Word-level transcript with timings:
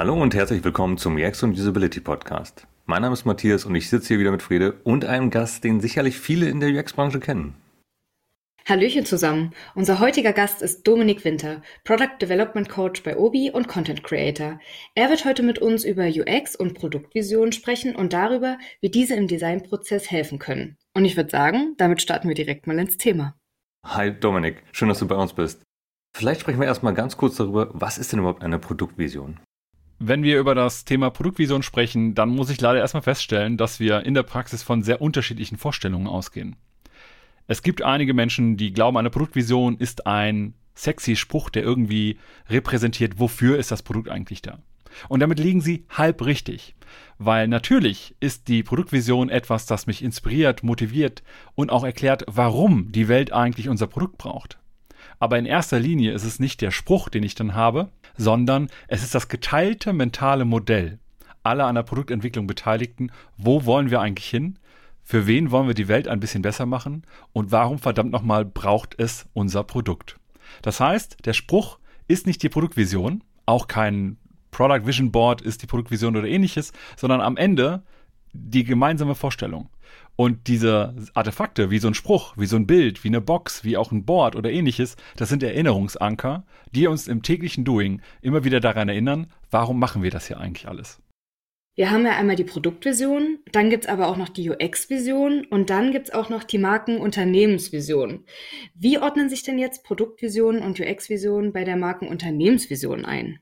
Hallo 0.00 0.14
und 0.14 0.34
herzlich 0.34 0.64
willkommen 0.64 0.96
zum 0.96 1.16
UX 1.16 1.42
und 1.42 1.52
Usability 1.52 2.00
Podcast. 2.00 2.66
Mein 2.86 3.02
Name 3.02 3.12
ist 3.12 3.26
Matthias 3.26 3.66
und 3.66 3.74
ich 3.74 3.90
sitze 3.90 4.08
hier 4.08 4.18
wieder 4.18 4.30
mit 4.30 4.40
Frede 4.40 4.80
und 4.82 5.04
einem 5.04 5.28
Gast, 5.28 5.62
den 5.62 5.82
sicherlich 5.82 6.18
viele 6.18 6.48
in 6.48 6.58
der 6.58 6.70
UX-Branche 6.70 7.20
kennen. 7.20 7.54
Hallöchen 8.66 9.04
zusammen. 9.04 9.52
Unser 9.74 10.00
heutiger 10.00 10.32
Gast 10.32 10.62
ist 10.62 10.88
Dominik 10.88 11.26
Winter, 11.26 11.60
Product 11.84 12.16
Development 12.18 12.66
Coach 12.66 13.02
bei 13.02 13.14
Obi 13.18 13.50
und 13.50 13.68
Content 13.68 14.02
Creator. 14.02 14.58
Er 14.94 15.10
wird 15.10 15.26
heute 15.26 15.42
mit 15.42 15.58
uns 15.58 15.84
über 15.84 16.06
UX 16.06 16.56
und 16.56 16.72
Produktvision 16.72 17.52
sprechen 17.52 17.94
und 17.94 18.14
darüber, 18.14 18.56
wie 18.80 18.88
diese 18.88 19.16
im 19.16 19.28
Designprozess 19.28 20.10
helfen 20.10 20.38
können. 20.38 20.78
Und 20.94 21.04
ich 21.04 21.18
würde 21.18 21.28
sagen, 21.28 21.74
damit 21.76 22.00
starten 22.00 22.26
wir 22.26 22.34
direkt 22.34 22.66
mal 22.66 22.78
ins 22.78 22.96
Thema. 22.96 23.34
Hi 23.84 24.18
Dominik, 24.18 24.62
schön, 24.72 24.88
dass 24.88 25.00
du 25.00 25.06
bei 25.06 25.16
uns 25.16 25.34
bist. 25.34 25.62
Vielleicht 26.16 26.40
sprechen 26.40 26.58
wir 26.58 26.66
erstmal 26.66 26.94
ganz 26.94 27.18
kurz 27.18 27.36
darüber, 27.36 27.68
was 27.74 27.98
ist 27.98 28.12
denn 28.12 28.20
überhaupt 28.20 28.42
eine 28.42 28.58
Produktvision? 28.58 29.38
Wenn 30.02 30.22
wir 30.22 30.40
über 30.40 30.54
das 30.54 30.86
Thema 30.86 31.10
Produktvision 31.10 31.62
sprechen, 31.62 32.14
dann 32.14 32.30
muss 32.30 32.48
ich 32.48 32.58
leider 32.58 32.78
erstmal 32.78 33.02
feststellen, 33.02 33.58
dass 33.58 33.80
wir 33.80 34.00
in 34.06 34.14
der 34.14 34.22
Praxis 34.22 34.62
von 34.62 34.82
sehr 34.82 35.02
unterschiedlichen 35.02 35.58
Vorstellungen 35.58 36.06
ausgehen. 36.06 36.56
Es 37.46 37.62
gibt 37.62 37.82
einige 37.82 38.14
Menschen, 38.14 38.56
die 38.56 38.72
glauben, 38.72 38.96
eine 38.96 39.10
Produktvision 39.10 39.76
ist 39.76 40.06
ein 40.06 40.54
sexy 40.74 41.16
Spruch, 41.16 41.50
der 41.50 41.64
irgendwie 41.64 42.18
repräsentiert, 42.48 43.18
wofür 43.18 43.58
ist 43.58 43.72
das 43.72 43.82
Produkt 43.82 44.08
eigentlich 44.08 44.40
da. 44.40 44.60
Und 45.10 45.20
damit 45.20 45.38
liegen 45.38 45.60
sie 45.60 45.84
halb 45.90 46.24
richtig. 46.24 46.74
Weil 47.18 47.46
natürlich 47.46 48.16
ist 48.20 48.48
die 48.48 48.62
Produktvision 48.62 49.28
etwas, 49.28 49.66
das 49.66 49.86
mich 49.86 50.02
inspiriert, 50.02 50.62
motiviert 50.62 51.22
und 51.54 51.70
auch 51.70 51.84
erklärt, 51.84 52.24
warum 52.26 52.90
die 52.90 53.08
Welt 53.08 53.34
eigentlich 53.34 53.68
unser 53.68 53.86
Produkt 53.86 54.16
braucht. 54.16 54.58
Aber 55.18 55.38
in 55.38 55.44
erster 55.44 55.78
Linie 55.78 56.12
ist 56.12 56.24
es 56.24 56.40
nicht 56.40 56.62
der 56.62 56.70
Spruch, 56.70 57.10
den 57.10 57.22
ich 57.22 57.34
dann 57.34 57.54
habe, 57.54 57.90
sondern 58.20 58.68
es 58.86 59.02
ist 59.02 59.14
das 59.14 59.28
geteilte 59.28 59.94
mentale 59.94 60.44
Modell 60.44 60.98
aller 61.42 61.66
an 61.66 61.74
der 61.74 61.84
Produktentwicklung 61.84 62.46
Beteiligten. 62.46 63.10
Wo 63.38 63.64
wollen 63.64 63.90
wir 63.90 64.02
eigentlich 64.02 64.28
hin? 64.28 64.58
Für 65.02 65.26
wen 65.26 65.50
wollen 65.50 65.66
wir 65.66 65.74
die 65.74 65.88
Welt 65.88 66.06
ein 66.06 66.20
bisschen 66.20 66.42
besser 66.42 66.66
machen? 66.66 67.04
Und 67.32 67.50
warum 67.50 67.78
verdammt 67.78 68.12
nochmal 68.12 68.44
braucht 68.44 68.94
es 68.98 69.26
unser 69.32 69.64
Produkt? 69.64 70.18
Das 70.60 70.80
heißt, 70.80 71.24
der 71.24 71.32
Spruch 71.32 71.78
ist 72.08 72.26
nicht 72.26 72.42
die 72.42 72.50
Produktvision, 72.50 73.24
auch 73.46 73.68
kein 73.68 74.18
Product 74.50 74.86
Vision 74.86 75.10
Board 75.12 75.40
ist 75.40 75.62
die 75.62 75.66
Produktvision 75.66 76.14
oder 76.14 76.28
ähnliches, 76.28 76.72
sondern 76.96 77.22
am 77.22 77.38
Ende 77.38 77.82
die 78.32 78.64
gemeinsame 78.64 79.14
Vorstellung. 79.14 79.68
Und 80.16 80.48
diese 80.48 80.94
Artefakte, 81.14 81.70
wie 81.70 81.78
so 81.78 81.88
ein 81.88 81.94
Spruch, 81.94 82.34
wie 82.36 82.46
so 82.46 82.56
ein 82.56 82.66
Bild, 82.66 83.04
wie 83.04 83.08
eine 83.08 83.20
Box, 83.20 83.64
wie 83.64 83.76
auch 83.76 83.90
ein 83.90 84.04
Board 84.04 84.36
oder 84.36 84.50
ähnliches, 84.50 84.96
das 85.16 85.28
sind 85.28 85.42
Erinnerungsanker, 85.42 86.44
die 86.74 86.86
uns 86.86 87.08
im 87.08 87.22
täglichen 87.22 87.64
Doing 87.64 88.02
immer 88.20 88.44
wieder 88.44 88.60
daran 88.60 88.88
erinnern, 88.88 89.28
warum 89.50 89.78
machen 89.78 90.02
wir 90.02 90.10
das 90.10 90.26
hier 90.26 90.38
eigentlich 90.38 90.68
alles. 90.68 91.00
Wir 91.76 91.90
haben 91.90 92.04
ja 92.04 92.16
einmal 92.16 92.36
die 92.36 92.44
Produktvision, 92.44 93.38
dann 93.52 93.70
gibt 93.70 93.84
es 93.84 93.90
aber 93.90 94.08
auch 94.08 94.18
noch 94.18 94.28
die 94.28 94.50
UX-Vision 94.50 95.46
und 95.46 95.70
dann 95.70 95.92
gibt 95.92 96.08
es 96.08 96.14
auch 96.14 96.28
noch 96.28 96.44
die 96.44 96.58
Markenunternehmensvision. 96.58 98.24
Wie 98.74 98.98
ordnen 98.98 99.30
sich 99.30 99.44
denn 99.44 99.58
jetzt 99.58 99.84
Produktvision 99.84 100.58
und 100.58 100.78
UX-Vision 100.78 101.52
bei 101.52 101.64
der 101.64 101.76
Markenunternehmensvision 101.76 103.06
ein? 103.06 103.38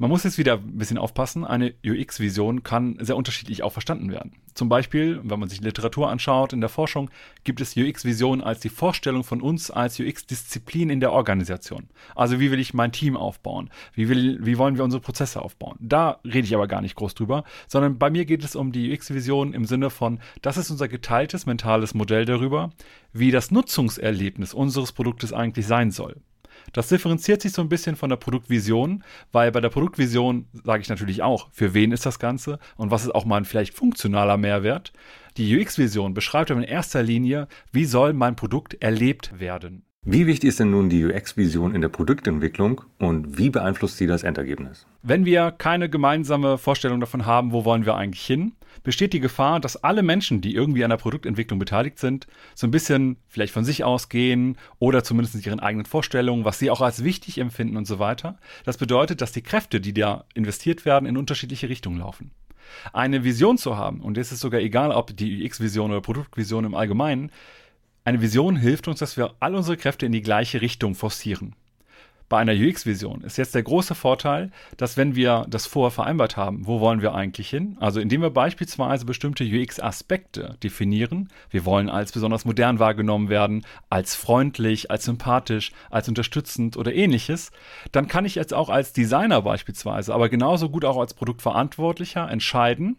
Man 0.00 0.10
muss 0.10 0.22
jetzt 0.22 0.38
wieder 0.38 0.54
ein 0.54 0.78
bisschen 0.78 0.96
aufpassen. 0.96 1.44
Eine 1.44 1.74
UX-Vision 1.84 2.62
kann 2.62 2.98
sehr 3.00 3.16
unterschiedlich 3.16 3.64
auch 3.64 3.72
verstanden 3.72 4.12
werden. 4.12 4.36
Zum 4.54 4.68
Beispiel, 4.68 5.20
wenn 5.24 5.40
man 5.40 5.48
sich 5.48 5.60
Literatur 5.60 6.08
anschaut, 6.08 6.52
in 6.52 6.60
der 6.60 6.68
Forschung 6.68 7.10
gibt 7.42 7.60
es 7.60 7.76
UX-Vision 7.76 8.40
als 8.40 8.60
die 8.60 8.68
Vorstellung 8.68 9.24
von 9.24 9.42
uns 9.42 9.72
als 9.72 9.98
UX-Disziplin 9.98 10.88
in 10.90 11.00
der 11.00 11.10
Organisation. 11.10 11.88
Also 12.14 12.38
wie 12.38 12.52
will 12.52 12.60
ich 12.60 12.74
mein 12.74 12.92
Team 12.92 13.16
aufbauen? 13.16 13.70
Wie, 13.92 14.08
will, 14.08 14.38
wie 14.40 14.56
wollen 14.56 14.76
wir 14.76 14.84
unsere 14.84 15.00
Prozesse 15.00 15.42
aufbauen? 15.42 15.76
Da 15.80 16.20
rede 16.24 16.46
ich 16.46 16.54
aber 16.54 16.68
gar 16.68 16.80
nicht 16.80 16.94
groß 16.94 17.16
drüber, 17.16 17.42
sondern 17.66 17.98
bei 17.98 18.08
mir 18.08 18.24
geht 18.24 18.44
es 18.44 18.54
um 18.54 18.70
die 18.70 18.92
UX-Vision 18.92 19.52
im 19.52 19.64
Sinne 19.64 19.90
von, 19.90 20.20
das 20.42 20.58
ist 20.58 20.70
unser 20.70 20.86
geteiltes 20.86 21.44
mentales 21.44 21.94
Modell 21.94 22.24
darüber, 22.24 22.70
wie 23.12 23.32
das 23.32 23.50
Nutzungserlebnis 23.50 24.54
unseres 24.54 24.92
Produktes 24.92 25.32
eigentlich 25.32 25.66
sein 25.66 25.90
soll. 25.90 26.20
Das 26.72 26.88
differenziert 26.88 27.42
sich 27.42 27.52
so 27.52 27.62
ein 27.62 27.68
bisschen 27.68 27.96
von 27.96 28.10
der 28.10 28.16
Produktvision, 28.16 29.04
weil 29.32 29.50
bei 29.52 29.60
der 29.60 29.68
Produktvision 29.68 30.46
sage 30.64 30.82
ich 30.82 30.88
natürlich 30.88 31.22
auch, 31.22 31.48
für 31.52 31.74
wen 31.74 31.92
ist 31.92 32.06
das 32.06 32.18
Ganze 32.18 32.58
und 32.76 32.90
was 32.90 33.04
ist 33.04 33.14
auch 33.14 33.24
mal 33.24 33.36
ein 33.38 33.44
vielleicht 33.44 33.74
funktionaler 33.74 34.36
Mehrwert. 34.36 34.92
Die 35.36 35.56
UX-Vision 35.56 36.14
beschreibt 36.14 36.50
aber 36.50 36.60
in 36.60 36.66
erster 36.66 37.02
Linie, 37.02 37.48
wie 37.72 37.84
soll 37.84 38.12
mein 38.12 38.36
Produkt 38.36 38.74
erlebt 38.82 39.38
werden. 39.38 39.87
Wie 40.10 40.26
wichtig 40.26 40.48
ist 40.48 40.58
denn 40.58 40.70
nun 40.70 40.88
die 40.88 41.04
UX-Vision 41.04 41.74
in 41.74 41.82
der 41.82 41.90
Produktentwicklung 41.90 42.80
und 42.98 43.36
wie 43.36 43.50
beeinflusst 43.50 43.98
sie 43.98 44.06
das 44.06 44.22
Endergebnis? 44.22 44.86
Wenn 45.02 45.26
wir 45.26 45.50
keine 45.50 45.90
gemeinsame 45.90 46.56
Vorstellung 46.56 46.98
davon 46.98 47.26
haben, 47.26 47.52
wo 47.52 47.66
wollen 47.66 47.84
wir 47.84 47.94
eigentlich 47.94 48.24
hin, 48.24 48.52
besteht 48.82 49.12
die 49.12 49.20
Gefahr, 49.20 49.60
dass 49.60 49.84
alle 49.84 50.02
Menschen, 50.02 50.40
die 50.40 50.54
irgendwie 50.54 50.82
an 50.82 50.88
der 50.88 50.96
Produktentwicklung 50.96 51.58
beteiligt 51.58 51.98
sind, 51.98 52.26
so 52.54 52.66
ein 52.66 52.70
bisschen 52.70 53.18
vielleicht 53.28 53.52
von 53.52 53.66
sich 53.66 53.84
ausgehen 53.84 54.56
oder 54.78 55.04
zumindest 55.04 55.44
ihren 55.44 55.60
eigenen 55.60 55.84
Vorstellungen, 55.84 56.46
was 56.46 56.58
sie 56.58 56.70
auch 56.70 56.80
als 56.80 57.04
wichtig 57.04 57.36
empfinden 57.36 57.76
und 57.76 57.86
so 57.86 57.98
weiter. 57.98 58.38
Das 58.64 58.78
bedeutet, 58.78 59.20
dass 59.20 59.32
die 59.32 59.42
Kräfte, 59.42 59.78
die 59.78 59.92
da 59.92 60.24
investiert 60.32 60.86
werden, 60.86 61.04
in 61.04 61.18
unterschiedliche 61.18 61.68
Richtungen 61.68 61.98
laufen. 61.98 62.30
Eine 62.94 63.24
Vision 63.24 63.58
zu 63.58 63.76
haben, 63.76 64.00
und 64.00 64.16
es 64.16 64.32
ist 64.32 64.40
sogar 64.40 64.60
egal, 64.60 64.90
ob 64.90 65.14
die 65.14 65.44
UX-Vision 65.44 65.90
oder 65.90 66.00
Produktvision 66.00 66.64
im 66.64 66.74
Allgemeinen, 66.74 67.30
eine 68.08 68.22
Vision 68.22 68.56
hilft 68.56 68.88
uns, 68.88 69.00
dass 69.00 69.18
wir 69.18 69.34
all 69.38 69.54
unsere 69.54 69.76
Kräfte 69.76 70.06
in 70.06 70.12
die 70.12 70.22
gleiche 70.22 70.62
Richtung 70.62 70.94
forcieren. 70.94 71.54
Bei 72.30 72.38
einer 72.38 72.54
UX-Vision 72.54 73.20
ist 73.20 73.36
jetzt 73.36 73.54
der 73.54 73.62
große 73.62 73.94
Vorteil, 73.94 74.50
dass 74.78 74.96
wenn 74.96 75.14
wir 75.14 75.44
das 75.48 75.66
vorher 75.66 75.90
vereinbart 75.90 76.38
haben, 76.38 76.66
wo 76.66 76.80
wollen 76.80 77.02
wir 77.02 77.14
eigentlich 77.14 77.50
hin? 77.50 77.76
Also 77.80 78.00
indem 78.00 78.22
wir 78.22 78.30
beispielsweise 78.30 79.04
bestimmte 79.04 79.44
UX-Aspekte 79.44 80.56
definieren, 80.62 81.28
wir 81.50 81.66
wollen 81.66 81.90
als 81.90 82.12
besonders 82.12 82.46
modern 82.46 82.78
wahrgenommen 82.78 83.28
werden, 83.28 83.66
als 83.90 84.14
freundlich, 84.14 84.90
als 84.90 85.04
sympathisch, 85.04 85.72
als 85.90 86.08
unterstützend 86.08 86.78
oder 86.78 86.94
ähnliches, 86.94 87.50
dann 87.92 88.08
kann 88.08 88.24
ich 88.24 88.36
jetzt 88.36 88.54
auch 88.54 88.70
als 88.70 88.94
Designer 88.94 89.42
beispielsweise, 89.42 90.14
aber 90.14 90.30
genauso 90.30 90.70
gut 90.70 90.86
auch 90.86 90.96
als 90.96 91.12
Produktverantwortlicher 91.12 92.30
entscheiden, 92.30 92.96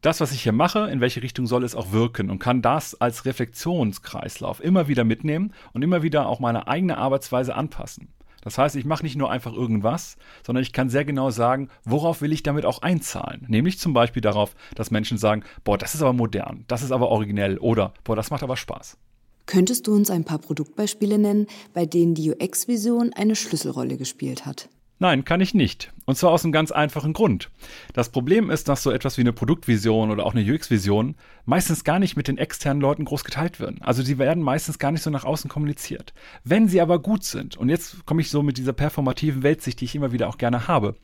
das, 0.00 0.20
was 0.20 0.32
ich 0.32 0.42
hier 0.42 0.52
mache, 0.52 0.90
in 0.90 1.00
welche 1.00 1.22
Richtung 1.22 1.46
soll 1.46 1.64
es 1.64 1.74
auch 1.74 1.92
wirken 1.92 2.30
und 2.30 2.38
kann 2.38 2.62
das 2.62 3.00
als 3.00 3.26
Reflexionskreislauf 3.26 4.62
immer 4.62 4.88
wieder 4.88 5.04
mitnehmen 5.04 5.52
und 5.72 5.82
immer 5.82 6.02
wieder 6.02 6.26
auch 6.26 6.40
meine 6.40 6.68
eigene 6.68 6.96
Arbeitsweise 6.96 7.54
anpassen. 7.54 8.08
Das 8.42 8.56
heißt, 8.56 8.76
ich 8.76 8.86
mache 8.86 9.02
nicht 9.02 9.16
nur 9.16 9.30
einfach 9.30 9.52
irgendwas, 9.52 10.16
sondern 10.44 10.62
ich 10.62 10.72
kann 10.72 10.88
sehr 10.88 11.04
genau 11.04 11.30
sagen, 11.30 11.68
worauf 11.84 12.22
will 12.22 12.32
ich 12.32 12.42
damit 12.42 12.64
auch 12.64 12.80
einzahlen. 12.80 13.44
Nämlich 13.48 13.78
zum 13.78 13.92
Beispiel 13.92 14.22
darauf, 14.22 14.54
dass 14.74 14.90
Menschen 14.90 15.18
sagen, 15.18 15.44
boah, 15.62 15.76
das 15.76 15.94
ist 15.94 16.00
aber 16.00 16.14
modern, 16.14 16.64
das 16.66 16.82
ist 16.82 16.92
aber 16.92 17.08
originell 17.08 17.58
oder 17.58 17.92
boah, 18.02 18.16
das 18.16 18.30
macht 18.30 18.42
aber 18.42 18.56
Spaß. 18.56 18.96
Könntest 19.44 19.86
du 19.86 19.94
uns 19.94 20.10
ein 20.10 20.24
paar 20.24 20.38
Produktbeispiele 20.38 21.18
nennen, 21.18 21.46
bei 21.74 21.84
denen 21.84 22.14
die 22.14 22.30
UX-Vision 22.30 23.12
eine 23.12 23.36
Schlüsselrolle 23.36 23.96
gespielt 23.98 24.46
hat? 24.46 24.68
Nein, 25.02 25.24
kann 25.24 25.40
ich 25.40 25.54
nicht. 25.54 25.90
Und 26.04 26.18
zwar 26.18 26.30
aus 26.30 26.44
einem 26.44 26.52
ganz 26.52 26.70
einfachen 26.70 27.14
Grund. 27.14 27.48
Das 27.94 28.10
Problem 28.10 28.50
ist, 28.50 28.68
dass 28.68 28.82
so 28.82 28.90
etwas 28.90 29.16
wie 29.16 29.22
eine 29.22 29.32
Produktvision 29.32 30.10
oder 30.10 30.26
auch 30.26 30.34
eine 30.34 30.42
UX-Vision 30.42 31.14
meistens 31.46 31.84
gar 31.84 31.98
nicht 31.98 32.18
mit 32.18 32.28
den 32.28 32.36
externen 32.36 32.82
Leuten 32.82 33.06
groß 33.06 33.24
geteilt 33.24 33.60
werden. 33.60 33.80
Also 33.80 34.02
sie 34.02 34.18
werden 34.18 34.42
meistens 34.42 34.78
gar 34.78 34.92
nicht 34.92 35.02
so 35.02 35.08
nach 35.08 35.24
außen 35.24 35.48
kommuniziert. 35.48 36.12
Wenn 36.44 36.68
sie 36.68 36.82
aber 36.82 36.98
gut 36.98 37.24
sind, 37.24 37.56
und 37.56 37.70
jetzt 37.70 38.04
komme 38.04 38.20
ich 38.20 38.28
so 38.28 38.42
mit 38.42 38.58
dieser 38.58 38.74
performativen 38.74 39.42
Weltsicht, 39.42 39.80
die 39.80 39.86
ich 39.86 39.94
immer 39.94 40.12
wieder 40.12 40.28
auch 40.28 40.36
gerne 40.36 40.68
habe, 40.68 40.96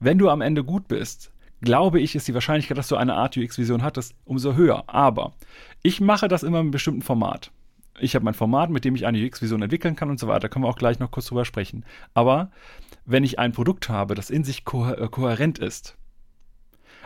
wenn 0.00 0.18
du 0.18 0.30
am 0.30 0.40
Ende 0.40 0.64
gut 0.64 0.88
bist, 0.88 1.30
glaube 1.60 2.00
ich, 2.00 2.16
ist 2.16 2.26
die 2.26 2.34
Wahrscheinlichkeit, 2.34 2.76
dass 2.76 2.88
du 2.88 2.96
eine 2.96 3.14
Art 3.14 3.36
UX-Vision 3.36 3.84
hattest, 3.84 4.16
umso 4.24 4.54
höher. 4.56 4.82
Aber 4.88 5.32
ich 5.84 6.00
mache 6.00 6.26
das 6.26 6.42
immer 6.42 6.58
in 6.58 6.62
einem 6.62 6.70
bestimmten 6.72 7.02
Format 7.02 7.52
ich 8.00 8.14
habe 8.14 8.24
mein 8.24 8.34
Format, 8.34 8.70
mit 8.70 8.84
dem 8.84 8.94
ich 8.94 9.06
eine 9.06 9.24
UX-Vision 9.24 9.62
entwickeln 9.62 9.96
kann 9.96 10.10
und 10.10 10.18
so 10.18 10.26
weiter. 10.26 10.40
Da 10.40 10.48
können 10.48 10.64
wir 10.64 10.68
auch 10.68 10.76
gleich 10.76 10.98
noch 10.98 11.10
kurz 11.10 11.26
drüber 11.26 11.44
sprechen. 11.44 11.84
Aber 12.12 12.50
wenn 13.04 13.24
ich 13.24 13.38
ein 13.38 13.52
Produkt 13.52 13.88
habe, 13.88 14.14
das 14.14 14.30
in 14.30 14.44
sich 14.44 14.64
ko 14.64 14.88
äh, 14.88 15.08
kohärent 15.08 15.58
ist, 15.58 15.96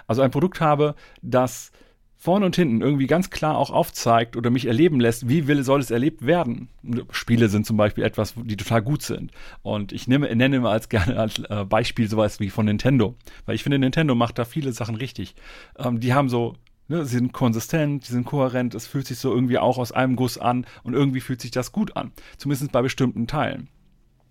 also 0.06 0.22
ein 0.22 0.30
Produkt 0.30 0.60
habe, 0.60 0.94
das 1.22 1.72
vorne 2.16 2.46
und 2.46 2.56
hinten 2.56 2.80
irgendwie 2.80 3.06
ganz 3.06 3.30
klar 3.30 3.56
auch 3.56 3.70
aufzeigt 3.70 4.36
oder 4.36 4.50
mich 4.50 4.66
erleben 4.66 4.98
lässt, 4.98 5.28
wie 5.28 5.46
will, 5.46 5.62
soll 5.62 5.80
es 5.80 5.92
erlebt 5.92 6.26
werden. 6.26 6.68
Spiele 7.10 7.48
sind 7.48 7.64
zum 7.64 7.76
Beispiel 7.76 8.02
etwas, 8.02 8.34
die 8.36 8.56
total 8.56 8.82
gut 8.82 9.02
sind. 9.02 9.30
Und 9.62 9.92
ich 9.92 10.08
nehme, 10.08 10.34
nenne 10.34 10.56
immer 10.56 10.70
als 10.70 10.88
gerne 10.88 11.16
als 11.16 11.38
äh, 11.38 11.64
Beispiel 11.64 12.08
sowas 12.08 12.40
wie 12.40 12.50
von 12.50 12.66
Nintendo. 12.66 13.14
Weil 13.46 13.54
ich 13.54 13.62
finde, 13.62 13.78
Nintendo 13.78 14.16
macht 14.16 14.38
da 14.38 14.44
viele 14.44 14.72
Sachen 14.72 14.96
richtig. 14.96 15.36
Ähm, 15.78 16.00
die 16.00 16.12
haben 16.12 16.28
so 16.28 16.56
Ne, 16.90 17.04
sie 17.04 17.18
sind 17.18 17.34
konsistent, 17.34 18.06
sie 18.06 18.14
sind 18.14 18.24
kohärent, 18.24 18.74
es 18.74 18.86
fühlt 18.86 19.06
sich 19.06 19.18
so 19.18 19.30
irgendwie 19.30 19.58
auch 19.58 19.76
aus 19.76 19.92
einem 19.92 20.16
Guss 20.16 20.38
an 20.38 20.64
und 20.82 20.94
irgendwie 20.94 21.20
fühlt 21.20 21.42
sich 21.42 21.50
das 21.50 21.70
gut 21.70 21.94
an. 21.98 22.12
Zumindest 22.38 22.72
bei 22.72 22.80
bestimmten 22.80 23.26
Teilen. 23.26 23.68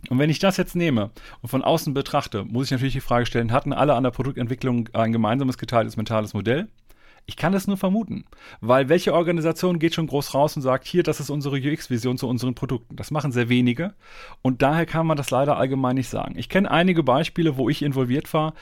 Und 0.10 0.20
wenn 0.20 0.30
ich 0.30 0.40
das 0.40 0.58
jetzt 0.58 0.76
nehme 0.76 1.12
und 1.42 1.50
von 1.50 1.64
außen 1.64 1.94
betrachte, 1.94 2.46
muss 2.46 2.66
ich 2.66 2.72
natürlich 2.72 2.94
die 2.94 3.02
Frage 3.02 3.26
stellen, 3.26 3.52
hatten 3.52 3.74
alle 3.74 3.96
an 3.96 4.04
der 4.04 4.12
Produktentwicklung 4.12 4.90
ein 4.94 5.12
gemeinsames 5.12 5.58
geteiltes 5.58 5.98
mentales 5.98 6.34
Modell? 6.34 6.68
Ich 7.30 7.36
kann 7.36 7.52
das 7.52 7.68
nur 7.68 7.76
vermuten, 7.76 8.24
weil 8.62 8.88
welche 8.88 9.14
Organisation 9.14 9.80
geht 9.80 9.94
schon 9.94 10.08
groß 10.08 10.34
raus 10.34 10.56
und 10.56 10.62
sagt, 10.62 10.88
hier, 10.88 11.04
das 11.04 11.20
ist 11.20 11.30
unsere 11.30 11.58
UX-Vision 11.58 12.18
zu 12.18 12.26
unseren 12.26 12.56
Produkten. 12.56 12.96
Das 12.96 13.12
machen 13.12 13.34
sehr 13.34 13.50
wenige 13.50 13.96
und 14.42 14.62
daher 14.62 14.86
kann 14.86 15.06
man 15.06 15.18
das 15.18 15.30
leider 15.30 15.58
allgemein 15.58 15.96
nicht 15.96 16.08
sagen. 16.08 16.36
Ich 16.38 16.48
kenne 16.48 16.72
einige 16.72 17.04
Beispiele, 17.04 17.58
wo 17.58 17.68
ich 17.68 17.82
involviert 17.82 18.34
war, 18.34 18.54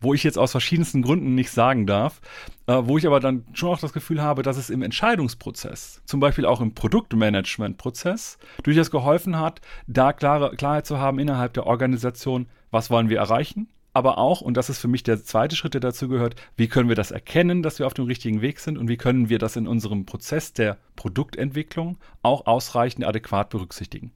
wo 0.00 0.14
ich 0.14 0.24
jetzt 0.24 0.38
aus 0.38 0.52
verschiedensten 0.52 1.02
Gründen 1.02 1.34
nicht 1.34 1.50
sagen 1.50 1.86
darf, 1.86 2.20
äh, 2.66 2.74
wo 2.82 2.98
ich 2.98 3.06
aber 3.06 3.20
dann 3.20 3.44
schon 3.52 3.70
auch 3.70 3.80
das 3.80 3.92
Gefühl 3.92 4.22
habe, 4.22 4.42
dass 4.42 4.56
es 4.56 4.70
im 4.70 4.82
Entscheidungsprozess, 4.82 6.02
zum 6.04 6.20
Beispiel 6.20 6.46
auch 6.46 6.60
im 6.60 6.74
Produktmanagementprozess, 6.74 8.38
durchaus 8.62 8.90
geholfen 8.90 9.38
hat, 9.38 9.60
da 9.86 10.12
klare, 10.12 10.56
Klarheit 10.56 10.86
zu 10.86 10.98
haben 10.98 11.18
innerhalb 11.18 11.52
der 11.54 11.66
Organisation, 11.66 12.46
was 12.70 12.90
wollen 12.90 13.08
wir 13.08 13.18
erreichen, 13.18 13.68
aber 13.98 14.18
auch, 14.18 14.40
und 14.40 14.56
das 14.56 14.70
ist 14.70 14.78
für 14.78 14.86
mich 14.86 15.02
der 15.02 15.24
zweite 15.24 15.56
Schritt, 15.56 15.74
der 15.74 15.80
dazu 15.80 16.08
gehört, 16.08 16.36
wie 16.56 16.68
können 16.68 16.88
wir 16.88 16.94
das 16.94 17.10
erkennen, 17.10 17.64
dass 17.64 17.80
wir 17.80 17.86
auf 17.86 17.94
dem 17.94 18.04
richtigen 18.04 18.42
Weg 18.42 18.60
sind 18.60 18.78
und 18.78 18.88
wie 18.88 18.96
können 18.96 19.28
wir 19.28 19.40
das 19.40 19.56
in 19.56 19.66
unserem 19.66 20.06
Prozess 20.06 20.52
der 20.52 20.76
Produktentwicklung 20.94 21.98
auch 22.22 22.46
ausreichend 22.46 23.04
adäquat 23.04 23.50
berücksichtigen. 23.50 24.12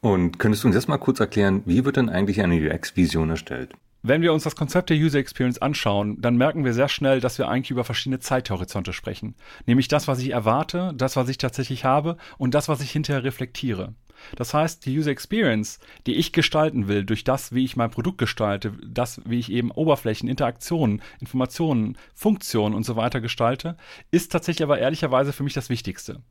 Und 0.00 0.38
könntest 0.38 0.62
du 0.62 0.68
uns 0.68 0.76
jetzt 0.76 0.88
mal 0.88 0.96
kurz 0.96 1.20
erklären, 1.20 1.62
wie 1.66 1.84
wird 1.84 1.96
denn 1.96 2.08
eigentlich 2.08 2.40
eine 2.40 2.54
UX-Vision 2.54 3.30
erstellt? 3.30 3.74
Wenn 4.02 4.22
wir 4.22 4.32
uns 4.32 4.44
das 4.44 4.54
Konzept 4.54 4.90
der 4.90 4.96
User 4.96 5.18
Experience 5.18 5.60
anschauen, 5.60 6.20
dann 6.20 6.36
merken 6.36 6.64
wir 6.64 6.72
sehr 6.72 6.88
schnell, 6.88 7.20
dass 7.20 7.36
wir 7.38 7.48
eigentlich 7.48 7.72
über 7.72 7.82
verschiedene 7.82 8.20
Zeithorizonte 8.20 8.92
sprechen. 8.92 9.34
Nämlich 9.66 9.88
das, 9.88 10.06
was 10.06 10.20
ich 10.20 10.30
erwarte, 10.30 10.92
das, 10.94 11.16
was 11.16 11.28
ich 11.28 11.38
tatsächlich 11.38 11.84
habe 11.84 12.16
und 12.38 12.54
das, 12.54 12.68
was 12.68 12.80
ich 12.80 12.92
hinterher 12.92 13.24
reflektiere. 13.24 13.94
Das 14.36 14.54
heißt, 14.54 14.86
die 14.86 14.96
User 14.96 15.10
Experience, 15.10 15.80
die 16.06 16.14
ich 16.14 16.32
gestalten 16.32 16.86
will, 16.88 17.04
durch 17.04 17.24
das, 17.24 17.52
wie 17.52 17.64
ich 17.64 17.76
mein 17.76 17.90
Produkt 17.90 18.18
gestalte, 18.18 18.72
das, 18.86 19.20
wie 19.24 19.38
ich 19.38 19.50
eben 19.50 19.70
Oberflächen, 19.70 20.28
Interaktionen, 20.28 21.02
Informationen, 21.20 21.96
Funktionen 22.14 22.74
und 22.74 22.84
so 22.84 22.96
weiter 22.96 23.20
gestalte, 23.20 23.76
ist 24.10 24.30
tatsächlich 24.30 24.62
aber 24.62 24.78
ehrlicherweise 24.78 25.32
für 25.32 25.42
mich 25.42 25.54
das 25.54 25.70
Wichtigste. 25.70 26.22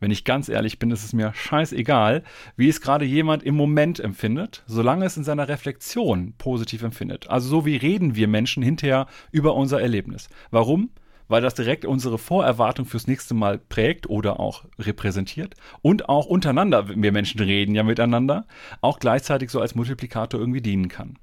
Wenn 0.00 0.10
ich 0.12 0.24
ganz 0.24 0.48
ehrlich 0.48 0.78
bin, 0.78 0.90
ist 0.90 1.04
es 1.04 1.12
mir 1.12 1.32
scheißegal, 1.34 2.22
wie 2.56 2.68
es 2.68 2.80
gerade 2.80 3.04
jemand 3.04 3.42
im 3.42 3.56
Moment 3.56 3.98
empfindet, 3.98 4.62
solange 4.66 5.04
es 5.04 5.16
in 5.16 5.24
seiner 5.24 5.48
Reflexion 5.48 6.34
positiv 6.38 6.82
empfindet. 6.82 7.28
Also 7.28 7.48
so 7.48 7.66
wie 7.66 7.76
reden 7.76 8.14
wir 8.14 8.28
Menschen 8.28 8.62
hinterher 8.62 9.06
über 9.32 9.54
unser 9.54 9.80
Erlebnis. 9.80 10.28
Warum? 10.50 10.90
Weil 11.26 11.42
das 11.42 11.54
direkt 11.54 11.84
unsere 11.84 12.16
Vorerwartung 12.16 12.86
fürs 12.86 13.06
nächste 13.06 13.34
Mal 13.34 13.58
prägt 13.58 14.08
oder 14.08 14.40
auch 14.40 14.64
repräsentiert 14.78 15.56
und 15.82 16.08
auch 16.08 16.26
untereinander, 16.26 16.88
wir 16.88 17.12
Menschen 17.12 17.40
reden 17.40 17.74
ja 17.74 17.82
miteinander, 17.82 18.46
auch 18.80 18.98
gleichzeitig 18.98 19.50
so 19.50 19.60
als 19.60 19.74
Multiplikator 19.74 20.40
irgendwie 20.40 20.62
dienen 20.62 20.88
kann. 20.88 21.18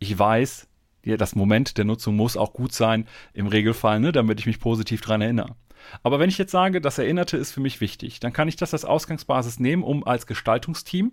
Ich 0.00 0.18
weiß, 0.18 0.68
das 1.02 1.34
Moment 1.34 1.78
der 1.78 1.86
Nutzung 1.86 2.16
muss 2.16 2.36
auch 2.36 2.52
gut 2.52 2.72
sein, 2.72 3.06
im 3.32 3.46
Regelfall, 3.46 4.00
ne, 4.00 4.12
damit 4.12 4.40
ich 4.40 4.46
mich 4.46 4.60
positiv 4.60 5.00
dran 5.00 5.22
erinnere. 5.22 5.54
Aber 6.02 6.18
wenn 6.18 6.28
ich 6.28 6.38
jetzt 6.38 6.52
sage, 6.52 6.80
das 6.80 6.98
Erinnerte 6.98 7.36
ist 7.36 7.52
für 7.52 7.60
mich 7.60 7.80
wichtig, 7.80 8.20
dann 8.20 8.32
kann 8.32 8.48
ich 8.48 8.56
das 8.56 8.72
als 8.72 8.84
Ausgangsbasis 8.84 9.60
nehmen, 9.60 9.82
um 9.82 10.06
als 10.06 10.26
Gestaltungsteam 10.26 11.12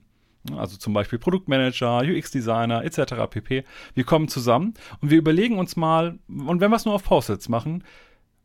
also 0.55 0.77
zum 0.77 0.93
Beispiel 0.93 1.19
Produktmanager, 1.19 2.03
UX-Designer 2.03 2.83
etc. 2.83 3.15
pp. 3.29 3.63
Wir 3.93 4.03
kommen 4.03 4.27
zusammen 4.27 4.73
und 5.01 5.09
wir 5.09 5.17
überlegen 5.17 5.57
uns 5.57 5.75
mal, 5.75 6.19
und 6.27 6.61
wenn 6.61 6.69
wir 6.69 6.75
es 6.75 6.85
nur 6.85 6.93
auf 6.93 7.03
Post-its 7.03 7.49
machen, 7.49 7.83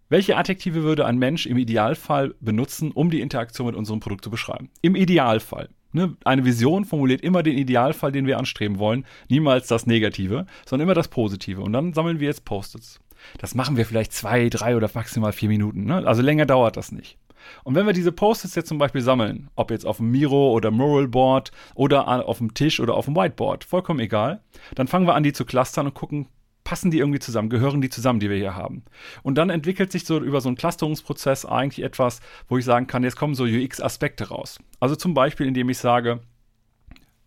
welche 0.08 0.36
Adjektive 0.36 0.82
würde 0.82 1.06
ein 1.06 1.18
Mensch 1.18 1.46
im 1.46 1.56
Idealfall 1.56 2.34
benutzen, 2.40 2.90
um 2.90 3.10
die 3.10 3.20
Interaktion 3.20 3.68
mit 3.68 3.76
unserem 3.76 4.00
Produkt 4.00 4.24
zu 4.24 4.30
beschreiben? 4.30 4.70
Im 4.82 4.96
Idealfall. 4.96 5.68
Ne? 5.92 6.16
Eine 6.24 6.44
Vision 6.44 6.84
formuliert 6.84 7.20
immer 7.20 7.42
den 7.42 7.56
Idealfall, 7.56 8.10
den 8.10 8.26
wir 8.26 8.38
anstreben 8.38 8.78
wollen, 8.78 9.04
niemals 9.28 9.68
das 9.68 9.86
Negative, 9.86 10.46
sondern 10.66 10.88
immer 10.88 10.94
das 10.94 11.08
Positive. 11.08 11.62
Und 11.62 11.72
dann 11.72 11.92
sammeln 11.92 12.18
wir 12.18 12.28
jetzt 12.28 12.44
Post-its. 12.44 13.00
Das 13.38 13.54
machen 13.54 13.76
wir 13.76 13.86
vielleicht 13.86 14.12
zwei, 14.12 14.48
drei 14.48 14.76
oder 14.76 14.90
maximal 14.92 15.32
vier 15.32 15.48
Minuten. 15.48 15.84
Ne? 15.84 16.06
Also 16.06 16.22
länger 16.22 16.46
dauert 16.46 16.76
das 16.76 16.92
nicht. 16.92 17.18
Und 17.64 17.74
wenn 17.74 17.86
wir 17.86 17.92
diese 17.92 18.12
Post-its 18.12 18.54
jetzt 18.54 18.68
zum 18.68 18.78
Beispiel 18.78 19.00
sammeln, 19.00 19.48
ob 19.56 19.70
jetzt 19.70 19.86
auf 19.86 19.98
dem 19.98 20.10
Miro 20.10 20.52
oder 20.52 20.70
Mural 20.70 21.08
Board 21.08 21.52
oder 21.74 22.06
auf 22.26 22.38
dem 22.38 22.54
Tisch 22.54 22.80
oder 22.80 22.94
auf 22.94 23.06
dem 23.06 23.16
Whiteboard, 23.16 23.64
vollkommen 23.64 24.00
egal, 24.00 24.42
dann 24.74 24.88
fangen 24.88 25.06
wir 25.06 25.14
an, 25.14 25.22
die 25.22 25.32
zu 25.32 25.44
clustern 25.44 25.86
und 25.86 25.94
gucken, 25.94 26.28
passen 26.64 26.90
die 26.90 26.98
irgendwie 26.98 27.18
zusammen, 27.18 27.48
gehören 27.48 27.80
die 27.80 27.88
zusammen, 27.88 28.20
die 28.20 28.30
wir 28.30 28.36
hier 28.36 28.54
haben. 28.54 28.84
Und 29.22 29.36
dann 29.36 29.50
entwickelt 29.50 29.90
sich 29.90 30.04
so 30.04 30.18
über 30.18 30.40
so 30.40 30.48
einen 30.48 30.56
Clusterungsprozess 30.56 31.44
eigentlich 31.44 31.84
etwas, 31.84 32.20
wo 32.48 32.58
ich 32.58 32.64
sagen 32.64 32.86
kann, 32.86 33.02
jetzt 33.02 33.16
kommen 33.16 33.34
so 33.34 33.44
UX-Aspekte 33.44 34.28
raus. 34.28 34.58
Also 34.78 34.94
zum 34.94 35.14
Beispiel, 35.14 35.46
indem 35.46 35.70
ich 35.70 35.78
sage, 35.78 36.20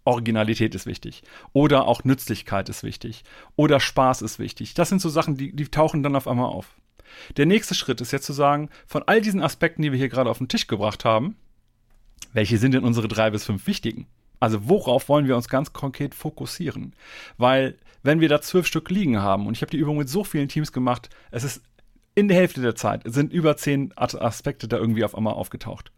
Originalität 0.06 0.76
ist 0.76 0.86
wichtig. 0.86 1.24
Oder 1.54 1.88
auch 1.88 2.04
Nützlichkeit 2.04 2.70
ist 2.70 2.84
wichtig. 2.84 3.24
Oder 3.56 3.80
Spaß 3.80 4.22
ist 4.22 4.40
wichtig. 4.40 4.74
Das 4.74 4.90
sind 4.90 5.02
so 5.02 5.10
Sachen, 5.10 5.38
die, 5.38 5.56
die 5.56 5.68
tauchen 5.68 6.04
dann 6.04 6.16
auf 6.16 6.28
einmal 6.28 6.48
auf. 6.48 6.76
Der 7.38 7.46
nächste 7.46 7.76
Schritt 7.76 8.02
ist 8.02 8.12
jetzt 8.12 8.26
zu 8.26 8.34
sagen, 8.34 8.70
von 8.88 9.04
all 9.06 9.22
diesen 9.22 9.42
Aspekten, 9.42 9.82
die 9.82 9.92
wir 9.92 10.00
hier 10.00 10.10
gerade 10.10 10.30
auf 10.30 10.40
den 10.40 10.48
Tisch 10.48 10.68
gebracht 10.68 11.06
haben, 11.06 11.36
welche 12.34 12.58
sind 12.58 12.74
denn 12.74 12.84
unsere 12.84 13.08
drei 13.08 13.30
bis 13.30 13.46
fünf 13.46 13.68
wichtigen? 13.68 14.08
Also 14.40 14.68
worauf 14.68 15.08
wollen 15.08 15.28
wir 15.28 15.36
uns 15.36 15.48
ganz 15.48 15.72
konkret 15.72 16.16
fokussieren? 16.16 16.94
Weil 17.38 17.78
wenn 18.02 18.20
wir 18.20 18.30
da 18.30 18.42
zwölf 18.42 18.68
Stück 18.68 18.90
liegen 18.90 19.20
haben, 19.20 19.48
und 19.48 19.56
ich 19.56 19.62
habe 19.62 19.70
die 19.70 19.78
Übung 19.78 19.98
mit 19.98 20.10
so 20.10 20.24
vielen 20.24 20.50
Teams 20.50 20.74
gemacht, 20.74 21.10
es 21.32 21.44
ist 21.44 21.62
in 22.16 22.28
der 22.28 22.38
Hälfte 22.38 22.62
der 22.62 22.76
Zeit, 22.76 23.04
sind 23.06 23.32
über 23.32 23.56
zehn 23.56 23.94
Aspekte 23.96 24.68
da 24.68 24.78
irgendwie 24.78 25.06
auf 25.06 25.16
einmal 25.16 25.34
aufgetaucht 25.34 25.92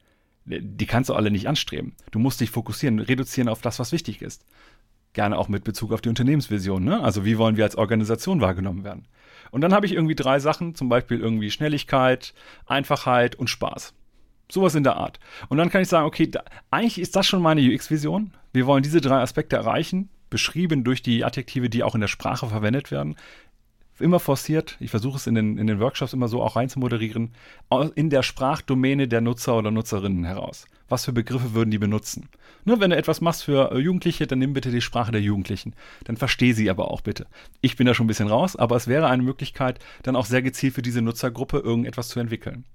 die 0.46 0.86
kannst 0.86 1.10
du 1.10 1.14
alle 1.14 1.32
nicht 1.32 1.48
anstreben. 1.48 1.96
Du 2.12 2.20
musst 2.20 2.40
dich 2.40 2.52
fokussieren, 2.52 3.00
reduzieren 3.00 3.50
auf 3.50 3.62
das, 3.62 3.80
was 3.80 3.92
wichtig 3.92 4.22
ist. 4.22 4.46
Gerne 5.14 5.38
auch 5.38 5.48
mit 5.48 5.64
Bezug 5.64 5.92
auf 5.92 6.02
die 6.02 6.10
Unternehmensvision. 6.10 6.84
Ne? 6.84 7.02
Also 7.02 7.26
wie 7.26 7.38
wollen 7.38 7.58
wir 7.58 7.64
als 7.64 7.78
Organisation 7.78 8.42
wahrgenommen 8.42 8.84
werden? 8.84 9.08
Und 9.52 9.62
dann 9.62 9.74
habe 9.74 9.86
ich 9.86 9.94
irgendwie 9.94 10.16
drei 10.16 10.40
Sachen, 10.40 10.76
zum 10.76 10.90
Beispiel 10.90 11.20
irgendwie 11.20 11.50
Schnelligkeit, 11.50 12.34
Einfachheit 12.66 13.36
und 13.36 13.50
Spaß. 13.50 13.94
Sowas 14.52 14.76
in 14.76 14.84
der 14.84 14.98
Art. 14.98 15.20
Und 15.50 15.58
dann 15.58 15.70
kann 15.70 15.82
ich 15.82 15.88
sagen, 15.88 16.06
okay, 16.06 16.28
da, 16.30 16.44
eigentlich 16.70 17.00
ist 17.00 17.16
das 17.16 17.26
schon 17.26 17.42
meine 17.42 17.62
UX-Vision. 17.62 18.32
Wir 18.54 18.68
wollen 18.68 18.84
diese 18.84 19.02
drei 19.02 19.20
Aspekte 19.22 19.56
erreichen, 19.56 20.10
beschrieben 20.30 20.84
durch 20.84 21.02
die 21.02 21.24
Adjektive, 21.24 21.70
die 21.70 21.84
auch 21.84 21.96
in 21.96 22.02
der 22.02 22.08
Sprache 22.08 22.48
verwendet 22.48 22.92
werden 22.92 23.16
immer 24.00 24.20
forciert, 24.20 24.78
ich 24.80 24.92
versuche 24.92 25.18
es 25.18 25.28
in 25.28 25.36
den, 25.36 25.58
in 25.58 25.68
den 25.68 25.80
Workshops 25.80 26.14
immer 26.14 26.28
so 26.28 26.42
auch 26.42 26.56
rein 26.56 26.70
zu 26.70 26.80
moderieren, 26.80 27.32
in 27.96 28.10
der 28.10 28.24
Sprachdomäne 28.24 29.08
der 29.08 29.22
Nutzer 29.22 29.58
oder 29.58 29.72
Nutzerinnen 29.72 30.26
heraus. 30.26 30.68
Was 30.88 31.06
für 31.06 31.14
Begriffe 31.14 31.54
würden 31.54 31.72
die 31.72 31.80
benutzen? 31.80 32.30
Nur 32.64 32.80
wenn 32.80 32.92
du 32.92 32.96
etwas 32.98 33.22
machst 33.22 33.44
für 33.44 33.72
äh, 33.72 33.80
Jugendliche, 33.80 34.28
dann 34.28 34.40
nimm 34.40 34.54
bitte 34.54 34.72
die 34.72 34.82
Sprache 34.82 35.12
der 35.12 35.22
Jugendlichen. 35.22 35.74
Dann 36.04 36.18
versteh 36.18 36.52
sie 36.54 36.70
aber 36.70 36.92
auch 36.92 37.02
bitte. 37.02 37.26
Ich 37.62 37.76
bin 37.76 37.88
da 37.88 37.94
schon 37.94 38.06
ein 38.06 38.08
bisschen 38.08 38.28
raus, 38.28 38.56
aber 38.56 38.76
es 38.76 38.88
wäre 38.88 39.08
eine 39.08 39.24
Möglichkeit, 39.24 39.80
dann 40.04 40.16
auch 40.16 40.26
sehr 40.26 40.42
gezielt 40.42 40.74
für 40.74 40.82
diese 40.82 41.02
Nutzergruppe 41.02 41.60
irgendetwas 41.60 42.10
zu 42.10 42.20
entwickeln. 42.20 42.66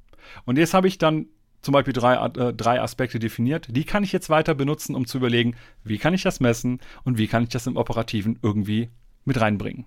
Und 0.45 0.59
jetzt 0.59 0.75
habe 0.75 0.89
ich 0.89 0.99
dann 0.99 1.27
zum 1.63 1.73
Beispiel 1.73 1.93
drei, 1.93 2.15
äh, 2.15 2.53
drei 2.55 2.81
Aspekte 2.81 3.19
definiert. 3.19 3.69
Die 3.71 3.85
kann 3.85 4.03
ich 4.03 4.13
jetzt 4.13 4.31
weiter 4.31 4.55
benutzen, 4.55 4.95
um 4.95 5.07
zu 5.07 5.19
überlegen, 5.19 5.57
wie 5.85 5.99
kann 5.99 6.15
ich 6.15 6.23
das 6.23 6.41
messen 6.41 6.81
und 7.05 7.19
wie 7.19 7.27
kann 7.27 7.43
ich 7.43 7.51
das 7.51 7.67
im 7.67 7.77
Operativen 7.77 8.39
irgendwie 8.43 8.89
mit 9.25 9.41
reinbringen. 9.41 9.85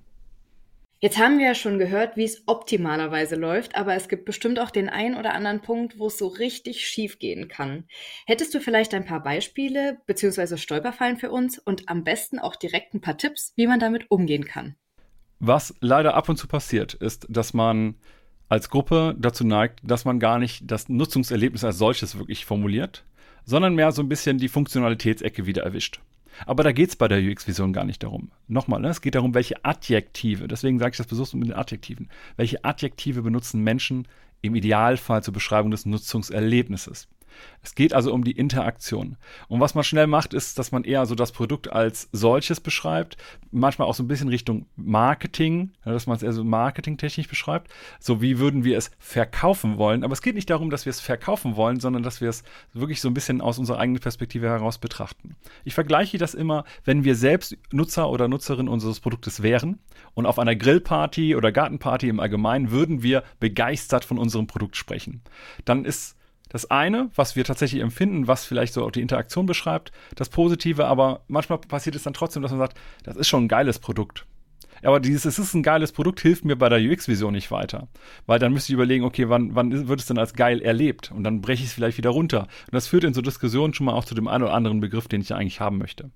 Jetzt 1.04 1.18
haben 1.18 1.38
wir 1.38 1.48
ja 1.48 1.54
schon 1.54 1.80
gehört, 1.80 2.16
wie 2.16 2.24
es 2.24 2.44
optimalerweise 2.46 3.36
läuft, 3.36 3.76
aber 3.76 3.94
es 3.94 4.08
gibt 4.08 4.24
bestimmt 4.24 4.58
auch 4.58 4.72
den 4.72 4.88
einen 4.88 5.18
oder 5.18 5.34
anderen 5.34 5.60
Punkt, 5.60 6.00
wo 6.00 6.08
es 6.08 6.18
so 6.18 6.28
richtig 6.28 6.88
schief 6.88 7.20
gehen 7.20 7.50
kann. 7.50 7.84
Hättest 8.26 8.54
du 8.54 8.62
vielleicht 8.62 8.94
ein 8.94 9.04
paar 9.04 9.22
Beispiele 9.22 9.98
bzw. 10.06 10.56
Stolperfallen 10.56 11.18
für 11.18 11.30
uns 11.30 11.60
und 11.60 11.90
am 11.90 12.06
besten 12.06 12.40
auch 12.40 12.56
direkt 12.56 12.94
ein 12.94 13.02
paar 13.02 13.18
Tipps, 13.18 13.52
wie 13.58 13.68
man 13.68 13.82
damit 13.82 14.10
umgehen 14.12 14.46
kann? 14.46 14.78
Was 15.40 15.76
leider 15.82 16.14
ab 16.14 16.30
und 16.30 16.38
zu 16.38 16.48
passiert, 16.48 16.94
ist, 16.94 17.28
dass 17.28 17.54
man 17.54 17.96
als 18.48 18.70
Gruppe 18.70 19.14
dazu 19.20 19.44
neigt, 19.44 19.82
dass 19.84 20.06
man 20.06 20.22
gar 20.22 20.40
nicht 20.40 20.72
das 20.72 20.88
Nutzungserlebnis 20.88 21.66
als 21.66 21.80
solches 21.80 22.18
wirklich 22.18 22.46
formuliert, 22.46 23.04
sondern 23.44 23.76
mehr 23.76 23.92
so 23.92 24.02
ein 24.02 24.08
bisschen 24.08 24.38
die 24.38 24.48
Funktionalitätsecke 24.48 25.46
wieder 25.46 25.64
erwischt. 25.64 26.00
Aber 26.46 26.64
da 26.64 26.72
geht 26.72 26.90
es 26.90 26.96
bei 26.96 27.08
der 27.08 27.20
UX-Vision 27.20 27.74
gar 27.74 27.86
nicht 27.86 28.04
darum. 28.04 28.32
Nochmal, 28.48 28.82
ne? 28.82 28.90
es 28.90 29.02
geht 29.02 29.16
darum, 29.16 29.34
welche 29.34 29.64
Adjektive, 29.64 30.48
deswegen 30.48 30.80
sage 30.80 30.92
ich 30.92 30.98
das 30.98 31.08
bewusst 31.08 31.34
mit 31.36 31.48
den 31.48 31.56
Adjektiven, 31.56 32.10
welche 32.36 32.64
Adjektive 32.64 33.22
benutzen 33.22 33.62
Menschen 33.62 34.08
im 34.42 34.56
Idealfall 34.56 35.24
zur 35.24 35.34
Beschreibung 35.34 35.72
des 35.72 35.86
Nutzungserlebnisses. 35.86 37.08
Es 37.62 37.76
geht 37.76 37.94
also 37.94 38.14
um 38.14 38.24
die 38.24 38.34
Interaktion. 38.34 39.18
Und 39.48 39.62
was 39.62 39.74
man 39.74 39.84
schnell 39.84 40.08
macht, 40.08 40.34
ist, 40.34 40.60
dass 40.60 40.72
man 40.72 40.84
eher 40.84 41.06
so 41.06 41.16
das 41.16 41.32
Produkt 41.32 41.72
als 41.72 42.10
solches 42.12 42.60
beschreibt, 42.60 43.18
manchmal 43.52 43.88
auch 43.88 43.94
so 43.94 44.04
ein 44.04 44.08
bisschen 44.08 44.28
Richtung 44.28 44.66
Marketing, 44.76 45.72
dass 45.86 46.08
man 46.08 46.18
es 46.18 46.24
eher 46.24 46.34
so 46.34 46.44
marketingtechnisch 46.44 47.30
beschreibt. 47.30 47.72
So 48.00 48.22
wie 48.22 48.38
würden 48.38 48.66
wir 48.66 48.78
es 48.78 48.92
verkaufen 49.00 49.78
wollen. 49.78 50.04
Aber 50.04 50.14
es 50.14 50.22
geht 50.22 50.36
nicht 50.36 50.50
darum, 50.50 50.70
dass 50.70 50.86
wir 50.86 50.90
es 50.90 51.00
verkaufen 51.00 51.56
wollen, 51.56 51.80
sondern 51.80 52.04
dass 52.04 52.20
wir 52.20 52.30
es 52.30 52.44
wirklich 52.74 53.00
so 53.00 53.08
ein 53.08 53.14
bisschen 53.14 53.40
aus 53.40 53.60
unserer 53.60 53.80
eigenen 53.80 54.02
Perspektive 54.02 54.50
heraus 54.50 54.78
betrachten. 54.78 55.36
Ich 55.64 55.74
vergleiche 55.74 56.18
das 56.18 56.34
immer, 56.34 56.66
wenn 56.84 57.04
wir 57.06 57.16
selbst 57.16 57.58
Nutzer 57.72 58.10
oder 58.10 58.28
Nutzerin 58.28 58.68
unseres 58.68 59.00
Produktes 59.00 59.42
wären 59.42 59.80
und 60.14 60.26
auf 60.26 60.38
einer 60.38 60.56
Grillparty 60.56 61.36
oder 61.36 61.52
Gartenparty 61.52 62.10
im 62.10 62.20
Allgemeinen 62.20 62.72
würden 62.72 63.04
wir 63.04 63.24
begeistert 63.40 64.04
von 64.06 64.18
unserem 64.18 64.48
Produkt 64.48 64.76
sprechen. 64.76 65.22
Dann 65.66 65.86
ist 65.86 66.18
das 66.54 66.70
eine, 66.70 67.10
was 67.16 67.36
wir 67.36 67.44
tatsächlich 67.44 67.82
empfinden, 67.82 68.28
was 68.28 68.46
vielleicht 68.46 68.74
so 68.74 68.86
auch 68.86 68.92
die 68.92 69.02
Interaktion 69.02 69.48
beschreibt, 69.48 69.92
das 70.16 70.30
Positive, 70.30 70.86
aber 70.86 71.22
manchmal 71.28 71.58
passiert 71.58 71.96
es 71.96 72.04
dann 72.04 72.14
trotzdem, 72.14 72.44
dass 72.44 72.52
man 72.52 72.60
sagt, 72.60 72.78
das 73.04 73.18
ist 73.18 73.28
schon 73.28 73.46
ein 73.46 73.48
geiles 73.50 73.80
Produkt. 73.80 74.26
Aber 74.84 75.00
dieses, 75.00 75.26
es 75.26 75.40
ist 75.40 75.54
ein 75.54 75.64
geiles 75.64 75.94
Produkt, 75.94 76.20
hilft 76.20 76.46
mir 76.46 76.56
bei 76.56 76.70
der 76.70 76.80
UX-Vision 76.80 77.34
nicht 77.34 77.52
weiter. 77.52 77.88
Weil 78.26 78.38
dann 78.38 78.54
müsste 78.54 78.72
ich 78.72 78.76
überlegen, 78.76 79.04
okay, 79.04 79.30
wann, 79.30 79.56
wann 79.56 79.88
wird 79.88 80.00
es 80.00 80.06
denn 80.06 80.18
als 80.18 80.34
geil 80.34 80.62
erlebt? 80.62 81.12
Und 81.12 81.24
dann 81.24 81.42
breche 81.42 81.64
ich 81.64 81.70
es 81.70 81.74
vielleicht 81.74 81.98
wieder 81.98 82.10
runter. 82.10 82.42
Und 82.42 82.74
das 82.74 82.88
führt 82.88 83.04
in 83.04 83.14
so 83.14 83.22
Diskussionen 83.22 83.74
schon 83.74 83.86
mal 83.86 83.94
auch 83.94 84.06
zu 84.06 84.14
dem 84.14 84.28
einen 84.28 84.44
oder 84.44 84.54
anderen 84.54 84.82
Begriff, 84.82 85.08
den 85.08 85.22
ich 85.22 85.30
ja 85.30 85.38
eigentlich 85.38 85.62
haben 85.62 85.78
möchte. 85.78 86.12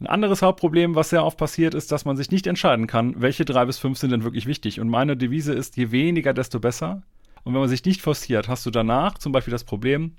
Ein 0.00 0.06
anderes 0.06 0.42
Hauptproblem, 0.42 0.94
was 0.94 1.10
sehr 1.10 1.24
oft 1.24 1.38
passiert, 1.38 1.74
ist, 1.74 1.90
dass 1.92 2.04
man 2.04 2.16
sich 2.16 2.30
nicht 2.30 2.46
entscheiden 2.46 2.86
kann, 2.86 3.14
welche 3.20 3.44
drei 3.44 3.64
bis 3.64 3.78
fünf 3.78 3.98
sind 3.98 4.10
denn 4.10 4.24
wirklich 4.24 4.46
wichtig. 4.46 4.78
Und 4.78 4.88
meine 4.88 5.16
Devise 5.16 5.52
ist, 5.52 5.76
je 5.76 5.90
weniger, 5.90 6.34
desto 6.34 6.60
besser. 6.60 7.02
Und 7.44 7.54
wenn 7.54 7.60
man 7.60 7.68
sich 7.68 7.84
nicht 7.84 8.02
forciert, 8.02 8.48
hast 8.48 8.64
du 8.66 8.70
danach 8.70 9.18
zum 9.18 9.32
Beispiel 9.32 9.52
das 9.52 9.64
Problem, 9.64 10.16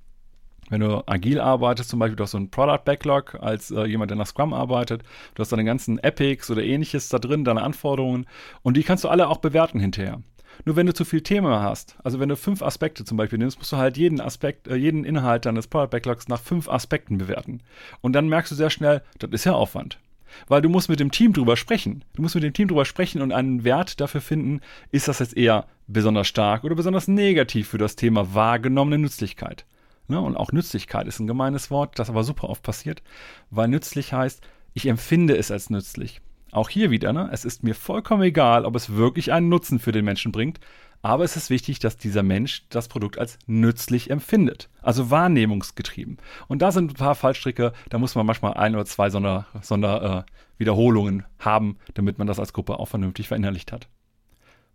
wenn 0.70 0.82
du 0.82 1.04
agil 1.08 1.40
arbeitest, 1.40 1.90
zum 1.90 2.00
Beispiel, 2.00 2.16
du 2.16 2.24
hast 2.24 2.32
so 2.32 2.38
einen 2.38 2.50
Product 2.50 2.84
Backlog 2.86 3.36
als 3.42 3.72
äh, 3.72 3.84
jemand, 3.86 4.12
der 4.12 4.18
nach 4.18 4.28
Scrum 4.28 4.54
arbeitet, 4.54 5.04
du 5.36 5.42
hast 5.42 5.52
deine 5.52 5.66
ganzen 5.66 6.00
Epics 6.00 6.50
oder 6.50 6.64
ähnliches 6.64 7.10
da 7.10 7.20
drin, 7.20 7.44
deine 7.44 7.62
Anforderungen 7.62 8.26
und 8.62 8.78
die 8.78 8.84
kannst 8.84 9.04
du 9.04 9.10
alle 9.10 9.28
auch 9.28 9.38
bewerten 9.38 9.80
hinterher. 9.80 10.22
Nur 10.66 10.76
wenn 10.76 10.86
du 10.86 10.94
zu 10.94 11.04
viel 11.04 11.22
Thema 11.22 11.62
hast, 11.62 11.98
also 12.04 12.20
wenn 12.20 12.30
du 12.30 12.36
fünf 12.36 12.62
Aspekte 12.62 13.04
zum 13.06 13.18
Beispiel 13.18 13.40
nimmst, 13.40 13.58
musst 13.58 13.72
du 13.72 13.78
halt 13.78 13.98
jeden 13.98 14.22
Aspekt, 14.22 14.68
äh, 14.68 14.76
jeden 14.76 15.04
Inhalt 15.04 15.46
deines 15.46 15.68
Product 15.68 15.90
Backlogs 15.90 16.28
nach 16.28 16.40
fünf 16.40 16.70
Aspekten 16.70 17.18
bewerten. 17.18 17.62
Und 18.02 18.14
dann 18.14 18.30
merkst 18.30 18.52
du 18.52 18.56
sehr 18.56 18.70
schnell, 18.70 19.02
das 19.20 19.32
ist 19.32 19.46
ja 19.46 19.54
Aufwand. 19.54 20.00
Weil 20.48 20.62
du 20.62 20.70
musst 20.70 20.90
mit 20.90 21.00
dem 21.00 21.12
Team 21.12 21.34
drüber 21.34 21.58
sprechen. 21.58 22.04
Du 22.14 22.22
musst 22.22 22.36
mit 22.36 22.44
dem 22.44 22.54
Team 22.54 22.68
drüber 22.68 22.86
sprechen 22.86 23.22
und 23.22 23.32
einen 23.32 23.64
Wert 23.64 24.00
dafür 24.02 24.22
finden, 24.22 24.62
ist 24.92 25.08
das 25.08 25.20
jetzt 25.20 25.38
eher 25.38 25.68
besonders 25.88 26.28
stark 26.28 26.64
oder 26.64 26.76
besonders 26.76 27.08
negativ 27.08 27.68
für 27.70 27.78
das 27.78 27.96
Thema 27.96 28.34
wahrgenommene 28.34 28.98
Nützlichkeit. 28.98 29.66
Ne? 30.08 30.20
Und 30.20 30.36
auch 30.36 30.52
Nützlichkeit 30.52 31.08
ist 31.08 31.20
ein 31.20 31.28
gemeines 31.28 31.72
Wort, 31.72 32.00
das 32.00 32.10
aber 32.10 32.24
super 32.24 32.50
oft 32.50 32.64
passiert, 32.64 33.02
weil 33.50 33.68
nützlich 33.68 34.14
heißt, 34.14 34.42
ich 34.74 34.88
empfinde 34.88 35.38
es 35.38 35.52
als 35.52 35.70
nützlich. 35.70 36.22
Auch 36.52 36.70
hier 36.70 36.92
wieder, 36.92 37.14
ne? 37.14 37.30
es 37.32 37.46
ist 37.46 37.64
mir 37.64 37.74
vollkommen 37.74 38.22
egal, 38.24 38.66
ob 38.66 38.76
es 38.76 38.96
wirklich 38.96 39.32
einen 39.34 39.50
Nutzen 39.50 39.80
für 39.80 39.92
den 39.92 40.06
Menschen 40.06 40.32
bringt, 40.32 40.60
aber 41.04 41.26
es 41.26 41.36
ist 41.36 41.50
wichtig, 41.50 41.80
dass 41.80 41.98
dieser 41.98 42.24
Mensch 42.24 42.66
das 42.70 42.88
Produkt 42.88 43.20
als 43.20 43.38
nützlich 43.46 44.10
empfindet. 44.10 44.70
Also 44.82 45.12
wahrnehmungsgetrieben. 45.12 46.18
Und 46.48 46.62
da 46.62 46.72
sind 46.72 46.92
ein 46.92 46.96
paar 46.96 47.14
Fallstricke, 47.14 47.74
da 47.90 48.00
muss 48.00 48.16
man 48.16 48.26
manchmal 48.26 48.54
ein 48.54 48.74
oder 48.74 48.86
zwei 48.86 49.10
Sonder, 49.10 49.46
Sonder 49.62 50.26
äh, 50.26 50.32
Wiederholungen 50.58 51.26
haben, 51.40 51.78
damit 51.94 52.18
man 52.18 52.28
das 52.28 52.40
als 52.40 52.54
Gruppe 52.54 52.80
auch 52.80 52.88
vernünftig 52.88 53.28
verinnerlicht 53.28 53.74
hat. 53.74 53.90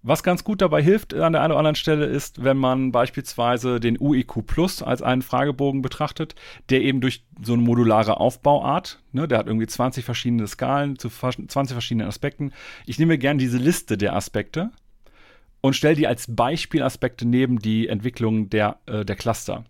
Was 0.02 0.22
ganz 0.22 0.44
gut 0.44 0.60
dabei 0.60 0.82
hilft 0.82 1.12
an 1.14 1.32
der 1.32 1.42
einen 1.42 1.52
oder 1.52 1.58
anderen 1.58 1.74
Stelle 1.74 2.04
ist, 2.04 2.44
wenn 2.44 2.58
man 2.58 2.92
beispielsweise 2.92 3.80
den 3.80 3.98
UIQ 3.98 4.46
Plus 4.46 4.82
als 4.82 5.02
einen 5.02 5.22
Fragebogen 5.22 5.82
betrachtet, 5.82 6.34
der 6.68 6.82
eben 6.82 7.00
durch 7.00 7.24
so 7.42 7.54
eine 7.54 7.62
modulare 7.62 8.20
Aufbauart, 8.20 9.02
ne, 9.12 9.26
der 9.26 9.38
hat 9.38 9.46
irgendwie 9.48 9.66
20 9.66 10.04
verschiedene 10.04 10.46
Skalen 10.46 10.98
zu 10.98 11.08
20 11.08 11.72
verschiedenen 11.72 12.06
Aspekten. 12.06 12.52
Ich 12.86 12.98
nehme 12.98 13.18
gern 13.18 13.38
diese 13.38 13.58
Liste 13.58 13.98
der 13.98 14.14
Aspekte 14.14 14.70
und 15.60 15.74
stelle 15.74 15.96
die 15.96 16.06
als 16.06 16.26
Beispielaspekte 16.34 17.26
neben 17.26 17.58
die 17.58 17.88
Entwicklung 17.88 18.50
der, 18.50 18.78
äh, 18.86 19.04
der 19.04 19.16
Cluster. 19.16 19.64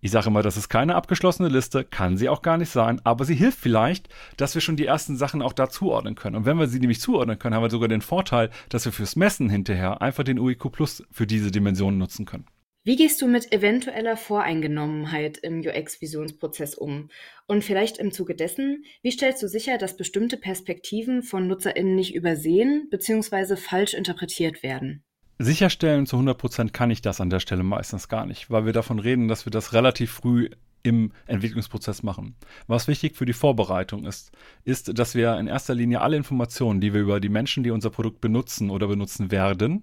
Ich 0.00 0.10
sage 0.10 0.28
immer, 0.28 0.42
das 0.42 0.56
ist 0.56 0.68
keine 0.68 0.94
abgeschlossene 0.94 1.48
Liste, 1.48 1.82
kann 1.82 2.16
sie 2.16 2.28
auch 2.28 2.42
gar 2.42 2.58
nicht 2.58 2.70
sein, 2.70 3.00
aber 3.02 3.24
sie 3.24 3.34
hilft 3.34 3.58
vielleicht, 3.58 4.08
dass 4.36 4.54
wir 4.54 4.60
schon 4.60 4.76
die 4.76 4.86
ersten 4.86 5.16
Sachen 5.16 5.42
auch 5.42 5.52
da 5.52 5.68
zuordnen 5.68 6.14
können. 6.14 6.36
Und 6.36 6.44
wenn 6.44 6.58
wir 6.58 6.68
sie 6.68 6.78
nämlich 6.78 7.00
zuordnen 7.00 7.38
können, 7.38 7.54
haben 7.54 7.62
wir 7.62 7.70
sogar 7.70 7.88
den 7.88 8.02
Vorteil, 8.02 8.50
dass 8.68 8.84
wir 8.84 8.92
fürs 8.92 9.16
Messen 9.16 9.48
hinterher 9.48 10.02
einfach 10.02 10.22
den 10.22 10.38
UIQ 10.38 10.70
Plus 10.70 11.02
für 11.10 11.26
diese 11.26 11.50
Dimensionen 11.50 11.98
nutzen 11.98 12.26
können. 12.26 12.46
Wie 12.86 12.94
gehst 12.94 13.20
du 13.20 13.26
mit 13.26 13.52
eventueller 13.52 14.16
Voreingenommenheit 14.16 15.38
im 15.38 15.58
UX-Visionsprozess 15.58 16.76
um? 16.76 17.08
Und 17.48 17.64
vielleicht 17.64 17.98
im 17.98 18.12
Zuge 18.12 18.36
dessen, 18.36 18.84
wie 19.02 19.10
stellst 19.10 19.42
du 19.42 19.48
sicher, 19.48 19.76
dass 19.76 19.96
bestimmte 19.96 20.36
Perspektiven 20.36 21.24
von 21.24 21.48
NutzerInnen 21.48 21.96
nicht 21.96 22.14
übersehen 22.14 22.86
bzw. 22.88 23.56
falsch 23.56 23.92
interpretiert 23.92 24.62
werden? 24.62 25.02
Sicherstellen 25.40 26.06
zu 26.06 26.16
100% 26.16 26.70
kann 26.70 26.92
ich 26.92 27.02
das 27.02 27.20
an 27.20 27.28
der 27.28 27.40
Stelle 27.40 27.64
meistens 27.64 28.08
gar 28.08 28.24
nicht, 28.24 28.52
weil 28.52 28.66
wir 28.66 28.72
davon 28.72 29.00
reden, 29.00 29.26
dass 29.26 29.46
wir 29.46 29.50
das 29.50 29.72
relativ 29.72 30.12
früh 30.12 30.48
im 30.84 31.10
Entwicklungsprozess 31.26 32.04
machen. 32.04 32.36
Was 32.68 32.86
wichtig 32.86 33.16
für 33.16 33.26
die 33.26 33.32
Vorbereitung 33.32 34.06
ist, 34.06 34.30
ist, 34.62 34.96
dass 34.96 35.16
wir 35.16 35.36
in 35.38 35.48
erster 35.48 35.74
Linie 35.74 36.02
alle 36.02 36.16
Informationen, 36.16 36.80
die 36.80 36.94
wir 36.94 37.00
über 37.00 37.18
die 37.18 37.30
Menschen, 37.30 37.64
die 37.64 37.72
unser 37.72 37.90
Produkt 37.90 38.20
benutzen 38.20 38.70
oder 38.70 38.86
benutzen 38.86 39.32
werden 39.32 39.82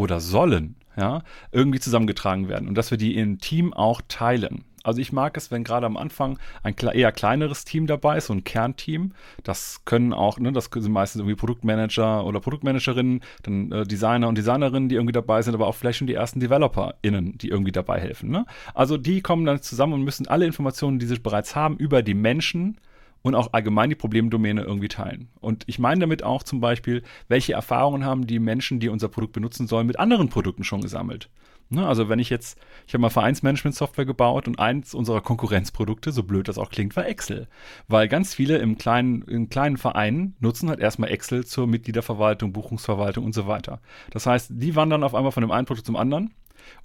oder 0.00 0.18
sollen, 0.18 0.76
ja, 0.96 1.22
irgendwie 1.52 1.78
zusammengetragen 1.78 2.48
werden 2.48 2.68
und 2.68 2.74
dass 2.74 2.90
wir 2.90 2.96
die 2.96 3.16
im 3.16 3.38
Team 3.38 3.74
auch 3.74 4.00
teilen. 4.08 4.64
Also 4.82 4.98
ich 5.02 5.12
mag 5.12 5.36
es, 5.36 5.50
wenn 5.50 5.62
gerade 5.62 5.84
am 5.84 5.98
Anfang 5.98 6.38
ein 6.62 6.74
eher 6.74 7.12
kleineres 7.12 7.66
Team 7.66 7.86
dabei 7.86 8.16
ist, 8.16 8.28
so 8.28 8.32
ein 8.32 8.44
Kernteam. 8.44 9.12
Das 9.44 9.84
können 9.84 10.14
auch, 10.14 10.38
ne, 10.38 10.52
das 10.52 10.70
sind 10.72 10.90
meistens 10.90 11.20
irgendwie 11.20 11.36
Produktmanager 11.36 12.24
oder 12.24 12.40
Produktmanagerinnen, 12.40 13.20
dann 13.42 13.72
äh, 13.72 13.84
Designer 13.84 14.28
und 14.28 14.38
Designerinnen, 14.38 14.88
die 14.88 14.94
irgendwie 14.94 15.12
dabei 15.12 15.42
sind, 15.42 15.52
aber 15.52 15.66
auch 15.66 15.74
vielleicht 15.74 15.98
schon 15.98 16.06
die 16.06 16.14
ersten 16.14 16.40
DeveloperInnen, 16.40 17.36
die 17.36 17.48
irgendwie 17.48 17.72
dabei 17.72 18.00
helfen. 18.00 18.30
Ne? 18.30 18.46
Also 18.72 18.96
die 18.96 19.20
kommen 19.20 19.44
dann 19.44 19.60
zusammen 19.60 19.92
und 19.92 20.02
müssen 20.02 20.28
alle 20.28 20.46
Informationen, 20.46 20.98
die 20.98 21.04
sie 21.04 21.18
bereits 21.18 21.54
haben, 21.54 21.76
über 21.76 22.02
die 22.02 22.14
Menschen 22.14 22.78
und 23.22 23.34
auch 23.34 23.52
allgemein 23.52 23.90
die 23.90 23.96
Problemdomäne 23.96 24.62
irgendwie 24.62 24.88
teilen. 24.88 25.28
Und 25.40 25.64
ich 25.66 25.78
meine 25.78 26.00
damit 26.00 26.22
auch 26.22 26.42
zum 26.42 26.60
Beispiel, 26.60 27.02
welche 27.28 27.52
Erfahrungen 27.52 28.04
haben 28.04 28.26
die 28.26 28.38
Menschen, 28.38 28.80
die 28.80 28.88
unser 28.88 29.08
Produkt 29.08 29.32
benutzen 29.32 29.66
sollen, 29.66 29.86
mit 29.86 29.98
anderen 29.98 30.28
Produkten 30.28 30.64
schon 30.64 30.80
gesammelt. 30.80 31.28
Ne, 31.72 31.86
also 31.86 32.08
wenn 32.08 32.18
ich 32.18 32.30
jetzt, 32.30 32.58
ich 32.88 32.94
habe 32.94 33.02
mal 33.02 33.10
Vereinsmanagement-Software 33.10 34.04
gebaut 34.04 34.48
und 34.48 34.58
eins 34.58 34.92
unserer 34.92 35.20
Konkurrenzprodukte, 35.20 36.10
so 36.10 36.24
blöd 36.24 36.48
das 36.48 36.58
auch 36.58 36.68
klingt, 36.68 36.96
war 36.96 37.06
Excel. 37.06 37.46
Weil 37.86 38.08
ganz 38.08 38.34
viele 38.34 38.58
im 38.58 38.76
kleinen, 38.76 39.22
in 39.22 39.50
kleinen 39.50 39.76
Vereinen 39.76 40.34
nutzen 40.40 40.68
halt 40.68 40.80
erstmal 40.80 41.10
Excel 41.10 41.46
zur 41.46 41.68
Mitgliederverwaltung, 41.68 42.52
Buchungsverwaltung 42.52 43.24
und 43.24 43.34
so 43.34 43.46
weiter. 43.46 43.80
Das 44.10 44.26
heißt, 44.26 44.50
die 44.52 44.74
wandern 44.74 45.04
auf 45.04 45.14
einmal 45.14 45.30
von 45.30 45.42
dem 45.42 45.52
einen 45.52 45.66
Produkt 45.66 45.86
zum 45.86 45.94
anderen 45.94 46.34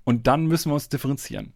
und 0.04 0.27
dann 0.27 0.46
müssen 0.46 0.70
wir 0.70 0.75
uns 0.75 0.88
differenzieren. 0.88 1.54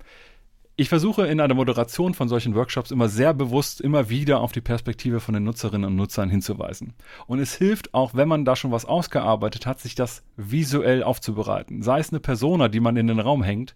Ich 0.80 0.88
versuche 0.88 1.28
in 1.28 1.42
einer 1.42 1.56
Moderation 1.56 2.14
von 2.14 2.30
solchen 2.30 2.56
Workshops 2.56 2.92
immer 2.92 3.10
sehr 3.10 3.34
bewusst 3.34 3.82
immer 3.82 4.10
wieder 4.10 4.40
auf 4.40 4.54
die 4.54 4.62
Perspektive 4.62 5.20
von 5.20 5.34
den 5.34 5.44
Nutzerinnen 5.44 5.90
und 5.90 5.98
Nutzern 5.98 6.30
hinzuweisen. 6.30 6.94
Und 7.28 7.40
es 7.40 7.54
hilft 7.54 7.94
auch, 7.94 8.14
wenn 8.14 8.30
man 8.30 8.46
da 8.46 8.56
schon 8.56 8.72
was 8.72 8.86
ausgearbeitet 8.86 9.66
hat, 9.66 9.82
sich 9.82 9.94
das 9.94 10.24
visuell 10.38 11.04
aufzubereiten. 11.04 11.82
Sei 11.82 12.00
es 12.00 12.12
eine 12.12 12.22
Persona, 12.22 12.70
die 12.70 12.80
man 12.80 12.96
in 12.96 13.08
den 13.08 13.20
Raum 13.20 13.44
hängt, 13.44 13.76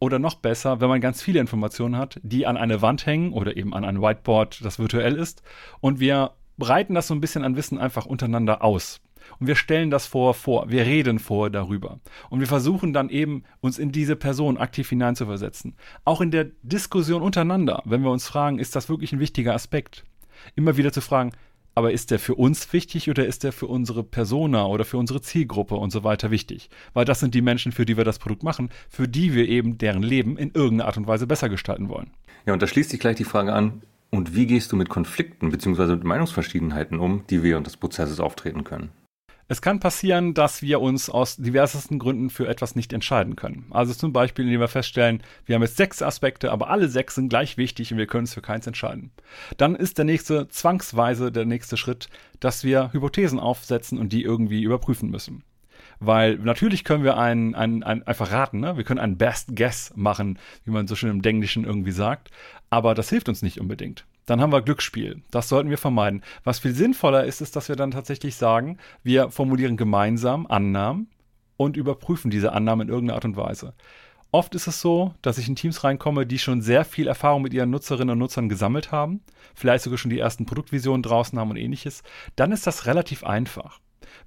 oder 0.00 0.18
noch 0.18 0.34
besser, 0.34 0.80
wenn 0.80 0.88
man 0.88 1.00
ganz 1.00 1.22
viele 1.22 1.38
Informationen 1.38 1.96
hat, 1.96 2.18
die 2.24 2.48
an 2.48 2.56
eine 2.56 2.82
Wand 2.82 3.06
hängen 3.06 3.32
oder 3.32 3.56
eben 3.56 3.72
an 3.72 3.84
ein 3.84 4.02
Whiteboard, 4.02 4.64
das 4.64 4.80
virtuell 4.80 5.14
ist. 5.14 5.44
Und 5.78 6.00
wir 6.00 6.32
breiten 6.58 6.96
das 6.96 7.06
so 7.06 7.14
ein 7.14 7.20
bisschen 7.20 7.44
an 7.44 7.54
Wissen 7.54 7.78
einfach 7.78 8.06
untereinander 8.06 8.64
aus 8.64 9.00
und 9.38 9.46
wir 9.46 9.56
stellen 9.56 9.90
das 9.90 10.06
vor 10.06 10.34
vor, 10.34 10.70
wir 10.70 10.84
reden 10.84 11.18
vor 11.18 11.50
darüber 11.50 12.00
und 12.28 12.40
wir 12.40 12.46
versuchen 12.46 12.92
dann 12.92 13.08
eben 13.08 13.44
uns 13.60 13.78
in 13.78 13.92
diese 13.92 14.16
Person 14.16 14.58
aktiv 14.58 14.88
hineinzuversetzen. 14.88 15.74
Auch 16.04 16.20
in 16.20 16.30
der 16.30 16.46
Diskussion 16.62 17.22
untereinander, 17.22 17.82
wenn 17.84 18.02
wir 18.02 18.10
uns 18.10 18.26
fragen, 18.26 18.58
ist 18.58 18.76
das 18.76 18.88
wirklich 18.88 19.12
ein 19.12 19.20
wichtiger 19.20 19.54
Aspekt? 19.54 20.04
Immer 20.56 20.76
wieder 20.76 20.92
zu 20.92 21.00
fragen, 21.00 21.32
aber 21.74 21.92
ist 21.92 22.10
der 22.10 22.18
für 22.18 22.34
uns 22.34 22.72
wichtig 22.72 23.08
oder 23.08 23.26
ist 23.26 23.44
der 23.44 23.52
für 23.52 23.66
unsere 23.66 24.02
Persona 24.02 24.66
oder 24.66 24.84
für 24.84 24.98
unsere 24.98 25.20
Zielgruppe 25.20 25.76
und 25.76 25.90
so 25.90 26.02
weiter 26.04 26.30
wichtig? 26.30 26.68
Weil 26.94 27.04
das 27.04 27.20
sind 27.20 27.34
die 27.34 27.42
Menschen, 27.42 27.72
für 27.72 27.86
die 27.86 27.96
wir 27.96 28.04
das 28.04 28.18
Produkt 28.18 28.42
machen, 28.42 28.70
für 28.88 29.06
die 29.06 29.34
wir 29.34 29.48
eben 29.48 29.78
deren 29.78 30.02
Leben 30.02 30.36
in 30.36 30.50
irgendeiner 30.52 30.86
Art 30.86 30.96
und 30.96 31.06
Weise 31.06 31.26
besser 31.26 31.48
gestalten 31.48 31.88
wollen. 31.88 32.10
Ja, 32.46 32.52
und 32.52 32.62
da 32.62 32.66
schließt 32.66 32.90
sich 32.90 33.00
gleich 33.00 33.16
die 33.16 33.24
Frage 33.24 33.52
an, 33.52 33.82
und 34.10 34.34
wie 34.34 34.46
gehst 34.46 34.72
du 34.72 34.76
mit 34.76 34.88
Konflikten 34.88 35.50
bzw. 35.50 35.94
mit 35.94 36.04
Meinungsverschiedenheiten 36.04 36.98
um, 36.98 37.24
die 37.30 37.44
während 37.44 37.66
des 37.66 37.76
Prozesses 37.76 38.18
auftreten 38.18 38.64
können? 38.64 38.90
Es 39.50 39.60
kann 39.60 39.80
passieren, 39.80 40.32
dass 40.32 40.62
wir 40.62 40.80
uns 40.80 41.10
aus 41.10 41.34
diversesten 41.34 41.98
Gründen 41.98 42.30
für 42.30 42.46
etwas 42.46 42.76
nicht 42.76 42.92
entscheiden 42.92 43.34
können. 43.34 43.66
Also 43.70 43.92
zum 43.92 44.12
Beispiel, 44.12 44.44
indem 44.44 44.60
wir 44.60 44.68
feststellen, 44.68 45.24
wir 45.44 45.56
haben 45.56 45.62
jetzt 45.62 45.76
sechs 45.76 46.02
Aspekte, 46.02 46.52
aber 46.52 46.70
alle 46.70 46.88
sechs 46.88 47.16
sind 47.16 47.30
gleich 47.30 47.56
wichtig 47.56 47.90
und 47.90 47.98
wir 47.98 48.06
können 48.06 48.22
uns 48.22 48.34
für 48.34 48.42
keins 48.42 48.68
entscheiden. 48.68 49.10
Dann 49.56 49.74
ist 49.74 49.98
der 49.98 50.04
nächste 50.04 50.46
zwangsweise 50.50 51.32
der 51.32 51.46
nächste 51.46 51.76
Schritt, 51.76 52.08
dass 52.38 52.62
wir 52.62 52.92
Hypothesen 52.92 53.40
aufsetzen 53.40 53.98
und 53.98 54.12
die 54.12 54.22
irgendwie 54.22 54.62
überprüfen 54.62 55.10
müssen. 55.10 55.42
Weil 55.98 56.36
natürlich 56.36 56.84
können 56.84 57.02
wir 57.02 57.18
ein, 57.18 57.56
ein, 57.56 57.82
ein, 57.82 58.06
einfach 58.06 58.30
raten, 58.30 58.60
ne? 58.60 58.76
wir 58.76 58.84
können 58.84 59.00
einen 59.00 59.18
Best 59.18 59.56
Guess 59.56 59.92
machen, 59.96 60.38
wie 60.64 60.70
man 60.70 60.86
so 60.86 60.94
schön 60.94 61.10
im 61.10 61.24
Englischen 61.24 61.64
irgendwie 61.64 61.90
sagt, 61.90 62.30
aber 62.70 62.94
das 62.94 63.08
hilft 63.08 63.28
uns 63.28 63.42
nicht 63.42 63.60
unbedingt 63.60 64.06
dann 64.30 64.40
haben 64.40 64.52
wir 64.52 64.62
Glücksspiel. 64.62 65.22
Das 65.32 65.48
sollten 65.48 65.70
wir 65.70 65.78
vermeiden. 65.78 66.22
Was 66.44 66.60
viel 66.60 66.72
sinnvoller 66.72 67.24
ist, 67.24 67.40
ist, 67.40 67.56
dass 67.56 67.68
wir 67.68 67.74
dann 67.74 67.90
tatsächlich 67.90 68.36
sagen, 68.36 68.78
wir 69.02 69.30
formulieren 69.30 69.76
gemeinsam 69.76 70.46
Annahmen 70.46 71.10
und 71.56 71.76
überprüfen 71.76 72.30
diese 72.30 72.52
Annahmen 72.52 72.86
in 72.86 72.94
irgendeiner 72.94 73.16
Art 73.16 73.24
und 73.24 73.36
Weise. 73.36 73.74
Oft 74.30 74.54
ist 74.54 74.68
es 74.68 74.80
so, 74.80 75.12
dass 75.20 75.38
ich 75.38 75.48
in 75.48 75.56
Teams 75.56 75.82
reinkomme, 75.82 76.26
die 76.26 76.38
schon 76.38 76.62
sehr 76.62 76.84
viel 76.84 77.08
Erfahrung 77.08 77.42
mit 77.42 77.52
ihren 77.52 77.70
Nutzerinnen 77.70 78.12
und 78.12 78.18
Nutzern 78.20 78.48
gesammelt 78.48 78.92
haben, 78.92 79.20
vielleicht 79.56 79.82
sogar 79.82 79.98
schon 79.98 80.12
die 80.12 80.20
ersten 80.20 80.46
Produktvisionen 80.46 81.02
draußen 81.02 81.36
haben 81.36 81.50
und 81.50 81.56
ähnliches. 81.56 82.04
Dann 82.36 82.52
ist 82.52 82.68
das 82.68 82.86
relativ 82.86 83.24
einfach 83.24 83.80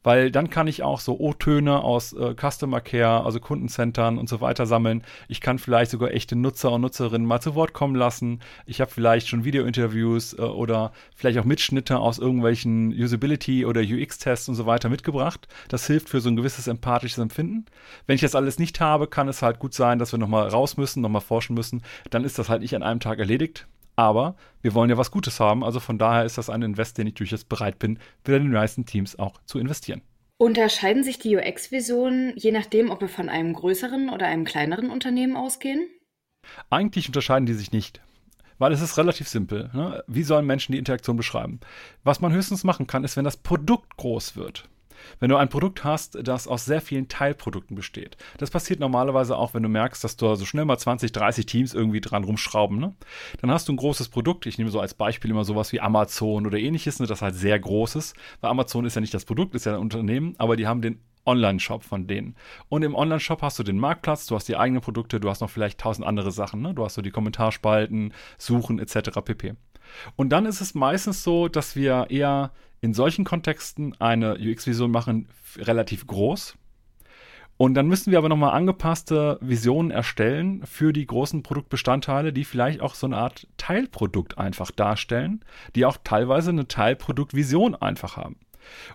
weil 0.03 0.32
dann 0.32 0.50
kann 0.50 0.68
ich 0.68 0.84
auch 0.84 1.00
so 1.00 1.20
O-Töne 1.20 1.84
aus 1.84 2.13
äh, 2.13 2.36
Customer 2.36 2.82
Care, 2.82 3.25
also 3.25 3.39
Kundencentern 3.39 4.18
und 4.18 4.30
so 4.30 4.42
weiter 4.42 4.65
sammeln. 4.65 5.03
Ich 5.27 5.42
kann 5.42 5.60
vielleicht 5.60 5.92
sogar 5.92 6.12
echte 6.12 6.36
Nutzer 6.36 6.72
und 6.72 6.82
Nutzerinnen 6.82 7.27
mal 7.27 7.42
zu 7.42 7.56
Wort 7.56 7.74
kommen 7.74 7.96
lassen. 7.96 8.39
Ich 8.65 8.82
habe 8.82 8.92
vielleicht 8.92 9.27
schon 9.27 9.46
Video-Interviews 9.46 10.34
äh, 10.34 10.42
oder 10.42 10.92
vielleicht 11.15 11.39
auch 11.39 11.46
Mitschnitte 11.46 12.00
aus 12.00 12.20
irgendwelchen 12.20 12.94
Usability- 12.94 13.65
oder 13.65 13.82
UX-Tests 13.82 14.50
und 14.50 14.56
so 14.56 14.65
weiter 14.65 14.89
mitgebracht. 14.89 15.48
Das 15.68 15.88
hilft 15.88 16.10
für 16.10 16.22
so 16.22 16.30
ein 16.30 16.36
gewisses 16.36 16.68
empathisches 16.68 17.20
Empfinden. 17.20 17.65
Wenn 18.08 18.15
ich 18.15 18.22
das 18.22 18.36
alles 18.36 18.60
nicht 18.60 18.80
habe, 18.80 19.08
kann 19.08 19.27
es 19.27 19.42
halt 19.42 19.60
gut 19.60 19.74
sein, 19.74 20.00
dass 20.00 20.12
wir 20.12 20.20
nochmal 20.20 20.48
raus 20.48 20.77
müssen, 20.77 21.01
nochmal 21.01 21.22
forschen 21.22 21.53
müssen. 21.53 21.82
Dann 22.10 22.24
ist 22.24 22.39
das 22.39 22.50
halt 22.50 22.62
nicht 22.62 22.75
an 22.75 22.84
einem 22.84 23.00
Tag 23.00 23.20
erledigt. 23.20 23.68
Aber 23.95 24.35
wir 24.62 24.73
wollen 24.73 24.89
ja 24.89 24.97
was 24.97 25.12
Gutes 25.12 25.39
haben, 25.39 25.63
also 25.63 25.79
von 25.79 25.97
daher 25.97 26.25
ist 26.25 26.38
das 26.38 26.50
ein 26.50 26.62
Invest, 26.62 26.97
den 26.97 27.07
ich 27.07 27.13
durchaus 27.13 27.43
bereit 27.43 27.79
bin, 27.79 28.00
für 28.23 28.31
den 28.39 28.51
meisten 28.51 28.85
Teams 28.85 29.19
auch 29.19 29.39
zu 29.45 29.59
investieren. 29.59 30.01
Unterscheiden 30.38 31.03
sich 31.03 31.19
die 31.19 31.35
UX-Visionen 31.35 32.33
je 32.35 32.51
nachdem, 32.51 32.89
ob 32.89 33.01
wir 33.01 33.07
von 33.07 33.29
einem 33.29 33.53
größeren 33.53 34.09
oder 34.09 34.27
einem 34.27 34.45
kleineren 34.45 34.89
Unternehmen 34.89 35.38
ausgehen? 35.38 35.88
Eigentlich 36.69 37.07
unterscheiden 37.07 37.45
die 37.45 37.53
sich 37.53 37.71
nicht. 37.71 38.01
Weil 38.57 38.71
es 38.71 38.81
ist 38.81 38.97
relativ 38.97 39.27
simpel. 39.27 39.69
Ne? 39.73 40.03
Wie 40.07 40.23
sollen 40.23 40.45
Menschen 40.45 40.73
die 40.73 40.77
Interaktion 40.77 41.17
beschreiben? 41.17 41.59
Was 42.03 42.19
man 42.19 42.33
höchstens 42.33 42.63
machen 42.63 42.88
kann, 42.88 43.03
ist, 43.03 43.17
wenn 43.17 43.25
das 43.25 43.38
Produkt 43.38 43.97
groß 43.97 44.35
wird. 44.35 44.69
Wenn 45.19 45.29
du 45.29 45.38
ein 45.38 45.50
Produkt 45.50 45.83
hast, 45.83 46.17
das 46.22 46.48
aus 46.48 46.65
sehr 46.65 46.81
vielen 46.81 47.07
Teilprodukten 47.07 47.75
besteht. 47.75 48.17
Das 48.38 48.51
passiert 48.51 48.79
normalerweise 48.79 49.38
auch, 49.38 49.53
wenn 49.53 49.63
du 49.63 49.69
merkst, 49.69 50.03
dass 50.03 50.17
da 50.17 50.36
so 50.36 50.45
schnell 50.45 50.65
mal 50.65 50.77
20, 50.77 51.12
30 51.12 51.45
Teams 51.45 51.74
irgendwie 51.74 52.01
dran 52.01 52.24
rumschrauben. 52.24 52.79
Ne? 52.79 52.95
Dann 53.41 53.51
hast 53.51 53.67
du 53.67 53.74
ein 53.74 53.77
großes 53.77 54.10
Produkt. 54.10 54.45
Ich 54.45 54.57
nehme 54.57 54.72
so 54.72 54.79
als 54.79 54.93
Beispiel 54.93 55.31
immer 55.31 55.43
sowas 55.43 55.72
wie 55.72 55.81
Amazon 55.81 56.45
oder 56.45 56.57
ähnliches, 56.57 57.00
ne, 57.00 57.07
das 57.07 57.22
halt 57.22 57.36
sehr 57.36 57.60
groß 57.60 57.95
ist. 57.95 58.15
Weil 58.41 58.51
Amazon 58.51 58.86
ist 58.86 58.95
ja 58.95 59.01
nicht 59.01 59.13
das 59.13 59.25
Produkt, 59.25 59.55
ist 59.55 59.65
ja 59.65 59.74
ein 59.74 59.81
Unternehmen, 59.81 60.36
aber 60.38 60.55
die 60.55 60.67
haben 60.67 60.81
den 60.81 61.00
Online-Shop 61.25 61.83
von 61.83 62.07
denen. 62.07 62.36
Und 62.69 62.83
im 62.83 62.95
Online-Shop 62.95 63.41
hast 63.41 63.60
du 63.60 63.63
den 63.63 63.77
Marktplatz, 63.79 64.25
du 64.25 64.36
hast 64.36 64.48
die 64.48 64.57
eigenen 64.57 64.81
Produkte, 64.81 65.19
du 65.19 65.29
hast 65.29 65.41
noch 65.41 65.50
vielleicht 65.50 65.79
tausend 65.79 66.05
andere 66.05 66.31
Sachen. 66.31 66.62
Ne? 66.62 66.74
Du 66.74 66.83
hast 66.83 66.95
so 66.95 67.01
die 67.01 67.12
Kommentarspalten, 67.12 68.13
Suchen 68.38 68.79
etc. 68.79 69.22
pp. 69.24 69.55
Und 70.16 70.30
dann 70.30 70.46
ist 70.46 70.62
es 70.62 70.74
meistens 70.74 71.24
so, 71.24 71.48
dass 71.48 71.75
wir 71.75 72.08
eher 72.10 72.52
in 72.82 72.94
solchen 72.94 73.24
Kontexten 73.24 73.96
eine 74.00 74.36
UX-Vision 74.36 74.92
machen, 74.92 75.30
relativ 75.58 76.06
groß. 76.06 76.56
Und 77.56 77.75
dann 77.75 77.88
müssen 77.88 78.12
wir 78.12 78.18
aber 78.18 78.30
nochmal 78.30 78.54
angepasste 78.54 79.38
Visionen 79.40 79.92
erstellen 79.92 80.66
für 80.66 80.92
die 80.92 81.06
großen 81.06 81.44
Produktbestandteile, 81.44 82.34
die 82.34 82.44
vielleicht 82.44 82.82
auch 82.82 82.96
so 82.96 83.06
eine 83.06 83.18
Art 83.18 83.48
Teilprodukt 83.58 84.38
einfach 84.38 84.72
darstellen, 84.72 85.46
die 85.75 85.86
auch 85.86 85.98
teilweise 86.04 86.50
eine 86.50 86.68
Teilproduktvision 86.68 87.75
einfach 87.75 88.18
haben. 88.18 88.38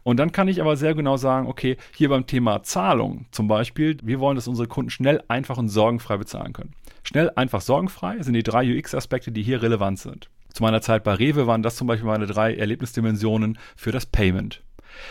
Und 0.02 0.18
dann 0.18 0.32
kann 0.32 0.48
ich 0.48 0.60
aber 0.60 0.76
sehr 0.76 0.94
genau 0.94 1.16
sagen, 1.16 1.46
okay, 1.46 1.76
hier 1.94 2.08
beim 2.08 2.26
Thema 2.26 2.62
Zahlung 2.62 3.26
zum 3.30 3.48
Beispiel, 3.48 3.96
wir 4.02 4.18
wollen, 4.18 4.36
dass 4.36 4.48
unsere 4.48 4.68
Kunden 4.68 4.90
schnell, 4.90 5.22
einfach 5.28 5.58
und 5.58 5.68
sorgenfrei 5.68 6.16
bezahlen 6.16 6.52
können. 6.52 6.74
Schnell, 7.04 7.30
einfach, 7.36 7.60
sorgenfrei 7.60 8.20
sind 8.22 8.34
die 8.34 8.42
drei 8.42 8.78
UX-Aspekte, 8.78 9.30
die 9.30 9.42
hier 9.42 9.62
relevant 9.62 9.98
sind. 9.98 10.30
Zu 10.52 10.62
meiner 10.62 10.80
Zeit 10.80 11.04
bei 11.04 11.14
Rewe 11.14 11.46
waren 11.46 11.62
das 11.62 11.76
zum 11.76 11.86
Beispiel 11.86 12.08
meine 12.08 12.26
drei 12.26 12.54
Erlebnisdimensionen 12.54 13.58
für 13.76 13.92
das 13.92 14.06
Payment. 14.06 14.62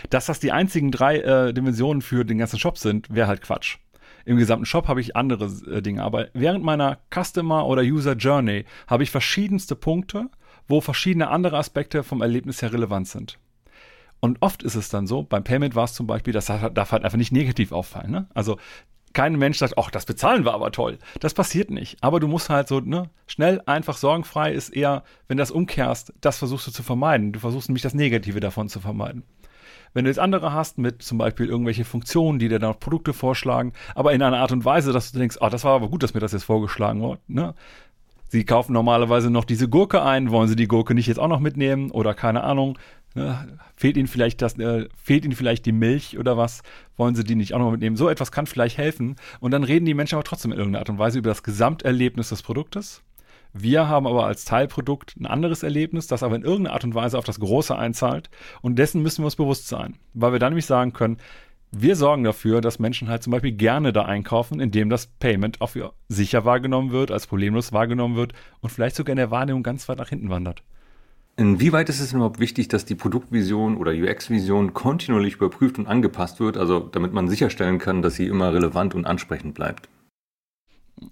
Dass 0.09 0.25
das 0.25 0.39
die 0.39 0.51
einzigen 0.51 0.91
drei 0.91 1.19
äh, 1.19 1.53
Dimensionen 1.53 2.01
für 2.01 2.25
den 2.25 2.39
ganzen 2.39 2.59
Shop 2.59 2.77
sind, 2.77 3.13
wäre 3.13 3.27
halt 3.27 3.41
Quatsch. 3.41 3.77
Im 4.25 4.37
gesamten 4.37 4.65
Shop 4.65 4.87
habe 4.87 4.99
ich 4.99 5.15
andere 5.15 5.45
äh, 5.71 5.81
Dinge, 5.81 6.03
aber 6.03 6.27
während 6.33 6.63
meiner 6.63 6.97
Customer 7.13 7.65
oder 7.65 7.81
User 7.81 8.13
Journey 8.13 8.65
habe 8.87 9.03
ich 9.03 9.11
verschiedenste 9.11 9.75
Punkte, 9.75 10.29
wo 10.67 10.81
verschiedene 10.81 11.29
andere 11.29 11.57
Aspekte 11.57 12.03
vom 12.03 12.21
Erlebnis 12.21 12.61
her 12.61 12.73
relevant 12.73 13.07
sind. 13.07 13.39
Und 14.19 14.41
oft 14.41 14.63
ist 14.63 14.75
es 14.75 14.89
dann 14.89 15.07
so, 15.07 15.23
beim 15.23 15.43
Payment 15.43 15.75
war 15.75 15.85
es 15.85 15.93
zum 15.93 16.07
Beispiel, 16.07 16.33
das 16.33 16.47
darf 16.47 16.91
halt 16.91 17.05
einfach 17.05 17.17
nicht 17.17 17.31
negativ 17.31 17.71
auffallen. 17.71 18.11
Ne? 18.11 18.27
Also 18.33 18.57
kein 19.13 19.37
Mensch 19.37 19.57
sagt, 19.57 19.77
ach, 19.77 19.89
das 19.89 20.05
Bezahlen 20.05 20.45
war 20.45 20.53
aber 20.53 20.71
toll. 20.71 20.99
Das 21.19 21.33
passiert 21.33 21.71
nicht. 21.71 21.97
Aber 22.01 22.19
du 22.19 22.27
musst 22.27 22.49
halt 22.49 22.67
so, 22.67 22.79
ne, 22.79 23.09
schnell, 23.25 23.61
einfach, 23.65 23.97
sorgenfrei 23.97 24.51
ist 24.51 24.69
eher, 24.69 25.03
wenn 25.27 25.37
du 25.37 25.41
das 25.41 25.51
umkehrst, 25.51 26.13
das 26.21 26.37
versuchst 26.37 26.67
du 26.67 26.71
zu 26.71 26.83
vermeiden. 26.83 27.31
Du 27.31 27.39
versuchst 27.39 27.69
nämlich 27.69 27.83
das 27.83 27.93
Negative 27.93 28.39
davon 28.39 28.69
zu 28.69 28.79
vermeiden. 28.79 29.23
Wenn 29.93 30.05
du 30.05 30.11
jetzt 30.11 30.19
andere 30.19 30.53
hast 30.53 30.77
mit 30.77 31.01
zum 31.01 31.17
Beispiel 31.17 31.47
irgendwelche 31.47 31.85
Funktionen, 31.85 32.39
die 32.39 32.49
dir 32.49 32.59
dann 32.59 32.71
auch 32.71 32.79
Produkte 32.79 33.13
vorschlagen, 33.13 33.73
aber 33.95 34.13
in 34.13 34.21
einer 34.21 34.37
Art 34.37 34.51
und 34.51 34.65
Weise, 34.65 34.93
dass 34.93 35.11
du 35.11 35.19
denkst, 35.19 35.37
ah, 35.39 35.49
das 35.49 35.63
war 35.63 35.73
aber 35.73 35.89
gut, 35.89 36.03
dass 36.03 36.13
mir 36.13 36.19
das 36.19 36.33
jetzt 36.33 36.43
vorgeschlagen 36.43 37.01
wurde, 37.01 37.21
ne? 37.27 37.55
Sie 38.29 38.43
kaufen 38.43 38.73
normalerweise 38.73 39.29
noch 39.31 39.45
diese 39.45 39.69
Gurke 39.69 40.03
ein, 40.03 40.31
wollen 40.31 40.49
sie 40.49 40.57
die 40.57 40.67
Gurke 40.67 40.93
nicht 40.93 41.07
jetzt 41.07 41.17
auch 41.17 41.29
noch 41.29 41.39
mitnehmen 41.39 41.91
oder 41.91 42.13
keine 42.13 42.43
Ahnung, 42.43 42.77
Ne? 43.15 43.57
Fehlt 43.75 43.97
ihnen 43.97 44.07
vielleicht 44.07 44.41
das, 44.41 44.57
äh, 44.59 44.87
fehlt 44.95 45.25
ihnen 45.25 45.35
vielleicht 45.35 45.65
die 45.65 45.71
Milch 45.71 46.17
oder 46.17 46.37
was? 46.37 46.61
Wollen 46.95 47.15
sie 47.15 47.23
die 47.23 47.35
nicht 47.35 47.53
auch 47.53 47.59
noch 47.59 47.71
mitnehmen? 47.71 47.95
So 47.95 48.09
etwas 48.09 48.31
kann 48.31 48.47
vielleicht 48.47 48.77
helfen. 48.77 49.15
Und 49.39 49.51
dann 49.51 49.63
reden 49.63 49.85
die 49.85 49.93
Menschen 49.93 50.15
aber 50.15 50.23
trotzdem 50.23 50.51
in 50.51 50.57
irgendeiner 50.57 50.81
Art 50.81 50.89
und 50.89 50.99
Weise 50.99 51.19
über 51.19 51.29
das 51.29 51.43
Gesamterlebnis 51.43 52.29
des 52.29 52.43
Produktes. 52.43 53.01
Wir 53.53 53.87
haben 53.87 54.07
aber 54.07 54.25
als 54.25 54.45
Teilprodukt 54.45 55.15
ein 55.17 55.25
anderes 55.25 55.63
Erlebnis, 55.63 56.07
das 56.07 56.21
aber 56.21 56.35
in 56.35 56.43
irgendeiner 56.43 56.73
Art 56.73 56.83
und 56.83 56.95
Weise 56.95 57.17
auf 57.17 57.25
das 57.25 57.39
Große 57.39 57.75
einzahlt. 57.75 58.29
Und 58.61 58.77
dessen 58.77 59.01
müssen 59.01 59.23
wir 59.23 59.25
uns 59.25 59.35
bewusst 59.35 59.67
sein. 59.67 59.97
Weil 60.13 60.33
wir 60.33 60.39
dann 60.39 60.51
nämlich 60.51 60.65
sagen 60.65 60.93
können, 60.93 61.17
wir 61.71 61.95
sorgen 61.95 62.23
dafür, 62.23 62.61
dass 62.61 62.79
Menschen 62.79 63.09
halt 63.09 63.23
zum 63.23 63.31
Beispiel 63.31 63.51
gerne 63.51 63.91
da 63.91 64.03
einkaufen, 64.03 64.59
indem 64.59 64.89
das 64.89 65.07
Payment 65.07 65.59
auch 65.59 65.71
sicher 66.07 66.45
wahrgenommen 66.45 66.91
wird, 66.91 67.11
als 67.11 67.27
problemlos 67.27 67.73
wahrgenommen 67.73 68.15
wird 68.15 68.33
und 68.61 68.69
vielleicht 68.69 68.95
sogar 68.95 69.11
in 69.11 69.17
der 69.17 69.31
Wahrnehmung 69.31 69.63
ganz 69.63 69.89
weit 69.89 69.97
nach 69.97 70.09
hinten 70.09 70.29
wandert. 70.29 70.63
Inwieweit 71.39 71.87
ist 71.89 71.99
es 71.99 72.13
überhaupt 72.13 72.39
wichtig, 72.39 72.67
dass 72.67 72.85
die 72.85 72.95
Produktvision 72.95 73.77
oder 73.77 73.91
UX-Vision 73.91 74.73
kontinuierlich 74.73 75.35
überprüft 75.35 75.77
und 75.77 75.85
angepasst 75.85 76.39
wird, 76.39 76.57
also 76.57 76.79
damit 76.79 77.13
man 77.13 77.27
sicherstellen 77.27 77.77
kann, 77.77 78.01
dass 78.01 78.15
sie 78.15 78.25
immer 78.25 78.51
relevant 78.53 78.95
und 78.95 79.05
ansprechend 79.05 79.53
bleibt? 79.53 79.87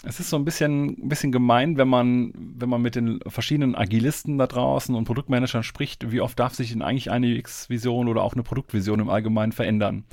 Es 0.04 0.20
ist 0.20 0.32
so 0.32 0.36
ein 0.36 0.44
bisschen, 0.44 0.98
ein 1.00 1.10
bisschen 1.10 1.32
gemein, 1.32 1.78
wenn 1.78 1.88
man, 1.88 2.34
wenn 2.36 2.70
man 2.70 2.82
mit 2.82 2.96
den 2.96 3.20
verschiedenen 3.28 3.76
Agilisten 3.76 4.40
da 4.40 4.48
draußen 4.48 4.96
und 4.96 5.06
Produktmanagern 5.06 5.62
spricht, 5.62 6.12
wie 6.12 6.22
oft 6.22 6.40
darf 6.40 6.56
sich 6.56 6.72
denn 6.72 6.82
eigentlich 6.82 7.12
eine 7.12 7.28
UX-Vision 7.38 8.08
oder 8.08 8.24
auch 8.24 8.34
eine 8.34 8.42
Produktvision 8.42 9.00
im 9.00 9.10
Allgemeinen 9.10 9.52
verändern? 9.52 10.06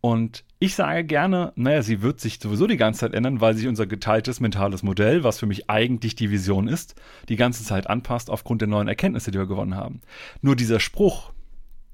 Und 0.00 0.44
ich 0.62 0.74
sage 0.74 1.04
gerne, 1.04 1.54
naja, 1.56 1.82
sie 1.82 2.02
wird 2.02 2.20
sich 2.20 2.38
sowieso 2.38 2.66
die 2.66 2.76
ganze 2.76 3.00
Zeit 3.00 3.14
ändern, 3.14 3.40
weil 3.40 3.54
sich 3.54 3.66
unser 3.66 3.86
geteiltes 3.86 4.40
mentales 4.40 4.82
Modell, 4.82 5.24
was 5.24 5.38
für 5.38 5.46
mich 5.46 5.70
eigentlich 5.70 6.14
die 6.16 6.30
Vision 6.30 6.68
ist, 6.68 7.00
die 7.30 7.36
ganze 7.36 7.64
Zeit 7.64 7.88
anpasst 7.88 8.28
aufgrund 8.28 8.60
der 8.60 8.68
neuen 8.68 8.86
Erkenntnisse, 8.86 9.30
die 9.30 9.38
wir 9.38 9.46
gewonnen 9.46 9.74
haben. 9.74 10.02
Nur 10.42 10.56
dieser 10.56 10.78
Spruch, 10.78 11.32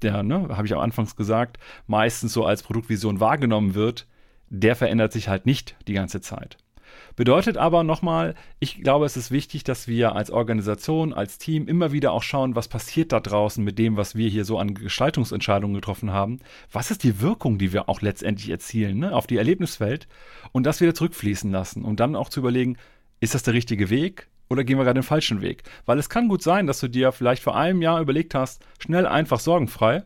der, 0.01 0.21
ne, 0.21 0.49
habe 0.49 0.67
ich 0.67 0.73
am 0.73 0.81
Anfangs 0.81 1.15
gesagt, 1.15 1.57
meistens 1.87 2.33
so 2.33 2.45
als 2.45 2.61
Produktvision 2.61 3.21
wahrgenommen 3.21 3.73
wird, 3.73 4.05
der 4.49 4.75
verändert 4.75 5.13
sich 5.13 5.29
halt 5.29 5.45
nicht 5.45 5.77
die 5.87 5.93
ganze 5.93 6.19
Zeit. 6.19 6.57
Bedeutet 7.17 7.57
aber 7.57 7.83
nochmal, 7.83 8.35
ich 8.59 8.79
glaube, 8.83 9.07
es 9.07 9.17
ist 9.17 9.31
wichtig, 9.31 9.63
dass 9.63 9.87
wir 9.87 10.15
als 10.15 10.29
Organisation, 10.29 11.13
als 11.13 11.39
Team 11.39 11.67
immer 11.67 11.91
wieder 11.91 12.11
auch 12.11 12.21
schauen, 12.21 12.55
was 12.55 12.67
passiert 12.67 13.11
da 13.11 13.19
draußen 13.19 13.63
mit 13.63 13.79
dem, 13.79 13.97
was 13.97 14.13
wir 14.13 14.29
hier 14.29 14.45
so 14.45 14.59
an 14.59 14.75
Gestaltungsentscheidungen 14.75 15.73
getroffen 15.73 16.11
haben. 16.11 16.39
Was 16.71 16.91
ist 16.91 17.03
die 17.03 17.19
Wirkung, 17.19 17.57
die 17.57 17.73
wir 17.73 17.89
auch 17.89 18.01
letztendlich 18.01 18.51
erzielen 18.51 18.99
ne, 18.99 19.15
auf 19.15 19.25
die 19.25 19.37
Erlebniswelt 19.37 20.07
und 20.51 20.63
das 20.63 20.79
wieder 20.79 20.93
zurückfließen 20.93 21.51
lassen 21.51 21.83
und 21.83 21.99
dann 21.99 22.15
auch 22.15 22.29
zu 22.29 22.39
überlegen, 22.39 22.77
ist 23.19 23.33
das 23.33 23.41
der 23.41 23.55
richtige 23.55 23.89
Weg? 23.89 24.27
Oder 24.47 24.63
gehen 24.63 24.77
wir 24.77 24.83
gerade 24.83 24.99
den 24.99 25.03
falschen 25.03 25.41
Weg? 25.41 25.63
Weil 25.87 25.97
es 25.97 26.09
kann 26.09 26.27
gut 26.27 26.43
sein, 26.43 26.67
dass 26.67 26.79
du 26.79 26.87
dir 26.87 27.11
vielleicht 27.11 27.41
vor 27.41 27.57
einem 27.57 27.81
Jahr 27.81 27.99
überlegt 27.99 28.35
hast, 28.35 28.63
schnell, 28.77 29.07
einfach, 29.07 29.39
sorgenfrei, 29.39 30.03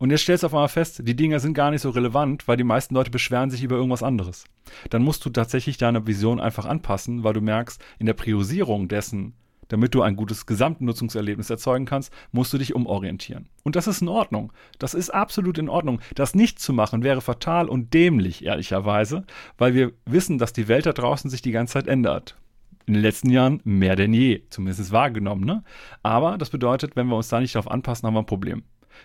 und 0.00 0.10
jetzt 0.10 0.22
stellst 0.22 0.42
du 0.42 0.46
auf 0.46 0.54
einmal 0.54 0.68
fest, 0.68 1.02
die 1.06 1.14
Dinger 1.14 1.40
sind 1.40 1.52
gar 1.52 1.70
nicht 1.70 1.82
so 1.82 1.90
relevant, 1.90 2.48
weil 2.48 2.56
die 2.56 2.64
meisten 2.64 2.94
Leute 2.94 3.10
beschweren 3.10 3.50
sich 3.50 3.62
über 3.62 3.76
irgendwas 3.76 4.02
anderes. 4.02 4.46
Dann 4.88 5.02
musst 5.02 5.26
du 5.26 5.30
tatsächlich 5.30 5.76
deine 5.76 6.06
Vision 6.06 6.40
einfach 6.40 6.64
anpassen, 6.64 7.22
weil 7.22 7.34
du 7.34 7.42
merkst, 7.42 7.84
in 7.98 8.06
der 8.06 8.14
Priorisierung 8.14 8.88
dessen, 8.88 9.34
damit 9.68 9.94
du 9.94 10.00
ein 10.00 10.16
gutes 10.16 10.46
Gesamtnutzungserlebnis 10.46 11.50
erzeugen 11.50 11.84
kannst, 11.84 12.14
musst 12.32 12.50
du 12.54 12.56
dich 12.56 12.74
umorientieren. 12.74 13.50
Und 13.62 13.76
das 13.76 13.86
ist 13.88 14.00
in 14.00 14.08
Ordnung. 14.08 14.54
Das 14.78 14.94
ist 14.94 15.10
absolut 15.10 15.58
in 15.58 15.68
Ordnung. 15.68 16.00
Das 16.14 16.34
nicht 16.34 16.60
zu 16.60 16.72
machen 16.72 17.02
wäre 17.02 17.20
fatal 17.20 17.68
und 17.68 17.92
dämlich, 17.92 18.42
ehrlicherweise, 18.42 19.24
weil 19.58 19.74
wir 19.74 19.92
wissen, 20.06 20.38
dass 20.38 20.54
die 20.54 20.66
Welt 20.68 20.86
da 20.86 20.94
draußen 20.94 21.28
sich 21.28 21.42
die 21.42 21.52
ganze 21.52 21.74
Zeit 21.74 21.88
ändert. 21.88 22.38
In 22.86 22.94
den 22.94 23.02
letzten 23.02 23.28
Jahren 23.28 23.60
mehr 23.64 23.96
denn 23.96 24.14
je, 24.14 24.44
zumindest 24.48 24.92
wahrgenommen. 24.92 25.44
Ne? 25.44 25.62
Aber 26.02 26.38
das 26.38 26.48
bedeutet, 26.48 26.96
wenn 26.96 27.08
wir 27.08 27.16
uns 27.16 27.28
da 27.28 27.38
nicht 27.38 27.54
darauf 27.54 27.70
anpassen, 27.70 28.06
haben 28.06 28.14
wir 28.14 28.20
ein 28.20 28.26
Problem. 28.26 28.62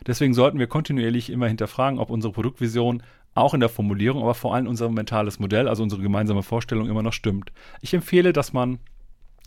Deswegen 0.08 0.34
sollten 0.34 0.60
wir 0.60 0.68
kontinuierlich 0.68 1.30
immer 1.30 1.48
hinterfragen, 1.48 2.00
ob 2.00 2.10
unsere 2.10 2.34
Produktvision 2.34 3.04
auch 3.34 3.54
in 3.54 3.60
der 3.60 3.70
Formulierung, 3.70 4.22
aber 4.24 4.34
vor 4.34 4.56
allem 4.56 4.68
unser 4.68 4.90
mentales 4.90 5.40
Modell, 5.40 5.68
also 5.68 5.84
unsere 5.84 6.02
gemeinsame 6.02 6.44
Vorstellung 6.44 6.90
immer 6.90 7.04
noch 7.04 7.14
stimmt. 7.14 7.52
Ich 7.82 7.94
empfehle, 7.94 8.34
dass 8.34 8.54
man 8.54 8.80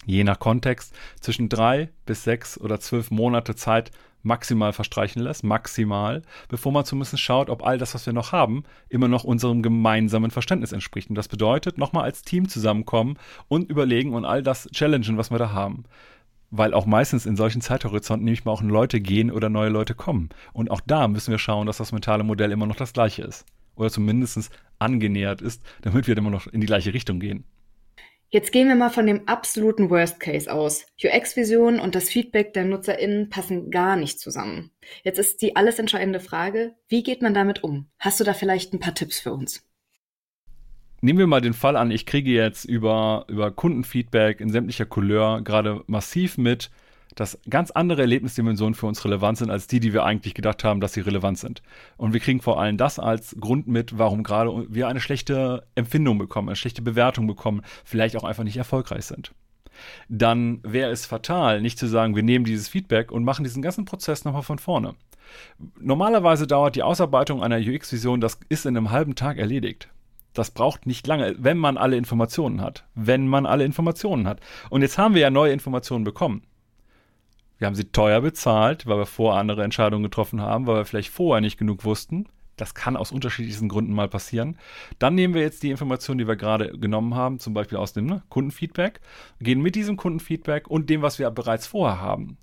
je 0.05 0.25
nach 0.25 0.39
Kontext 0.39 0.95
zwischen 1.21 1.49
drei 1.49 1.89
bis 2.07 2.25
sechs 2.25 2.61
oder 2.61 2.81
zwölf 2.81 3.11
Monate 3.11 3.55
Zeit 3.55 3.91
maximal 4.23 4.73
verstreichen 4.73 5.23
lässt, 5.23 5.45
maximal, 5.45 6.23
bevor 6.49 6.73
man 6.73 6.85
zumindest 6.85 7.19
schaut, 7.21 7.49
ob 7.51 7.65
all 7.65 7.79
das, 7.79 7.95
was 7.95 8.05
wir 8.05 8.13
noch 8.13 8.33
haben, 8.33 8.65
immer 8.89 9.09
noch 9.09 9.25
unserem 9.25 9.63
gemeinsamen 9.63 10.31
Verständnis 10.31 10.73
entspricht. 10.73 11.09
Und 11.09 11.15
das 11.15 11.29
bedeutet, 11.29 11.79
nochmal 11.79 12.05
als 12.05 12.23
Team 12.23 12.49
zusammenkommen 12.49 13.17
und 13.49 13.71
überlegen 13.71 14.15
und 14.15 14.25
all 14.25 14.43
das 14.43 14.69
challengen, 14.73 15.17
was 15.17 15.31
wir 15.31 15.39
da 15.39 15.53
haben 15.53 15.85
weil 16.51 16.75
auch 16.75 16.87
meistens 16.87 17.27
in 17.27 17.37
solchen 17.37 17.61
Zeithorizonten 17.61 18.25
nämlich 18.25 18.45
mal 18.45 18.53
auch 18.53 18.63
Leute 18.63 19.01
gehen 19.01 19.31
oder 19.31 19.49
neue 19.49 19.69
Leute 19.69 19.95
kommen. 19.95 20.31
Und 20.53 20.71
auch 20.71 20.81
da 20.81 21.09
müssen 21.09 21.31
wir 21.31 21.39
schauen, 21.39 21.67
dass 21.67 21.79
das 21.79 21.93
mentale 21.93 22.25
Modell 22.25 22.53
immer 22.53 22.67
noch 22.67 22.77
das 22.77 22.93
gleiche 22.93 23.23
ist. 23.23 23.45
Oder 23.77 23.91
zumindest 23.91 24.51
angenähert 24.79 25.41
ist, 25.41 25.63
damit 25.83 26.07
wir 26.07 26.17
immer 26.17 26.31
noch 26.31 26.47
in 26.47 26.61
die 26.61 26.67
gleiche 26.67 26.95
Richtung 26.95 27.21
gehen. 27.21 27.45
Jetzt 28.31 28.53
gehen 28.53 28.69
wir 28.69 28.75
mal 28.75 28.91
von 28.91 29.07
dem 29.07 29.27
absoluten 29.27 29.89
Worst 29.89 30.21
Case 30.21 30.53
aus. 30.53 30.85
UX-Vision 31.03 31.81
und 31.81 31.95
das 31.95 32.11
Feedback 32.11 32.53
der 32.53 32.67
NutzerInnen 32.67 33.31
passen 33.31 33.71
gar 33.71 33.97
nicht 33.97 34.21
zusammen. 34.21 34.71
Jetzt 35.03 35.19
ist 35.19 35.41
die 35.41 35.57
alles 35.57 35.79
entscheidende 35.79 36.21
Frage, 36.21 36.75
wie 36.89 37.03
geht 37.03 37.23
man 37.23 37.33
damit 37.33 37.65
um? 37.65 37.89
Hast 37.99 38.21
du 38.21 38.25
da 38.25 38.35
vielleicht 38.35 38.75
ein 38.75 38.81
paar 38.81 38.95
Tipps 38.95 39.19
für 39.19 39.33
uns? 39.33 39.68
Nehmen 41.01 41.19
wir 41.19 41.27
mal 41.27 41.41
den 41.41 41.55
Fall 41.55 41.77
an, 41.77 41.91
ich 41.91 42.07
kriege 42.07 42.31
jetzt 42.31 42.65
über, 42.65 43.25
über 43.29 43.51
Kundenfeedback 43.51 44.41
in 44.41 44.51
sämtlicher 44.51 44.87
Couleur 44.87 45.43
gerade 45.43 45.83
massiv 45.87 46.39
mit, 46.39 46.71
dass 47.15 47.39
ganz 47.49 47.71
andere 47.71 48.03
Erlebnisdimensionen 48.03 48.75
für 48.75 48.87
uns 48.87 49.05
relevant 49.05 49.39
sind 49.39 49.51
als 49.51 49.67
die, 49.67 49.81
die 49.81 49.93
wir 49.93 50.05
eigentlich 50.05 50.35
gedacht 50.35 50.63
haben, 50.63 50.81
dass 50.81 50.93
sie 50.93 51.01
relevant 51.01 51.39
sind. 51.39 51.63
Und 51.97 52.13
wir 52.13 52.21
kriegen 52.21 52.41
vor 52.41 52.61
allem 52.61 52.77
das 52.77 52.99
als 52.99 53.37
Grund 53.41 53.67
mit, 53.67 53.99
warum 53.99 54.23
gerade 54.23 54.67
wir 54.69 54.89
eine 54.89 55.01
schlechte 55.01 55.67
Empfindung 55.75 56.19
bekommen, 56.19 56.49
eine 56.49 56.57
schlechte 56.57 56.83
Bewertung 56.83 57.27
bekommen, 57.27 57.63
vielleicht 57.85 58.17
auch 58.17 58.25
einfach 58.25 58.45
nicht 58.45 58.57
erfolgreich 58.57 59.07
sind. 59.07 59.33
Dann 60.09 60.61
wäre 60.63 60.91
es 60.91 61.07
fatal, 61.07 61.61
nicht 61.61 61.79
zu 61.79 61.87
sagen, 61.87 62.17
wir 62.17 62.23
nehmen 62.23 62.45
dieses 62.45 62.69
Feedback 62.69 63.13
und 63.13 63.25
machen 63.25 63.45
diesen 63.45 63.63
ganzen 63.63 63.85
Prozess 63.85 64.25
nochmal 64.25 64.43
von 64.43 64.59
vorne. 64.59 64.95
Normalerweise 65.79 66.47
dauert 66.47 66.77
die 66.77 66.83
Ausarbeitung 66.83 67.43
einer 67.43 67.59
UX-Vision, 67.59 68.21
das 68.21 68.41
ist 68.49 68.67
in 68.67 68.77
einem 68.77 68.91
halben 68.91 69.15
Tag 69.15 69.39
erledigt. 69.39 69.89
Das 70.35 70.51
braucht 70.51 70.87
nicht 70.87 71.07
lange, 71.07 71.35
wenn 71.39 71.59
man 71.59 71.77
alle 71.77 71.97
Informationen 71.97 72.61
hat. 72.61 72.85
Wenn 72.95 73.27
man 73.27 73.47
alle 73.47 73.65
Informationen 73.65 74.27
hat. 74.27 74.41
Und 74.71 74.83
jetzt 74.83 74.99
haben 74.99 75.15
wir 75.15 75.23
ja 75.23 75.31
neue 75.31 75.53
Informationen 75.53 76.05
bekommen. 76.05 76.43
Wir 77.59 77.67
haben 77.67 77.75
sie 77.75 77.91
teuer 77.91 78.21
bezahlt, 78.21 78.87
weil 78.87 78.99
wir 78.99 79.07
vorher 79.07 79.41
andere 79.41 79.65
Entscheidungen 79.65 80.05
getroffen 80.05 80.41
haben, 80.41 80.67
weil 80.67 80.77
wir 80.77 80.85
vielleicht 80.85 81.11
vorher 81.11 81.41
nicht 81.41 81.59
genug 81.59 81.85
wussten. 81.85 82.27
Das 82.57 82.75
kann 82.75 82.97
aus 82.97 83.13
unterschiedlichsten 83.13 83.69
Gründen 83.69 83.93
mal 83.93 84.09
passieren. 84.09 84.59
Dann 84.99 85.15
nehmen 85.15 85.35
wir 85.35 85.43
jetzt 85.43 85.63
die 85.63 85.71
Informationen, 85.71 86.19
die 86.19 86.29
wir 86.29 86.37
gerade 86.37 86.77
genommen 86.79 87.15
haben, 87.15 87.39
zum 87.39 87.55
Beispiel 87.55 87.79
aus 87.79 87.93
dem 87.93 88.07
ne, 88.07 88.23
Kundenfeedback, 88.29 89.01
gehen 89.41 89.61
mit 89.61 89.75
diesem 89.75 89.97
Kundenfeedback 89.97 90.69
und 90.69 90.91
dem, 90.91 91.03
was 91.03 91.19
wir 91.19 91.31
bereits 91.31 91.67
vorher 91.67 92.01
haben, 92.01 92.37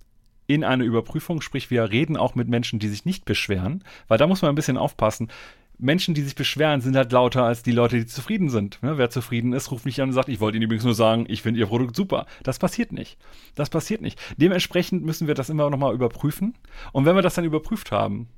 in 0.48 0.64
eine 0.64 0.84
Überprüfung. 0.84 1.42
Sprich, 1.42 1.70
wir 1.70 1.92
reden 1.92 2.18
auch 2.18 2.36
mit 2.36 2.48
Menschen, 2.48 2.80
die 2.80 2.88
sich 2.88 3.06
nicht 3.06 3.26
beschweren, 3.26 3.84
weil 4.08 4.18
da 4.18 4.28
muss 4.28 4.42
man 4.42 4.50
ein 4.50 4.56
bisschen 4.56 4.78
aufpassen. 4.78 5.30
Menschen, 5.78 6.14
die 6.14 6.22
sich 6.22 6.36
beschweren, 6.36 6.82
sind 6.82 6.96
halt 6.96 7.12
lauter 7.12 7.44
als 7.44 7.64
die 7.64 7.72
Leute, 7.72 7.98
die 7.98 8.06
zufrieden 8.06 8.50
sind. 8.50 8.82
Ne? 8.82 8.98
Wer 8.98 9.10
zufrieden 9.10 9.54
ist, 9.54 9.72
ruft 9.72 9.86
mich 9.86 10.02
an 10.02 10.10
und 10.10 10.14
sagt, 10.14 10.30
ich 10.30 10.40
wollte 10.40 10.58
Ihnen 10.58 10.66
übrigens 10.66 10.86
nur 10.86 10.96
sagen, 10.96 11.26
ich 11.28 11.42
finde 11.42 11.60
Ihr 11.60 11.66
Produkt 11.68 11.96
super. 11.96 12.26
Das 12.44 12.60
passiert 12.60 12.92
nicht. 12.92 13.18
Das 13.56 13.70
passiert 13.70 14.02
nicht. 14.02 14.20
Dementsprechend 14.38 15.04
müssen 15.04 15.28
wir 15.28 15.34
das 15.34 15.50
immer 15.50 15.70
nochmal 15.70 15.94
überprüfen. 15.94 16.54
Und 16.94 17.06
wenn 17.06 17.16
wir 17.16 17.22
das 17.22 17.36
dann 17.36 17.46
überprüft 17.46 17.92
haben, 17.92 18.30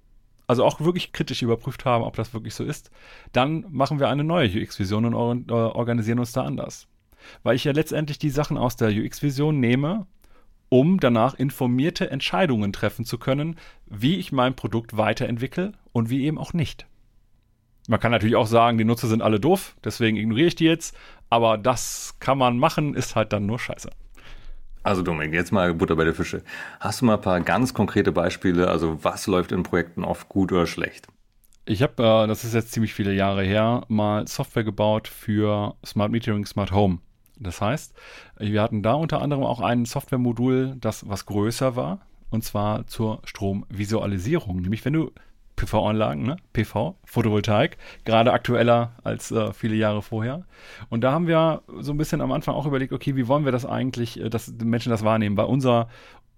also 0.48 0.64
auch 0.64 0.80
wirklich 0.80 1.12
kritisch 1.12 1.42
überprüft 1.42 1.86
haben, 1.86 2.04
ob 2.04 2.16
das 2.16 2.34
wirklich 2.34 2.56
so 2.56 2.64
ist, 2.64 2.90
dann 3.34 3.66
machen 3.70 4.00
wir 4.00 4.08
eine 4.08 4.24
neue 4.24 4.50
UX-Vision 4.50 5.14
und 5.14 5.52
organisieren 5.52 6.20
uns 6.20 6.32
da 6.32 6.44
anders. 6.44 6.88
Weil 7.44 7.56
ich 7.56 7.66
ja 7.66 7.74
letztendlich 7.74 8.18
die 8.18 8.30
Sachen 8.30 8.58
aus 8.58 8.78
der 8.78 8.90
UX-Vision 8.90 9.60
nehme, 9.60 10.08
um 10.70 11.00
danach 11.00 11.34
informierte 11.34 12.10
Entscheidungen 12.10 12.74
treffen 12.74 13.06
zu 13.06 13.18
können, 13.18 13.58
wie 13.86 14.16
ich 14.16 14.32
mein 14.32 14.56
Produkt 14.56 14.98
weiterentwickle 14.98 15.74
und 15.92 16.10
wie 16.10 16.26
eben 16.26 16.38
auch 16.38 16.54
nicht. 16.54 16.88
Man 17.88 18.00
kann 18.00 18.12
natürlich 18.12 18.36
auch 18.36 18.48
sagen, 18.48 18.78
die 18.78 18.84
Nutzer 18.84 19.08
sind 19.08 19.22
alle 19.22 19.40
doof, 19.40 19.76
deswegen 19.84 20.18
ignoriere 20.18 20.48
ich 20.48 20.56
die 20.56 20.66
jetzt. 20.66 20.96
Aber 21.30 21.58
das 21.58 22.16
kann 22.20 22.38
man 22.38 22.60
machen, 22.60 22.94
ist 22.94 23.16
halt 23.16 23.34
dann 23.34 23.46
nur 23.46 23.60
scheiße. 23.60 23.90
Also 24.84 25.02
Dominik, 25.02 25.34
jetzt 25.34 25.52
mal 25.52 25.74
Butter 25.74 25.96
bei 25.96 26.06
der 26.06 26.14
Fische. 26.14 26.44
Hast 26.80 27.02
du 27.02 27.06
mal 27.06 27.16
ein 27.16 27.22
paar 27.22 27.42
ganz 27.42 27.74
konkrete 27.74 28.12
Beispiele? 28.12 28.70
Also 28.70 29.04
was 29.04 29.28
läuft 29.28 29.52
in 29.52 29.64
Projekten 29.64 30.06
oft 30.06 30.30
gut 30.30 30.52
oder 30.52 30.68
schlecht? 30.68 31.08
Ich 31.66 31.82
habe, 31.82 32.02
äh, 32.02 32.28
das 32.28 32.46
ist 32.46 32.54
jetzt 32.54 32.72
ziemlich 32.72 32.94
viele 32.94 33.14
Jahre 33.14 33.44
her, 33.44 33.84
mal 33.90 34.26
Software 34.28 34.64
gebaut 34.64 35.10
für 35.10 35.76
Smart 35.86 36.12
Metering, 36.12 36.46
Smart 36.46 36.72
Home. 36.72 37.00
Das 37.40 37.60
heißt, 37.60 37.94
wir 38.38 38.62
hatten 38.62 38.82
da 38.82 38.94
unter 38.94 39.22
anderem 39.22 39.44
auch 39.44 39.60
ein 39.60 39.86
Softwaremodul, 39.86 40.78
das 40.80 41.08
was 41.10 41.26
größer 41.26 41.76
war, 41.76 42.00
und 42.30 42.44
zwar 42.44 42.88
zur 42.88 43.22
Stromvisualisierung. 43.26 44.62
Nämlich, 44.62 44.86
wenn 44.86 44.94
du 44.94 45.12
PV-Anlagen, 45.58 46.24
ne? 46.24 46.38
PV, 46.54 46.96
Photovoltaik, 47.04 47.78
gerade 48.06 48.32
aktueller 48.32 48.94
als 49.04 49.32
äh, 49.32 49.52
viele 49.52 49.76
Jahre 49.76 50.02
vorher. 50.02 50.46
Und 50.90 51.02
da 51.02 51.12
haben 51.12 51.28
wir 51.28 51.64
so 51.80 51.92
ein 51.92 51.98
bisschen 51.98 52.22
am 52.22 52.32
Anfang 52.32 52.56
auch 52.56 52.66
überlegt, 52.66 52.94
okay, 52.94 53.18
wie 53.18 53.28
wollen 53.28 53.44
wir 53.44 53.52
das 53.52 53.66
eigentlich, 53.66 54.22
äh, 54.22 54.30
dass 54.30 54.56
die 54.56 54.66
Menschen 54.66 54.92
das 54.92 55.04
wahrnehmen? 55.04 55.36
Weil 55.36 55.48
unser, 55.48 55.90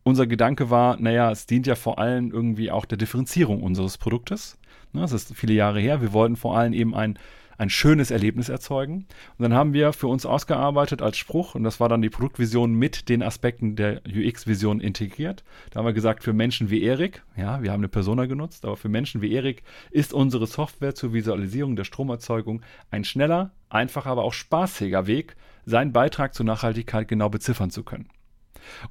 unser 0.04 0.26
Gedanke 0.26 0.72
war, 0.72 0.98
naja, 1.00 1.30
es 1.30 1.46
dient 1.46 1.68
ja 1.68 1.76
vor 1.76 2.00
allem 2.00 2.32
irgendwie 2.32 2.72
auch 2.72 2.86
der 2.86 2.98
Differenzierung 2.98 3.62
unseres 3.62 3.98
Produktes. 3.98 4.58
Ne? 4.94 5.02
Das 5.02 5.12
ist 5.12 5.36
viele 5.36 5.54
Jahre 5.54 5.80
her. 5.80 6.02
Wir 6.02 6.14
wollten 6.14 6.36
vor 6.36 6.58
allem 6.58 6.74
eben 6.74 6.96
ein 6.96 7.20
ein 7.60 7.70
schönes 7.70 8.10
Erlebnis 8.10 8.48
erzeugen. 8.48 9.06
Und 9.38 9.44
dann 9.44 9.54
haben 9.54 9.74
wir 9.74 9.92
für 9.92 10.08
uns 10.08 10.26
ausgearbeitet 10.26 11.02
als 11.02 11.18
Spruch, 11.18 11.56
und 11.56 11.64
das 11.64 11.80
war 11.80 11.90
dann 11.90 12.02
die 12.02 12.10
Produktvision 12.10 12.74
mit 12.74 13.10
den 13.10 13.22
Aspekten 13.22 13.76
der 13.76 14.02
UX-Vision 14.08 14.80
integriert. 14.80 15.44
Da 15.70 15.80
haben 15.80 15.86
wir 15.86 15.94
gesagt, 15.94 16.24
für 16.24 16.32
Menschen 16.32 16.70
wie 16.70 16.82
Erik, 16.82 17.22
ja, 17.36 17.62
wir 17.62 17.72
haben 17.72 17.82
eine 17.82 17.90
Persona 17.90 18.26
genutzt, 18.28 18.64
aber 18.64 18.78
für 18.78 18.88
Menschen 18.88 19.22
wie 19.22 19.34
Erik 19.34 19.64
ist 19.92 20.14
unsere 20.14 20.48
Software 20.48 20.96
zur 20.96 21.14
Visualisierung 21.14 21.76
der 21.76 21.84
Stromerzeugung 21.84 22.62
ein 22.92 23.04
schneller, 23.04 23.52
einfacher, 23.70 24.10
aber 24.10 24.24
auch 24.24 24.34
spaßiger 24.34 25.06
Weg, 25.06 25.36
seinen 25.66 25.92
Beitrag 25.92 26.34
zur 26.34 26.46
Nachhaltigkeit 26.46 27.10
genau 27.10 27.28
beziffern 27.28 27.72
zu 27.72 27.84
können. 27.84 28.08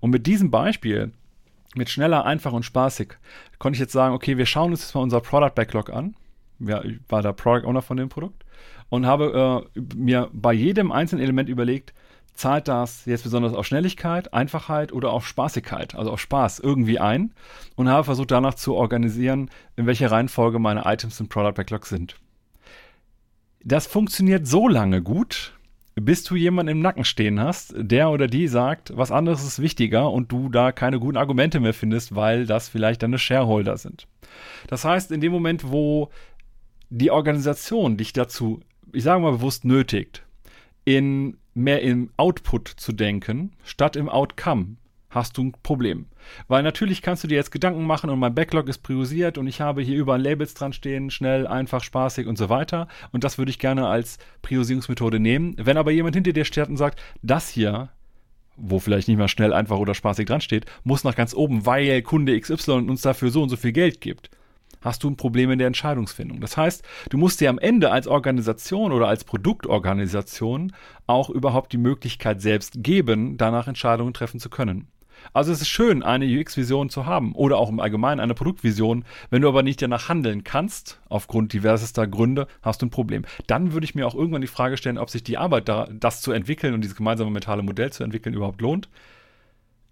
Und 0.01 0.11
mit 0.11 0.27
diesem 0.27 0.51
Beispiel 0.51 1.13
mit 1.75 1.89
schneller, 1.89 2.27
einfach 2.27 2.53
und 2.53 2.65
spaßig 2.65 3.15
konnte 3.59 3.77
ich 3.77 3.81
jetzt 3.81 3.93
sagen, 3.93 4.15
okay, 4.15 4.37
wir 4.37 4.47
schauen 4.47 4.73
uns 4.73 4.83
jetzt 4.83 4.95
mal 4.95 5.01
unser 5.01 5.21
Product 5.21 5.55
Backlog 5.55 5.91
an. 5.91 6.15
Ja, 6.61 6.83
ich 6.85 6.99
war 7.09 7.23
der 7.23 7.33
Product 7.33 7.67
Owner 7.67 7.83
von 7.83 7.97
dem 7.97 8.09
Produkt 8.09 8.45
und 8.89 9.07
habe 9.07 9.69
äh, 9.75 9.81
mir 9.95 10.29
bei 10.33 10.53
jedem 10.53 10.93
einzelnen 10.93 11.23
Element 11.23 11.49
überlegt, 11.49 11.93
zahlt 12.35 12.69
das 12.69 13.05
jetzt 13.05 13.25
besonders 13.25 13.53
auf 13.53 13.67
Schnelligkeit, 13.67 14.33
Einfachheit 14.33 14.93
oder 14.93 15.11
auf 15.11 15.27
Spaßigkeit, 15.27 15.95
also 15.97 16.13
auf 16.13 16.21
Spaß 16.21 16.61
irgendwie 16.61 17.01
ein 17.01 17.35
und 17.75 17.89
habe 17.89 18.05
versucht 18.05 18.31
danach 18.31 18.55
zu 18.55 18.75
organisieren, 18.75 19.51
in 19.77 19.87
welcher 19.87 20.11
Reihenfolge 20.11 20.59
meine 20.59 20.83
Items 20.85 21.19
im 21.21 21.29
Product 21.29 21.55
Backlog 21.55 21.87
sind. 21.87 22.17
Das 23.65 23.87
funktioniert 23.89 24.47
so 24.47 24.69
lange 24.69 25.03
gut, 25.03 25.53
bis 25.97 26.23
du 26.23 26.37
jemanden 26.37 26.71
im 26.71 26.81
Nacken 26.81 27.05
stehen 27.05 27.41
hast, 27.41 27.75
der 27.77 28.11
oder 28.11 28.29
die 28.29 28.47
sagt, 28.47 28.97
was 28.97 29.11
anderes 29.11 29.43
ist 29.43 29.61
wichtiger 29.61 30.13
und 30.13 30.31
du 30.31 30.49
da 30.49 30.71
keine 30.71 31.01
guten 31.01 31.17
Argumente 31.17 31.59
mehr 31.59 31.75
findest, 31.75 32.15
weil 32.15 32.47
das 32.47 32.69
vielleicht 32.69 33.03
deine 33.03 33.19
Shareholder 33.19 33.77
sind. 33.77 34.07
Das 34.69 34.85
heißt, 34.85 35.11
in 35.11 35.21
dem 35.21 35.33
Moment, 35.33 35.73
wo 35.73 36.11
die 36.91 37.11
Organisation 37.11 37.97
dich 37.97 38.13
dazu 38.13 38.61
ich 38.93 39.03
sage 39.03 39.21
mal 39.21 39.33
bewusst 39.33 39.65
nötigt, 39.65 40.25
in 40.85 41.37
mehr 41.55 41.83
im 41.83 42.11
Output 42.17 42.69
zu 42.69 42.93
denken, 42.93 43.53
statt 43.65 43.97
im 43.97 44.09
Outcome, 44.09 44.77
hast 45.11 45.39
du 45.39 45.45
ein 45.45 45.53
Problem. 45.63 46.07
Weil 46.49 46.63
natürlich 46.63 47.01
kannst 47.01 47.25
du 47.25 47.29
dir 47.29 47.37
jetzt 47.37 47.51
Gedanken 47.51 47.85
machen 47.85 48.11
und 48.11 48.19
mein 48.19 48.35
Backlog 48.35 48.69
ist 48.69 48.79
priorisiert 48.79 49.39
und 49.39 49.47
ich 49.47 49.61
habe 49.61 49.83
hier 49.83 49.97
überall 49.97 50.21
Labels 50.21 50.53
dran 50.55 50.75
stehen, 50.75 51.11
schnell, 51.11 51.47
einfach, 51.47 51.83
spaßig 51.83 52.27
und 52.27 52.37
so 52.37 52.51
weiter. 52.51 52.89
Und 53.11 53.25
das 53.25 53.39
würde 53.39 53.51
ich 53.51 53.59
gerne 53.59 53.87
als 53.87 54.19
Priorisierungsmethode 54.43 55.19
nehmen. 55.19 55.57
Wenn 55.59 55.79
aber 55.79 55.91
jemand 55.93 56.15
hinter 56.15 56.33
dir 56.33 56.45
steht 56.45 56.69
und 56.69 56.77
sagt, 56.77 57.01
das 57.23 57.49
hier, 57.49 57.89
wo 58.57 58.79
vielleicht 58.79 59.09
nicht 59.09 59.17
mal 59.17 59.29
schnell, 59.29 59.55
einfach 59.55 59.79
oder 59.79 59.95
spaßig 59.95 60.27
dran 60.27 60.43
steht, 60.43 60.67
muss 60.85 61.05
nach 61.05 61.17
ganz 61.17 61.35
oben, 61.35 61.65
weil 61.65 62.03
Kunde 62.03 62.39
XY 62.39 62.73
uns 62.73 63.01
dafür 63.01 63.31
so 63.31 63.43
und 63.43 63.49
so 63.49 63.57
viel 63.57 63.73
Geld 63.73 64.03
gibt 64.03 64.31
hast 64.81 65.05
du 65.05 65.11
ein 65.11 65.17
Problem 65.17 65.51
in 65.51 65.59
der 65.59 65.67
Entscheidungsfindung. 65.67 66.41
Das 66.41 66.57
heißt, 66.57 66.85
du 67.11 67.19
musst 67.19 67.41
dir 67.41 67.51
am 67.51 67.59
Ende 67.59 67.91
als 67.91 68.07
Organisation 68.07 68.93
oder 68.93 69.09
als 69.09 69.25
Produktorganisation 69.25 70.73
auch 71.07 71.31
überhaupt 71.31 71.73
die 71.73 71.79
Möglichkeit 71.79 72.41
selbst 72.41 72.83
geben, 72.83 73.37
danach 73.37 73.69
Entscheidungen 73.69 74.15
treffen 74.15 74.41
zu 74.41 74.51
können. 74.51 74.89
Also 75.33 75.53
es 75.53 75.61
ist 75.61 75.69
schön, 75.69 76.03
eine 76.03 76.27
UX-Vision 76.27 76.91
zu 76.91 77.07
haben 77.07 77.35
oder 77.35 77.59
auch 77.59 77.69
im 77.69 77.81
Allgemeinen 77.81 78.21
eine 78.21 78.35
Produktvision. 78.35 79.05
Wenn 79.31 79.43
du 79.43 79.49
aber 79.49 79.63
nicht 79.63 79.81
danach 79.83 80.09
handeln 80.09 80.45
kannst, 80.45 81.01
aufgrund 81.09 81.53
diversester 81.53 82.07
Gründe, 82.07 82.47
hast 82.63 82.83
du 82.83 82.87
ein 82.87 82.91
Problem. 82.91 83.25
Dann 83.47 83.73
würde 83.73 83.85
ich 83.85 83.95
mir 83.95 84.07
auch 84.07 84.15
irgendwann 84.15 84.41
die 84.41 84.47
Frage 84.47 84.77
stellen, 84.77 84.99
ob 84.99 85.11
sich 85.11 85.23
die 85.23 85.39
Arbeit 85.39 85.69
da, 85.69 85.89
das 85.93 86.21
zu 86.21 86.33
entwickeln 86.33 86.75
und 86.75 86.83
dieses 86.83 86.97
gemeinsame 86.97 87.31
mentale 87.31 87.63
Modell 87.63 87.93
zu 87.93 88.05
entwickeln, 88.05 88.35
überhaupt 88.35 88.61
lohnt. 88.61 88.89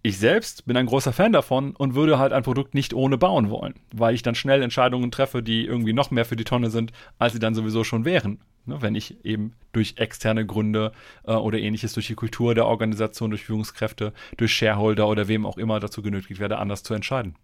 Ich 0.06 0.18
selbst 0.18 0.66
bin 0.66 0.76
ein 0.76 0.86
großer 0.86 1.12
Fan 1.12 1.32
davon 1.32 1.74
und 1.74 1.96
würde 1.96 2.16
halt 2.16 2.32
ein 2.32 2.44
Produkt 2.44 2.74
nicht 2.74 2.94
ohne 2.94 3.18
bauen 3.18 3.50
wollen, 3.50 3.74
weil 3.92 4.14
ich 4.14 4.22
dann 4.22 4.36
schnell 4.36 4.62
Entscheidungen 4.62 5.10
treffe, 5.10 5.42
die 5.42 5.64
irgendwie 5.64 5.92
noch 5.92 6.12
mehr 6.12 6.24
für 6.24 6.36
die 6.36 6.44
Tonne 6.44 6.70
sind, 6.70 6.92
als 7.18 7.32
sie 7.32 7.40
dann 7.40 7.56
sowieso 7.56 7.82
schon 7.82 8.04
wären. 8.04 8.38
Ne, 8.66 8.80
wenn 8.80 8.94
ich 8.94 9.24
eben 9.24 9.54
durch 9.72 9.94
externe 9.96 10.46
Gründe 10.46 10.92
äh, 11.24 11.32
oder 11.32 11.58
ähnliches, 11.58 11.92
durch 11.92 12.06
die 12.06 12.14
Kultur 12.14 12.54
der 12.54 12.66
Organisation, 12.66 13.30
durch 13.30 13.46
Führungskräfte, 13.46 14.12
durch 14.36 14.52
Shareholder 14.54 15.08
oder 15.08 15.26
wem 15.26 15.44
auch 15.44 15.58
immer 15.58 15.80
dazu 15.80 16.02
genötigt 16.02 16.38
werde, 16.38 16.58
anders 16.58 16.84
zu 16.84 16.94
entscheiden. 16.94 17.34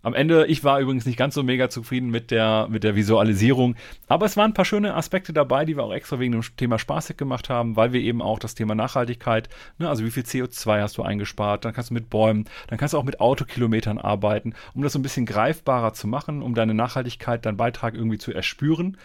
Am 0.00 0.14
Ende, 0.14 0.46
ich 0.46 0.62
war 0.62 0.78
übrigens 0.78 1.06
nicht 1.06 1.18
ganz 1.18 1.34
so 1.34 1.42
mega 1.42 1.68
zufrieden 1.70 2.10
mit 2.10 2.30
der, 2.30 2.68
mit 2.70 2.84
der 2.84 2.94
Visualisierung, 2.94 3.74
aber 4.06 4.26
es 4.26 4.36
waren 4.36 4.52
ein 4.52 4.54
paar 4.54 4.64
schöne 4.64 4.94
Aspekte 4.94 5.32
dabei, 5.32 5.64
die 5.64 5.76
wir 5.76 5.82
auch 5.82 5.92
extra 5.92 6.20
wegen 6.20 6.32
dem 6.32 6.42
Thema 6.56 6.78
spaßig 6.78 7.16
gemacht 7.16 7.48
haben, 7.48 7.74
weil 7.74 7.92
wir 7.92 8.00
eben 8.00 8.22
auch 8.22 8.38
das 8.38 8.54
Thema 8.54 8.76
Nachhaltigkeit, 8.76 9.48
ne, 9.76 9.88
also 9.88 10.04
wie 10.04 10.12
viel 10.12 10.22
CO2 10.22 10.82
hast 10.82 10.98
du 10.98 11.02
eingespart, 11.02 11.64
dann 11.64 11.72
kannst 11.72 11.90
du 11.90 11.94
mit 11.94 12.10
Bäumen, 12.10 12.44
dann 12.68 12.78
kannst 12.78 12.94
du 12.94 12.98
auch 12.98 13.02
mit 13.02 13.18
Autokilometern 13.20 13.98
arbeiten, 13.98 14.54
um 14.72 14.82
das 14.82 14.92
so 14.92 15.00
ein 15.00 15.02
bisschen 15.02 15.26
greifbarer 15.26 15.92
zu 15.94 16.06
machen, 16.06 16.42
um 16.42 16.54
deine 16.54 16.74
Nachhaltigkeit, 16.74 17.44
deinen 17.44 17.56
Beitrag 17.56 17.94
irgendwie 17.94 18.18
zu 18.18 18.32
erspüren. 18.32 18.98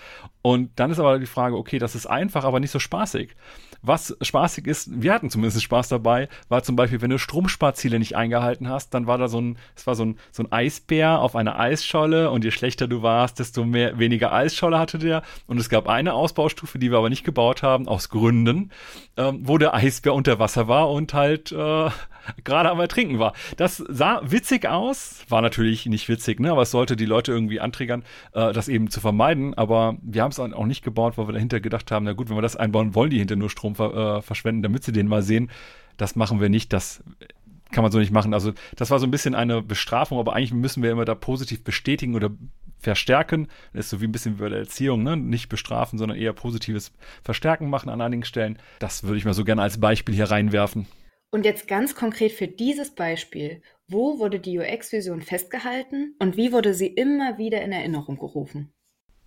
Und 0.44 0.72
dann 0.76 0.92
ist 0.92 1.00
aber 1.00 1.18
die 1.18 1.26
Frage, 1.26 1.58
okay, 1.58 1.80
das 1.80 1.96
ist 1.96 2.06
einfach, 2.06 2.44
aber 2.44 2.60
nicht 2.60 2.72
so 2.72 2.80
spaßig. 2.80 3.36
Was 3.82 4.16
spaßig 4.22 4.68
ist, 4.68 5.02
wir 5.02 5.14
hatten 5.14 5.30
zumindest 5.30 5.62
Spaß 5.64 5.90
dabei, 5.90 6.30
war 6.50 6.64
zum 6.64 6.76
Beispiel, 6.76 7.02
wenn 7.02 7.10
du 7.10 7.18
Stromsparziele 7.18 7.98
nicht 7.98 8.16
eingehalten 8.16 8.70
hast, 8.70 8.94
dann 8.94 9.08
war 9.08 9.18
da 9.18 9.28
so 9.28 9.42
ein, 9.42 9.58
es 9.76 9.88
war 9.88 9.96
so 9.96 10.06
ein, 10.06 10.18
so 10.32 10.44
ein 10.44 10.52
Eis 10.52 10.83
Eisbär 10.84 11.22
auf 11.22 11.36
einer 11.36 11.58
Eisscholle 11.60 12.30
und 12.30 12.44
je 12.44 12.52
schlechter 12.52 12.88
du 12.88 13.02
warst, 13.02 13.40
desto 13.40 13.64
mehr, 13.64 14.00
weniger 14.00 14.34
Eisscholle 14.34 14.78
hatte 14.78 15.00
der. 15.00 15.24
Und 15.48 15.58
es 15.58 15.70
gab 15.70 15.88
eine 15.88 16.14
Ausbaustufe, 16.14 16.78
die 16.78 16.92
wir 16.92 16.98
aber 16.98 17.10
nicht 17.10 17.24
gebaut 17.24 17.64
haben, 17.64 17.88
aus 17.88 18.10
Gründen, 18.10 18.70
ähm, 19.16 19.40
wo 19.44 19.58
der 19.58 19.74
Eisbär 19.74 20.14
unter 20.14 20.40
Wasser 20.40 20.68
war 20.68 20.92
und 20.92 21.14
halt 21.14 21.54
äh, 21.54 21.90
gerade 22.44 22.70
am 22.70 22.80
Ertrinken 22.82 23.18
war. 23.18 23.34
Das 23.56 23.78
sah 23.78 24.22
witzig 24.24 24.68
aus, 24.68 25.24
war 25.30 25.42
natürlich 25.42 25.86
nicht 25.86 26.10
witzig, 26.10 26.42
ne? 26.42 26.52
aber 26.52 26.64
es 26.64 26.72
sollte 26.72 26.98
die 26.98 27.06
Leute 27.06 27.32
irgendwie 27.32 27.62
antriggern, 27.62 28.04
äh, 28.34 28.52
das 28.52 28.68
eben 28.68 28.90
zu 28.90 29.00
vermeiden. 29.00 29.54
Aber 29.54 29.96
wir 30.02 30.22
haben 30.22 30.32
es 30.32 30.40
auch 30.40 30.66
nicht 30.66 30.84
gebaut, 30.84 31.18
weil 31.18 31.28
wir 31.28 31.34
dahinter 31.34 31.62
gedacht 31.62 31.92
haben, 31.92 32.06
na 32.06 32.14
gut, 32.14 32.30
wenn 32.30 32.38
wir 32.38 32.42
das 32.42 32.58
einbauen, 32.58 32.94
wollen 32.94 33.10
die 33.10 33.20
hinter 33.20 33.38
nur 33.38 33.50
Strom 33.50 33.76
ver 33.76 34.18
äh, 34.18 34.22
verschwenden, 34.22 34.64
damit 34.64 34.84
sie 34.84 34.92
den 34.92 35.08
mal 35.08 35.24
sehen. 35.24 35.50
Das 35.96 36.16
machen 36.16 36.42
wir 36.42 36.50
nicht, 36.50 36.74
das 36.74 37.04
kann 37.74 37.84
man 37.84 37.92
so 37.92 38.00
nicht 38.00 38.12
machen. 38.12 38.34
Also 38.34 38.54
das 38.76 38.90
war 38.90 39.00
so 39.00 39.06
ein 39.06 39.12
bisschen 39.12 39.36
eine 39.36 39.62
Bestrafung, 39.62 40.20
aber 40.20 40.34
eigentlich 40.34 40.54
müssen 40.54 40.84
wir 40.84 40.92
immer 40.92 41.06
da 41.06 41.16
positiv 41.16 41.64
bestätigen 41.64 42.16
oder 42.16 42.32
verstärken. 42.80 43.48
Das 43.74 43.86
ist 43.86 43.90
so 43.90 44.02
wie 44.02 44.06
ein 44.06 44.12
bisschen 44.12 44.38
wie 44.38 44.42
bei 44.42 44.50
der 44.50 44.60
Erziehung, 44.60 45.04
ne? 45.04 45.18
Nicht 45.18 45.50
bestrafen, 45.50 45.98
sondern 45.98 46.18
eher 46.18 46.34
positives 46.34 46.92
Verstärken 47.24 47.70
machen 47.70 47.90
an 47.90 48.02
einigen 48.02 48.26
Stellen. 48.26 48.60
Das 48.80 49.04
würde 49.04 49.18
ich 49.18 49.26
mal 49.26 49.34
so 49.34 49.44
gerne 49.44 49.62
als 49.62 49.80
Beispiel 49.80 50.16
hier 50.16 50.32
reinwerfen. 50.32 50.88
Und 51.32 51.46
jetzt 51.46 51.68
ganz 51.68 51.96
konkret 51.96 52.32
für 52.32 52.48
dieses 52.48 52.94
Beispiel, 52.94 53.62
wo 53.88 54.20
wurde 54.20 54.40
die 54.40 54.60
UX-Vision 54.60 55.22
festgehalten 55.22 56.16
und 56.20 56.38
wie 56.38 56.52
wurde 56.52 56.74
sie 56.74 56.88
immer 56.88 57.38
wieder 57.38 57.62
in 57.64 57.72
Erinnerung 57.72 58.18
gerufen? 58.18 58.73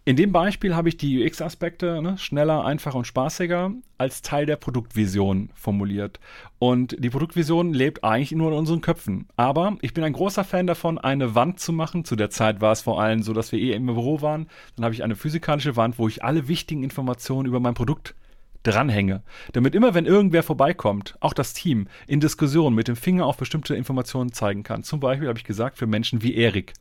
In 0.08 0.14
dem 0.14 0.30
Beispiel 0.30 0.76
habe 0.76 0.88
ich 0.88 0.96
die 0.96 1.20
UX-Aspekte 1.20 2.00
ne, 2.00 2.16
schneller, 2.16 2.64
einfacher 2.64 2.96
und 2.96 3.08
spaßiger 3.08 3.72
als 3.98 4.22
Teil 4.22 4.46
der 4.46 4.54
Produktvision 4.54 5.50
formuliert. 5.56 6.20
Und 6.60 6.94
die 7.00 7.10
Produktvision 7.10 7.74
lebt 7.74 8.04
eigentlich 8.04 8.30
nur 8.30 8.52
in 8.52 8.56
unseren 8.56 8.82
Köpfen. 8.82 9.26
Aber 9.34 9.76
ich 9.82 9.94
bin 9.94 10.04
ein 10.04 10.12
großer 10.12 10.44
Fan 10.44 10.68
davon, 10.68 10.98
eine 10.98 11.34
Wand 11.34 11.58
zu 11.58 11.72
machen. 11.72 12.04
Zu 12.04 12.14
der 12.14 12.30
Zeit 12.30 12.60
war 12.60 12.70
es 12.70 12.82
vor 12.82 13.02
allem 13.02 13.24
so, 13.24 13.32
dass 13.32 13.50
wir 13.50 13.58
eh 13.58 13.72
im 13.72 13.86
Büro 13.86 14.22
waren. 14.22 14.46
Dann 14.76 14.84
habe 14.84 14.94
ich 14.94 15.02
eine 15.02 15.16
physikalische 15.16 15.74
Wand, 15.74 15.98
wo 15.98 16.06
ich 16.06 16.22
alle 16.22 16.46
wichtigen 16.46 16.84
Informationen 16.84 17.48
über 17.48 17.58
mein 17.58 17.74
Produkt 17.74 18.14
dranhänge. 18.62 19.24
Damit 19.54 19.74
immer, 19.74 19.94
wenn 19.94 20.06
irgendwer 20.06 20.44
vorbeikommt, 20.44 21.16
auch 21.18 21.32
das 21.32 21.52
Team 21.52 21.88
in 22.06 22.20
Diskussion 22.20 22.76
mit 22.76 22.86
dem 22.86 22.94
Finger 22.94 23.26
auf 23.26 23.38
bestimmte 23.38 23.74
Informationen 23.74 24.32
zeigen 24.32 24.62
kann. 24.62 24.84
Zum 24.84 25.00
Beispiel 25.00 25.26
habe 25.26 25.38
ich 25.40 25.44
gesagt, 25.44 25.78
für 25.78 25.88
Menschen 25.88 26.22
wie 26.22 26.36
Erik. 26.36 26.74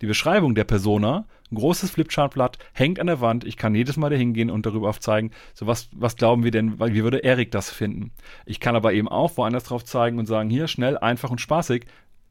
Die 0.00 0.06
Beschreibung 0.06 0.54
der 0.54 0.64
Persona, 0.64 1.26
ein 1.50 1.56
großes 1.56 1.90
Flipchartblatt, 1.90 2.58
hängt 2.72 2.98
an 3.00 3.06
der 3.06 3.20
Wand. 3.20 3.44
Ich 3.44 3.56
kann 3.56 3.74
jedes 3.74 3.96
Mal 3.96 4.10
da 4.10 4.16
hingehen 4.16 4.50
und 4.50 4.66
darüber 4.66 4.88
aufzeigen, 4.88 5.30
so 5.54 5.66
was, 5.66 5.88
was 5.92 6.16
glauben 6.16 6.44
wir 6.44 6.50
denn, 6.50 6.78
wie 6.78 7.02
würde 7.02 7.18
Erik 7.18 7.50
das 7.50 7.70
finden? 7.70 8.12
Ich 8.44 8.60
kann 8.60 8.76
aber 8.76 8.92
eben 8.92 9.08
auch 9.08 9.36
woanders 9.36 9.64
drauf 9.64 9.84
zeigen 9.84 10.18
und 10.18 10.26
sagen, 10.26 10.50
hier 10.50 10.68
schnell, 10.68 10.98
einfach 10.98 11.30
und 11.30 11.40
spaßig. 11.40 11.86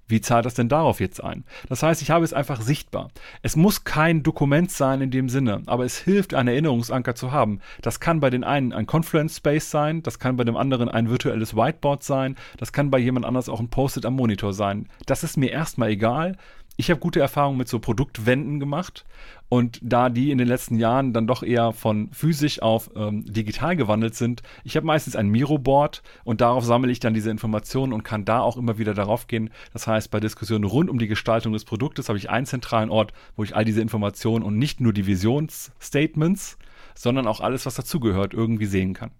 Wie 0.07 0.21
zahlt 0.21 0.45
das 0.45 0.53
denn 0.53 0.69
darauf 0.69 0.99
jetzt 0.99 1.23
ein? 1.23 1.45
Das 1.67 1.81
heißt, 1.81 2.01
ich 2.03 2.11
habe 2.11 2.23
es 2.23 2.33
einfach 2.33 2.61
sichtbar. 2.61 3.09
Es 3.41 3.55
muss 3.55 3.85
kein 3.85 4.21
Dokument 4.21 4.69
sein 4.69 5.01
in 5.01 5.09
dem 5.09 5.29
Sinne, 5.29 5.63
aber 5.65 5.83
es 5.83 5.97
hilft, 5.97 6.35
einen 6.35 6.49
Erinnerungsanker 6.49 7.15
zu 7.15 7.31
haben. 7.31 7.59
Das 7.81 7.99
kann 7.99 8.19
bei 8.19 8.29
den 8.29 8.43
einen 8.43 8.71
ein 8.71 8.85
Confluence 8.85 9.37
Space 9.37 9.71
sein, 9.71 10.03
das 10.03 10.19
kann 10.19 10.37
bei 10.37 10.43
dem 10.43 10.57
anderen 10.57 10.89
ein 10.89 11.09
virtuelles 11.09 11.55
Whiteboard 11.55 12.03
sein, 12.03 12.35
das 12.57 12.71
kann 12.71 12.91
bei 12.91 12.99
jemand 12.99 13.25
anders 13.25 13.49
auch 13.49 13.59
ein 13.59 13.69
Post-it 13.69 14.05
am 14.05 14.15
Monitor 14.15 14.53
sein. 14.53 14.87
Das 15.07 15.23
ist 15.23 15.37
mir 15.37 15.49
erstmal 15.49 15.89
egal 15.89 16.37
ich 16.77 16.89
habe 16.89 16.99
gute 16.99 17.19
Erfahrungen 17.19 17.57
mit 17.57 17.67
so 17.67 17.79
Produktwänden 17.79 18.59
gemacht 18.59 19.05
und 19.47 19.79
da 19.81 20.09
die 20.09 20.31
in 20.31 20.37
den 20.37 20.47
letzten 20.47 20.77
Jahren 20.77 21.13
dann 21.13 21.27
doch 21.27 21.43
eher 21.43 21.71
von 21.71 22.09
physisch 22.11 22.61
auf 22.61 22.89
ähm, 22.95 23.25
digital 23.25 23.75
gewandelt 23.75 24.15
sind, 24.15 24.41
ich 24.63 24.75
habe 24.75 24.85
meistens 24.85 25.15
ein 25.15 25.29
Miro-Board 25.29 26.03
und 26.23 26.41
darauf 26.41 26.65
sammle 26.65 26.91
ich 26.91 26.99
dann 26.99 27.13
diese 27.13 27.31
Informationen 27.31 27.93
und 27.93 28.03
kann 28.03 28.25
da 28.25 28.39
auch 28.39 28.57
immer 28.57 28.77
wieder 28.77 28.93
darauf 28.93 29.27
gehen. 29.27 29.49
Das 29.73 29.87
heißt, 29.87 30.11
bei 30.11 30.19
Diskussionen 30.19 30.63
rund 30.63 30.89
um 30.89 30.99
die 30.99 31.07
Gestaltung 31.07 31.53
des 31.53 31.65
Produktes 31.65 32.09
habe 32.09 32.17
ich 32.17 32.29
einen 32.29 32.45
zentralen 32.45 32.89
Ort, 32.89 33.13
wo 33.35 33.43
ich 33.43 33.55
all 33.55 33.65
diese 33.65 33.81
Informationen 33.81 34.43
und 34.43 34.57
nicht 34.57 34.81
nur 34.81 34.93
die 34.93 35.07
Visionsstatements, 35.07 36.57
sondern 36.95 37.27
auch 37.27 37.41
alles, 37.41 37.65
was 37.65 37.75
dazugehört, 37.75 38.33
irgendwie 38.33 38.65
sehen 38.65 38.93
kann. 38.93 39.11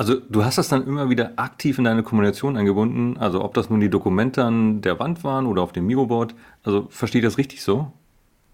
Also 0.00 0.14
du 0.14 0.46
hast 0.46 0.56
das 0.56 0.68
dann 0.68 0.86
immer 0.86 1.10
wieder 1.10 1.34
aktiv 1.36 1.76
in 1.76 1.84
deine 1.84 2.02
Kommunikation 2.02 2.56
eingebunden, 2.56 3.18
also 3.18 3.44
ob 3.44 3.52
das 3.52 3.68
nun 3.68 3.80
die 3.80 3.90
Dokumente 3.90 4.42
an 4.42 4.80
der 4.80 4.98
Wand 4.98 5.24
waren 5.24 5.44
oder 5.44 5.60
auf 5.60 5.72
dem 5.72 5.86
Miroboard. 5.86 6.34
Also 6.62 6.86
verstehe 6.88 7.20
das 7.20 7.36
richtig 7.36 7.60
so? 7.60 7.92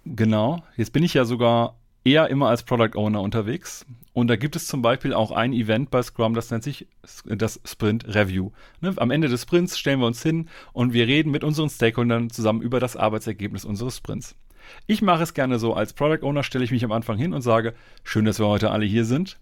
Genau. 0.05 0.65
Jetzt 0.77 0.93
bin 0.93 1.05
ich 1.05 1.15
ja 1.15 1.25
sogar 1.25 1.77
eher 2.03 2.31
immer 2.31 2.49
als 2.49 2.65
Product 2.65 2.97
Owner 2.97 3.21
unterwegs. 3.21 3.87
Und 4.13 4.27
da 4.27 4.35
gibt 4.35 4.57
es 4.57 4.67
zum 4.67 4.83
Beispiel 4.83 5.15
auch 5.15 5.31
ein 5.31 5.53
Event 5.53 5.93
bei 5.93 6.03
Scrum, 6.03 6.35
das 6.35 6.51
nennt 6.51 6.65
sich 6.65 6.89
das 7.25 7.61
Sprint 7.65 8.13
Review. 8.13 8.51
Ne? 8.81 8.95
Am 8.97 9.13
Ende 9.13 9.29
des 9.29 9.43
Sprints 9.43 9.79
stellen 9.79 10.01
wir 10.01 10.09
uns 10.09 10.25
hin 10.25 10.49
und 10.73 10.95
wir 10.95 11.07
reden 11.07 11.31
mit 11.31 11.45
unseren 11.45 11.71
Stakeholdern 11.71 12.29
zusammen 12.29 12.61
über 12.61 12.81
das 12.81 12.97
Arbeitsergebnis 12.97 13.65
unseres 13.65 13.99
Sprints. 13.99 14.35
Ich 14.89 15.01
mache 15.01 15.23
es 15.23 15.33
gerne 15.33 15.61
so, 15.61 15.75
als 15.75 15.93
Product 15.93 16.27
Owner 16.27 16.43
stelle 16.43 16.65
ich 16.65 16.73
mich 16.73 16.85
am 16.85 16.91
Anfang 16.91 17.19
hin 17.19 17.35
und 17.35 17.43
sage, 17.43 17.75
schön, 18.03 18.25
dass 18.25 18.41
wir 18.41 18.49
heute 18.49 18.73
alle 18.73 18.85
hier 18.85 19.05
sind. 19.05 19.39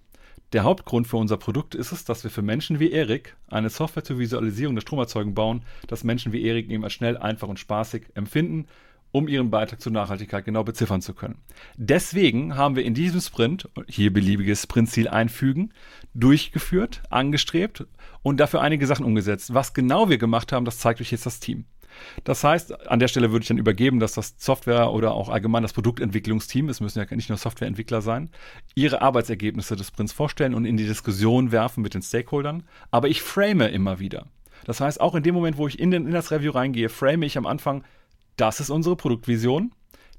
Der 0.52 0.62
Hauptgrund 0.62 1.06
für 1.06 1.16
unser 1.16 1.36
Produkt 1.36 1.74
ist 1.74 1.92
es, 1.92 2.04
dass 2.04 2.22
wir 2.22 2.30
für 2.30 2.42
Menschen 2.42 2.78
wie 2.78 2.92
Erik 2.92 3.36
eine 3.48 3.70
Software 3.70 4.04
zur 4.04 4.18
Visualisierung 4.18 4.74
der 4.76 4.82
Stromerzeugung 4.82 5.34
bauen, 5.34 5.62
dass 5.88 6.04
Menschen 6.04 6.32
wie 6.32 6.44
Erik 6.44 6.70
eben 6.70 6.84
als 6.84 6.92
schnell, 6.92 7.16
einfach 7.16 7.48
und 7.48 7.58
spaßig 7.58 8.04
empfinden, 8.14 8.66
um 9.14 9.28
ihren 9.28 9.50
Beitrag 9.50 9.80
zur 9.80 9.92
Nachhaltigkeit 9.92 10.44
genau 10.44 10.64
beziffern 10.64 11.00
zu 11.00 11.14
können. 11.14 11.38
Deswegen 11.76 12.56
haben 12.56 12.74
wir 12.74 12.84
in 12.84 12.94
diesem 12.94 13.20
Sprint, 13.20 13.68
hier 13.88 14.12
beliebiges 14.12 14.62
Sprintziel 14.62 15.08
einfügen, 15.08 15.72
durchgeführt, 16.14 17.02
angestrebt 17.10 17.86
und 18.22 18.38
dafür 18.38 18.60
einige 18.60 18.88
Sachen 18.88 19.04
umgesetzt. 19.04 19.54
Was 19.54 19.72
genau 19.72 20.08
wir 20.08 20.18
gemacht 20.18 20.50
haben, 20.50 20.64
das 20.64 20.78
zeigt 20.78 21.00
euch 21.00 21.12
jetzt 21.12 21.26
das 21.26 21.38
Team. 21.38 21.64
Das 22.24 22.44
heißt, 22.44 22.88
an 22.88 22.98
der 22.98 23.08
Stelle 23.08 23.32
würde 23.32 23.42
ich 23.42 23.48
dann 23.48 23.58
übergeben, 23.58 24.00
dass 24.00 24.12
das 24.12 24.34
Software 24.38 24.92
oder 24.92 25.12
auch 25.14 25.28
allgemein 25.28 25.62
das 25.62 25.72
Produktentwicklungsteam, 25.72 26.68
es 26.68 26.80
müssen 26.80 26.98
ja 26.98 27.16
nicht 27.16 27.28
nur 27.28 27.38
Softwareentwickler 27.38 28.02
sein, 28.02 28.30
ihre 28.74 29.02
Arbeitsergebnisse 29.02 29.76
des 29.76 29.88
Sprints 29.88 30.12
vorstellen 30.12 30.54
und 30.54 30.64
in 30.64 30.76
die 30.76 30.86
Diskussion 30.86 31.52
werfen 31.52 31.82
mit 31.82 31.94
den 31.94 32.02
Stakeholdern. 32.02 32.64
Aber 32.90 33.08
ich 33.08 33.22
frame 33.22 33.62
immer 33.62 33.98
wieder. 33.98 34.26
Das 34.64 34.80
heißt, 34.80 35.00
auch 35.00 35.14
in 35.14 35.22
dem 35.22 35.34
Moment, 35.34 35.56
wo 35.56 35.68
ich 35.68 35.78
in, 35.78 35.90
den, 35.90 36.06
in 36.06 36.12
das 36.12 36.30
Review 36.30 36.52
reingehe, 36.52 36.88
frame 36.88 37.22
ich 37.22 37.36
am 37.36 37.46
Anfang, 37.46 37.84
das 38.36 38.60
ist 38.60 38.70
unsere 38.70 38.96
Produktvision, 38.96 39.72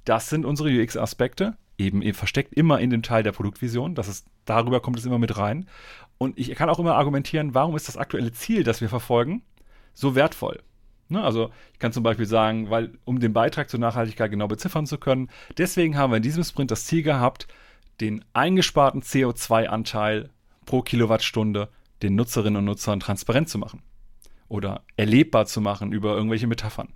das 0.06 0.30
sind 0.30 0.46
unsere 0.46 0.70
UX-Aspekte, 0.70 1.58
eben, 1.78 2.02
eben 2.02 2.16
versteckt 2.16 2.54
immer 2.54 2.80
in 2.80 2.90
dem 2.90 3.02
Teil 3.02 3.24
der 3.24 3.32
Produktvision, 3.32 3.96
das 3.96 4.08
ist, 4.08 4.28
darüber 4.46 4.80
kommt 4.80 5.00
es 5.00 5.06
immer 5.06 5.20
mit 5.20 5.38
rein. 5.38 5.68
Und 6.18 6.38
ich 6.40 6.54
kann 6.56 6.70
auch 6.70 6.80
immer 6.80 6.96
argumentieren, 6.96 7.54
warum 7.54 7.76
ist 7.76 7.88
das 7.88 7.98
aktuelle 7.98 8.32
Ziel, 8.32 8.64
das 8.64 8.82
wir 8.82 8.90
verfolgen, 8.90 9.44
so 9.94 10.16
wertvoll? 10.16 10.62
Ne, 11.08 11.24
also 11.24 11.52
ich 11.74 11.80
kann 11.80 11.92
zum 11.92 12.02
Beispiel 12.02 12.26
sagen, 12.26 12.72
weil 12.72 12.94
um 13.06 13.20
den 13.20 13.32
Beitrag 13.32 13.70
zur 13.70 13.80
Nachhaltigkeit 13.80 14.32
genau 14.32 14.48
beziffern 14.48 14.88
zu 14.88 14.98
können, 14.98 15.30
deswegen 15.58 15.98
haben 15.98 16.12
wir 16.12 16.18
in 16.18 16.24
diesem 16.24 16.44
Sprint 16.44 16.72
das 16.72 16.86
Ziel 16.86 17.04
gehabt, 17.04 17.48
den 18.02 18.26
eingesparten 18.34 19.02
CO2-Anteil 19.02 20.30
pro 20.66 20.82
Kilowattstunde 20.82 21.70
den 22.02 22.16
Nutzerinnen 22.16 22.58
und 22.58 22.66
Nutzern 22.66 23.00
transparent 23.00 23.50
zu 23.50 23.60
machen 23.60 23.84
oder 24.48 24.82
erlebbar 24.98 25.46
zu 25.46 25.62
machen 25.62 25.92
über 25.92 26.16
irgendwelche 26.16 26.48
Metaphern. 26.48 26.90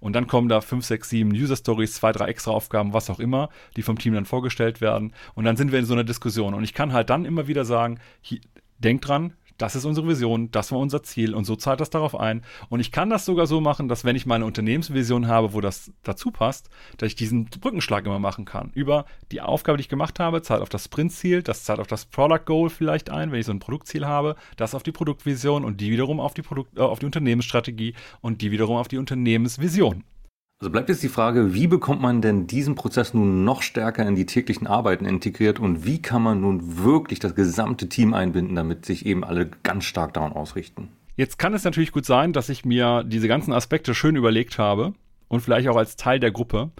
Und 0.00 0.14
dann 0.14 0.26
kommen 0.26 0.48
da 0.48 0.60
fünf, 0.60 0.84
sechs, 0.84 1.08
sieben 1.08 1.32
User 1.32 1.56
Stories, 1.56 1.94
zwei, 1.94 2.12
drei 2.12 2.26
extra 2.26 2.52
Aufgaben, 2.52 2.92
was 2.92 3.10
auch 3.10 3.18
immer, 3.18 3.48
die 3.76 3.82
vom 3.82 3.98
Team 3.98 4.14
dann 4.14 4.24
vorgestellt 4.24 4.80
werden. 4.80 5.12
Und 5.34 5.44
dann 5.44 5.56
sind 5.56 5.72
wir 5.72 5.78
in 5.78 5.84
so 5.84 5.94
einer 5.94 6.04
Diskussion. 6.04 6.54
Und 6.54 6.64
ich 6.64 6.74
kann 6.74 6.92
halt 6.92 7.10
dann 7.10 7.24
immer 7.24 7.48
wieder 7.48 7.64
sagen, 7.64 7.98
hier, 8.20 8.40
denkt 8.78 9.08
dran, 9.08 9.34
das 9.58 9.76
ist 9.76 9.84
unsere 9.84 10.08
Vision, 10.08 10.50
das 10.50 10.72
war 10.72 10.78
unser 10.78 11.02
Ziel 11.02 11.34
und 11.34 11.44
so 11.44 11.56
zahlt 11.56 11.80
das 11.80 11.90
darauf 11.90 12.18
ein. 12.18 12.42
Und 12.68 12.80
ich 12.80 12.92
kann 12.92 13.10
das 13.10 13.24
sogar 13.24 13.46
so 13.46 13.60
machen, 13.60 13.88
dass 13.88 14.04
wenn 14.04 14.16
ich 14.16 14.26
meine 14.26 14.44
Unternehmensvision 14.44 15.28
habe, 15.28 15.52
wo 15.52 15.60
das 15.60 15.92
dazu 16.02 16.30
passt, 16.30 16.68
dass 16.96 17.08
ich 17.08 17.14
diesen 17.14 17.46
Brückenschlag 17.46 18.06
immer 18.06 18.18
machen 18.18 18.44
kann. 18.44 18.70
Über 18.74 19.04
die 19.30 19.40
Aufgabe, 19.40 19.78
die 19.78 19.82
ich 19.82 19.88
gemacht 19.88 20.18
habe, 20.20 20.42
zahlt 20.42 20.62
auf 20.62 20.68
das 20.68 20.84
Sprintziel, 20.84 21.42
das 21.42 21.64
zahlt 21.64 21.80
auf 21.80 21.86
das 21.86 22.06
Product 22.06 22.44
Goal 22.44 22.70
vielleicht 22.70 23.10
ein, 23.10 23.32
wenn 23.32 23.40
ich 23.40 23.46
so 23.46 23.52
ein 23.52 23.60
Produktziel 23.60 24.06
habe, 24.06 24.36
das 24.56 24.74
auf 24.74 24.82
die 24.82 24.92
Produktvision 24.92 25.64
und 25.64 25.80
die 25.80 25.90
wiederum 25.90 26.20
auf 26.20 26.34
die, 26.34 26.42
Produkt, 26.42 26.76
äh, 26.76 26.82
auf 26.82 26.98
die 26.98 27.06
Unternehmensstrategie 27.06 27.94
und 28.20 28.42
die 28.42 28.50
wiederum 28.50 28.76
auf 28.76 28.88
die 28.88 28.98
Unternehmensvision. 28.98 30.04
Also 30.60 30.70
bleibt 30.70 30.88
jetzt 30.88 31.02
die 31.02 31.08
Frage, 31.08 31.52
wie 31.52 31.66
bekommt 31.66 32.00
man 32.00 32.22
denn 32.22 32.46
diesen 32.46 32.74
Prozess 32.74 33.12
nun 33.12 33.44
noch 33.44 33.60
stärker 33.60 34.06
in 34.06 34.14
die 34.14 34.24
täglichen 34.24 34.66
Arbeiten 34.66 35.04
integriert 35.04 35.58
und 35.58 35.84
wie 35.84 36.00
kann 36.00 36.22
man 36.22 36.40
nun 36.40 36.84
wirklich 36.84 37.18
das 37.18 37.34
gesamte 37.34 37.88
Team 37.88 38.14
einbinden, 38.14 38.56
damit 38.56 38.86
sich 38.86 39.04
eben 39.04 39.24
alle 39.24 39.50
ganz 39.62 39.84
stark 39.84 40.14
daran 40.14 40.32
ausrichten? 40.32 40.88
Jetzt 41.16 41.38
kann 41.38 41.54
es 41.54 41.64
natürlich 41.64 41.92
gut 41.92 42.06
sein, 42.06 42.32
dass 42.32 42.48
ich 42.48 42.64
mir 42.64 43.04
diese 43.04 43.28
ganzen 43.28 43.52
Aspekte 43.52 43.94
schön 43.94 44.16
überlegt 44.16 44.58
habe 44.58 44.94
und 45.28 45.40
vielleicht 45.40 45.68
auch 45.68 45.76
als 45.76 45.96
Teil 45.96 46.18
der 46.18 46.30
Gruppe, 46.30 46.70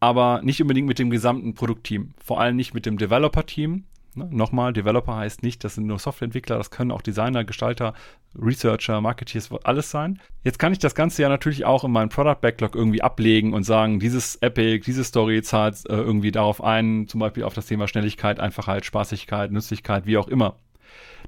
aber 0.00 0.40
nicht 0.42 0.62
unbedingt 0.62 0.88
mit 0.88 0.98
dem 0.98 1.10
gesamten 1.10 1.54
Produktteam, 1.54 2.14
vor 2.24 2.40
allem 2.40 2.56
nicht 2.56 2.72
mit 2.72 2.86
dem 2.86 2.98
Developer-Team, 2.98 3.84
Ne? 4.16 4.28
Nochmal, 4.30 4.72
Developer 4.72 5.16
heißt 5.16 5.42
nicht, 5.42 5.64
das 5.64 5.74
sind 5.74 5.86
nur 5.86 5.98
Softwareentwickler, 5.98 6.56
das 6.56 6.70
können 6.70 6.90
auch 6.90 7.02
Designer, 7.02 7.44
Gestalter, 7.44 7.94
Researcher, 8.36 9.00
Marketeers, 9.00 9.50
alles 9.64 9.90
sein. 9.90 10.20
Jetzt 10.42 10.58
kann 10.58 10.72
ich 10.72 10.78
das 10.78 10.94
Ganze 10.94 11.22
ja 11.22 11.28
natürlich 11.28 11.64
auch 11.64 11.84
in 11.84 11.92
meinen 11.92 12.08
Product 12.08 12.40
Backlog 12.40 12.74
irgendwie 12.74 13.02
ablegen 13.02 13.54
und 13.54 13.64
sagen, 13.64 14.00
dieses 14.00 14.36
Epic, 14.36 14.84
diese 14.86 15.04
Story 15.04 15.42
zahlt 15.42 15.88
äh, 15.88 15.94
irgendwie 15.94 16.32
darauf 16.32 16.62
ein, 16.62 17.06
zum 17.08 17.20
Beispiel 17.20 17.44
auf 17.44 17.54
das 17.54 17.66
Thema 17.66 17.88
Schnelligkeit, 17.88 18.40
Einfachheit, 18.40 18.84
Spaßigkeit, 18.84 19.50
Nützlichkeit, 19.50 20.06
wie 20.06 20.18
auch 20.18 20.28
immer. 20.28 20.56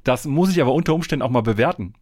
Das 0.04 0.26
muss 0.26 0.50
ich 0.50 0.60
aber 0.60 0.72
unter 0.72 0.94
Umständen 0.94 1.22
auch 1.22 1.30
mal 1.30 1.42
bewerten. 1.42 1.94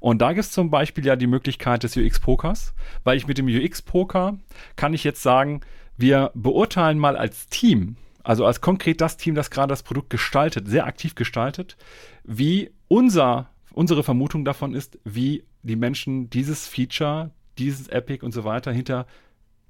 Und 0.00 0.22
da 0.22 0.32
gibt 0.32 0.44
es 0.44 0.52
zum 0.52 0.70
Beispiel 0.70 1.04
ja 1.04 1.16
die 1.16 1.26
Möglichkeit 1.26 1.82
des 1.82 1.96
UX-Pokers, 1.96 2.74
weil 3.04 3.16
ich 3.16 3.26
mit 3.26 3.38
dem 3.38 3.46
UX-Poker 3.46 4.38
kann 4.76 4.94
ich 4.94 5.04
jetzt 5.04 5.22
sagen, 5.22 5.60
wir 5.96 6.30
beurteilen 6.34 6.98
mal 6.98 7.16
als 7.16 7.48
Team, 7.48 7.96
also 8.24 8.46
als 8.46 8.60
konkret 8.60 9.00
das 9.00 9.16
Team, 9.16 9.34
das 9.34 9.50
gerade 9.50 9.68
das 9.68 9.82
Produkt 9.82 10.10
gestaltet, 10.10 10.68
sehr 10.68 10.86
aktiv 10.86 11.14
gestaltet, 11.14 11.76
wie 12.24 12.70
unser, 12.88 13.50
unsere 13.72 14.02
Vermutung 14.02 14.44
davon 14.44 14.74
ist, 14.74 14.98
wie 15.04 15.44
die 15.62 15.76
Menschen 15.76 16.30
dieses 16.30 16.66
Feature, 16.66 17.30
dieses 17.58 17.88
Epic 17.88 18.24
und 18.24 18.32
so 18.32 18.44
weiter 18.44 18.72
hinter 18.72 19.06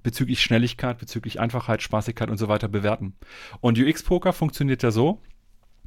bezüglich 0.02 0.42
Schnelligkeit, 0.42 0.98
bezüglich 0.98 1.40
Einfachheit, 1.40 1.82
Spaßigkeit 1.82 2.30
und 2.30 2.38
so 2.38 2.48
weiter 2.48 2.68
bewerten. 2.68 3.14
Und 3.60 3.78
UX-Poker 3.78 4.32
funktioniert 4.32 4.82
ja 4.82 4.90
so, 4.90 5.20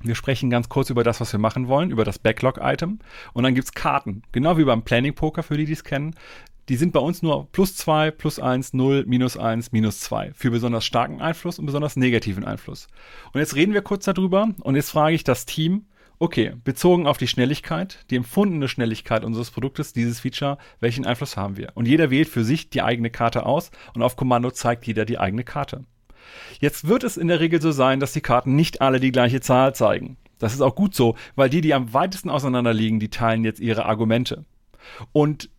wir 0.02 0.16
sprechen 0.16 0.50
ganz 0.50 0.70
kurz 0.70 0.90
über 0.90 1.04
das, 1.04 1.20
was 1.22 1.32
wir 1.32 1.40
machen 1.40 1.68
wollen, 1.68 1.90
über 1.90 2.04
das 2.04 2.20
Backlog-Item. 2.20 3.00
Und 3.34 3.44
dann 3.44 3.56
gibt 3.56 3.66
es 3.66 3.74
Karten. 3.74 4.24
Genau 4.32 4.58
wie 4.58 4.66
beim 4.66 4.84
Planning-Poker, 4.84 5.44
für 5.44 5.58
die, 5.58 5.66
die 5.66 5.74
es 5.74 5.84
kennen. 5.84 6.16
Die 6.68 6.78
sind 6.78 6.94
bei 6.94 7.00
uns 7.00 7.22
nur 7.22 7.52
plus 7.52 7.76
zwei, 7.76 8.10
plus 8.12 8.40
eins, 8.40 8.74
null, 8.74 9.06
minus 9.08 9.38
eins, 9.38 9.72
minus 9.72 10.00
zwei. 10.00 10.32
Für 10.34 10.50
besonders 10.50 10.86
starken 10.86 11.22
Einfluss 11.22 11.60
und 11.60 11.66
besonders 11.66 11.96
negativen 11.96 12.44
Einfluss. 12.44 12.88
Und 13.34 13.40
jetzt 13.40 13.56
reden 13.56 13.74
wir 13.74 13.82
kurz 13.82 14.06
darüber. 14.06 14.50
Und 14.62 14.76
jetzt 14.76 14.90
frage 14.90 15.16
ich 15.16 15.24
das 15.24 15.46
Team, 15.46 15.86
okay, 16.18 16.54
bezogen 16.64 17.08
auf 17.08 17.18
die 17.18 17.28
Schnelligkeit, 17.28 18.06
die 18.10 18.16
empfundene 18.16 18.68
Schnelligkeit 18.68 19.24
unseres 19.24 19.52
Produktes, 19.52 19.94
dieses 19.94 20.22
Feature, 20.22 20.58
welchen 20.80 21.06
Einfluss 21.06 21.38
haben 21.38 21.58
wir? 21.58 21.72
Und 21.76 21.88
jeder 21.88 22.10
wählt 22.10 22.30
für 22.30 22.44
sich 22.44 22.70
die 22.70 22.82
eigene 22.82 23.10
Karte 23.10 23.46
aus 23.46 23.72
und 23.94 24.02
auf 24.02 24.16
Kommando 24.16 24.52
zeigt 24.52 24.88
jeder 24.88 25.06
die 25.06 25.20
eigene 25.20 25.44
Karte. 25.44 25.86
Jetzt 26.60 26.88
wird 26.88 27.04
es 27.04 27.18
in 27.18 27.28
der 27.28 27.40
Regel 27.40 27.62
so 27.62 27.72
sein, 27.72 28.00
dass 28.00 28.14
die 28.14 28.22
Karten 28.22 28.56
nicht 28.56 28.82
alle 28.82 29.00
die 29.00 29.12
gleiche 29.12 29.42
Zahl 29.42 29.76
zeigen. 29.76 30.18
Das 30.40 30.54
ist 30.54 30.62
auch 30.62 30.76
gut 30.76 30.96
so, 30.96 31.16
weil 31.36 31.50
die, 31.50 31.62
die 31.62 31.74
am 31.74 31.94
weitesten 31.94 32.30
auseinander 32.30 32.74
liegen, 32.74 33.00
die 33.00 33.10
teilen 33.10 33.44
jetzt 33.44 33.60
ihre 33.60 33.86
Argumente. 33.86 34.46
Und 35.12 35.50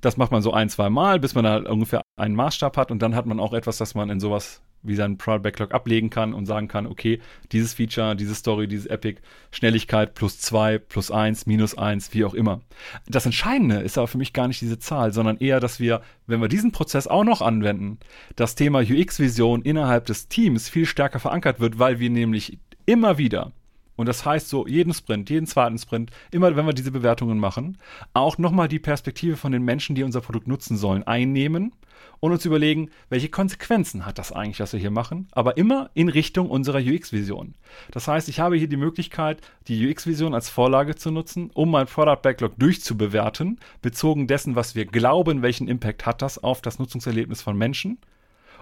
das 0.00 0.16
macht 0.16 0.32
man 0.32 0.42
so 0.42 0.52
ein, 0.52 0.68
zwei 0.68 0.90
Mal, 0.90 1.18
bis 1.18 1.34
man 1.34 1.44
da 1.44 1.56
ungefähr 1.70 2.02
einen 2.16 2.34
Maßstab 2.34 2.76
hat 2.76 2.90
und 2.90 3.00
dann 3.00 3.14
hat 3.14 3.26
man 3.26 3.40
auch 3.40 3.52
etwas, 3.52 3.78
das 3.78 3.94
man 3.94 4.10
in 4.10 4.20
sowas 4.20 4.62
wie 4.82 4.94
seinen 4.94 5.18
Product 5.18 5.42
Backlog 5.42 5.74
ablegen 5.74 6.10
kann 6.10 6.34
und 6.34 6.46
sagen 6.46 6.68
kann, 6.68 6.86
okay, 6.86 7.20
dieses 7.52 7.74
Feature, 7.74 8.14
diese 8.14 8.34
Story, 8.34 8.68
dieses 8.68 8.86
Epic, 8.86 9.20
Schnelligkeit 9.50 10.14
plus 10.14 10.38
zwei, 10.38 10.78
plus 10.78 11.10
eins, 11.10 11.46
minus 11.46 11.76
eins, 11.76 12.14
wie 12.14 12.24
auch 12.24 12.34
immer. 12.34 12.60
Das 13.06 13.26
Entscheidende 13.26 13.76
ist 13.76 13.98
aber 13.98 14.06
für 14.06 14.18
mich 14.18 14.32
gar 14.32 14.48
nicht 14.48 14.60
diese 14.60 14.78
Zahl, 14.78 15.12
sondern 15.12 15.38
eher, 15.38 15.60
dass 15.60 15.80
wir, 15.80 16.02
wenn 16.26 16.40
wir 16.40 16.48
diesen 16.48 16.72
Prozess 16.72 17.06
auch 17.08 17.24
noch 17.24 17.42
anwenden, 17.42 17.98
das 18.36 18.54
Thema 18.54 18.80
UX-Vision 18.80 19.62
innerhalb 19.62 20.06
des 20.06 20.28
Teams 20.28 20.68
viel 20.68 20.86
stärker 20.86 21.18
verankert 21.18 21.60
wird, 21.60 21.78
weil 21.78 21.98
wir 21.98 22.10
nämlich 22.10 22.58
immer 22.86 23.18
wieder 23.18 23.52
und 23.98 24.06
das 24.06 24.24
heißt 24.24 24.48
so, 24.48 24.64
jeden 24.64 24.94
Sprint, 24.94 25.28
jeden 25.28 25.48
zweiten 25.48 25.76
Sprint, 25.76 26.12
immer 26.30 26.54
wenn 26.54 26.64
wir 26.64 26.72
diese 26.72 26.92
Bewertungen 26.92 27.40
machen, 27.40 27.78
auch 28.14 28.38
nochmal 28.38 28.68
die 28.68 28.78
Perspektive 28.78 29.36
von 29.36 29.50
den 29.50 29.64
Menschen, 29.64 29.96
die 29.96 30.04
unser 30.04 30.20
Produkt 30.20 30.46
nutzen 30.46 30.76
sollen, 30.76 31.02
einnehmen 31.02 31.72
und 32.20 32.30
uns 32.30 32.44
überlegen, 32.44 32.90
welche 33.08 33.28
Konsequenzen 33.28 34.06
hat 34.06 34.18
das 34.18 34.30
eigentlich, 34.30 34.60
was 34.60 34.72
wir 34.72 34.78
hier 34.78 34.92
machen, 34.92 35.26
aber 35.32 35.56
immer 35.56 35.90
in 35.94 36.08
Richtung 36.08 36.48
unserer 36.48 36.78
UX-Vision. 36.78 37.56
Das 37.90 38.06
heißt, 38.06 38.28
ich 38.28 38.38
habe 38.38 38.56
hier 38.56 38.68
die 38.68 38.76
Möglichkeit, 38.76 39.40
die 39.66 39.88
UX-Vision 39.88 40.32
als 40.32 40.48
Vorlage 40.48 40.94
zu 40.94 41.10
nutzen, 41.10 41.50
um 41.54 41.68
mein 41.68 41.88
Product 41.88 42.22
Backlog 42.22 42.56
durchzubewerten, 42.56 43.58
bezogen 43.82 44.28
dessen, 44.28 44.54
was 44.54 44.76
wir 44.76 44.86
glauben, 44.86 45.42
welchen 45.42 45.66
Impact 45.66 46.06
hat 46.06 46.22
das 46.22 46.38
auf 46.38 46.62
das 46.62 46.78
Nutzungserlebnis 46.78 47.42
von 47.42 47.58
Menschen. 47.58 47.98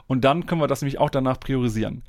Und 0.07 0.25
dann 0.25 0.47
können 0.47 0.63
wir 0.63 0.69
das 0.69 0.81
nämlich 0.81 0.99
auch 0.99 1.11
danach 1.11 1.41
priorisieren 1.41 2.05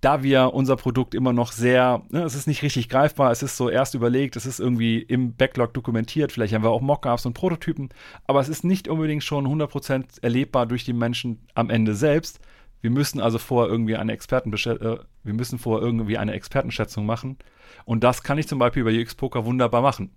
da 0.00 0.22
wir 0.22 0.54
unser 0.54 0.76
Produkt 0.76 1.14
immer 1.14 1.32
noch 1.32 1.52
sehr, 1.52 2.02
ne, 2.10 2.22
es 2.22 2.34
ist 2.34 2.46
nicht 2.46 2.62
richtig 2.62 2.88
greifbar, 2.88 3.30
es 3.30 3.42
ist 3.42 3.56
so 3.56 3.68
erst 3.68 3.94
überlegt, 3.94 4.36
es 4.36 4.46
ist 4.46 4.58
irgendwie 4.58 4.98
im 4.98 5.34
Backlog 5.34 5.74
dokumentiert, 5.74 6.32
vielleicht 6.32 6.54
haben 6.54 6.62
wir 6.62 6.70
auch 6.70 6.80
Mockups 6.80 7.26
und 7.26 7.34
Prototypen, 7.34 7.90
aber 8.26 8.40
es 8.40 8.48
ist 8.48 8.64
nicht 8.64 8.88
unbedingt 8.88 9.24
schon 9.24 9.46
100% 9.46 10.22
erlebbar 10.22 10.66
durch 10.66 10.84
die 10.84 10.94
Menschen 10.94 11.46
am 11.54 11.70
Ende 11.70 11.94
selbst. 11.94 12.40
Wir 12.80 12.90
müssen 12.90 13.20
also 13.20 13.36
vorher 13.38 13.70
irgendwie 13.70 13.96
eine 13.96 14.12
Experten 14.12 14.52
äh, 14.54 14.98
wir 15.22 15.34
müssen 15.34 15.58
vorher 15.58 15.84
irgendwie 15.84 16.16
eine 16.16 16.32
Expertenschätzung 16.32 17.04
machen 17.04 17.36
und 17.84 18.02
das 18.02 18.22
kann 18.22 18.38
ich 18.38 18.48
zum 18.48 18.58
Beispiel 18.58 18.84
bei 18.84 18.98
UX 18.98 19.14
Poker 19.14 19.44
wunderbar 19.44 19.82
machen. 19.82 20.10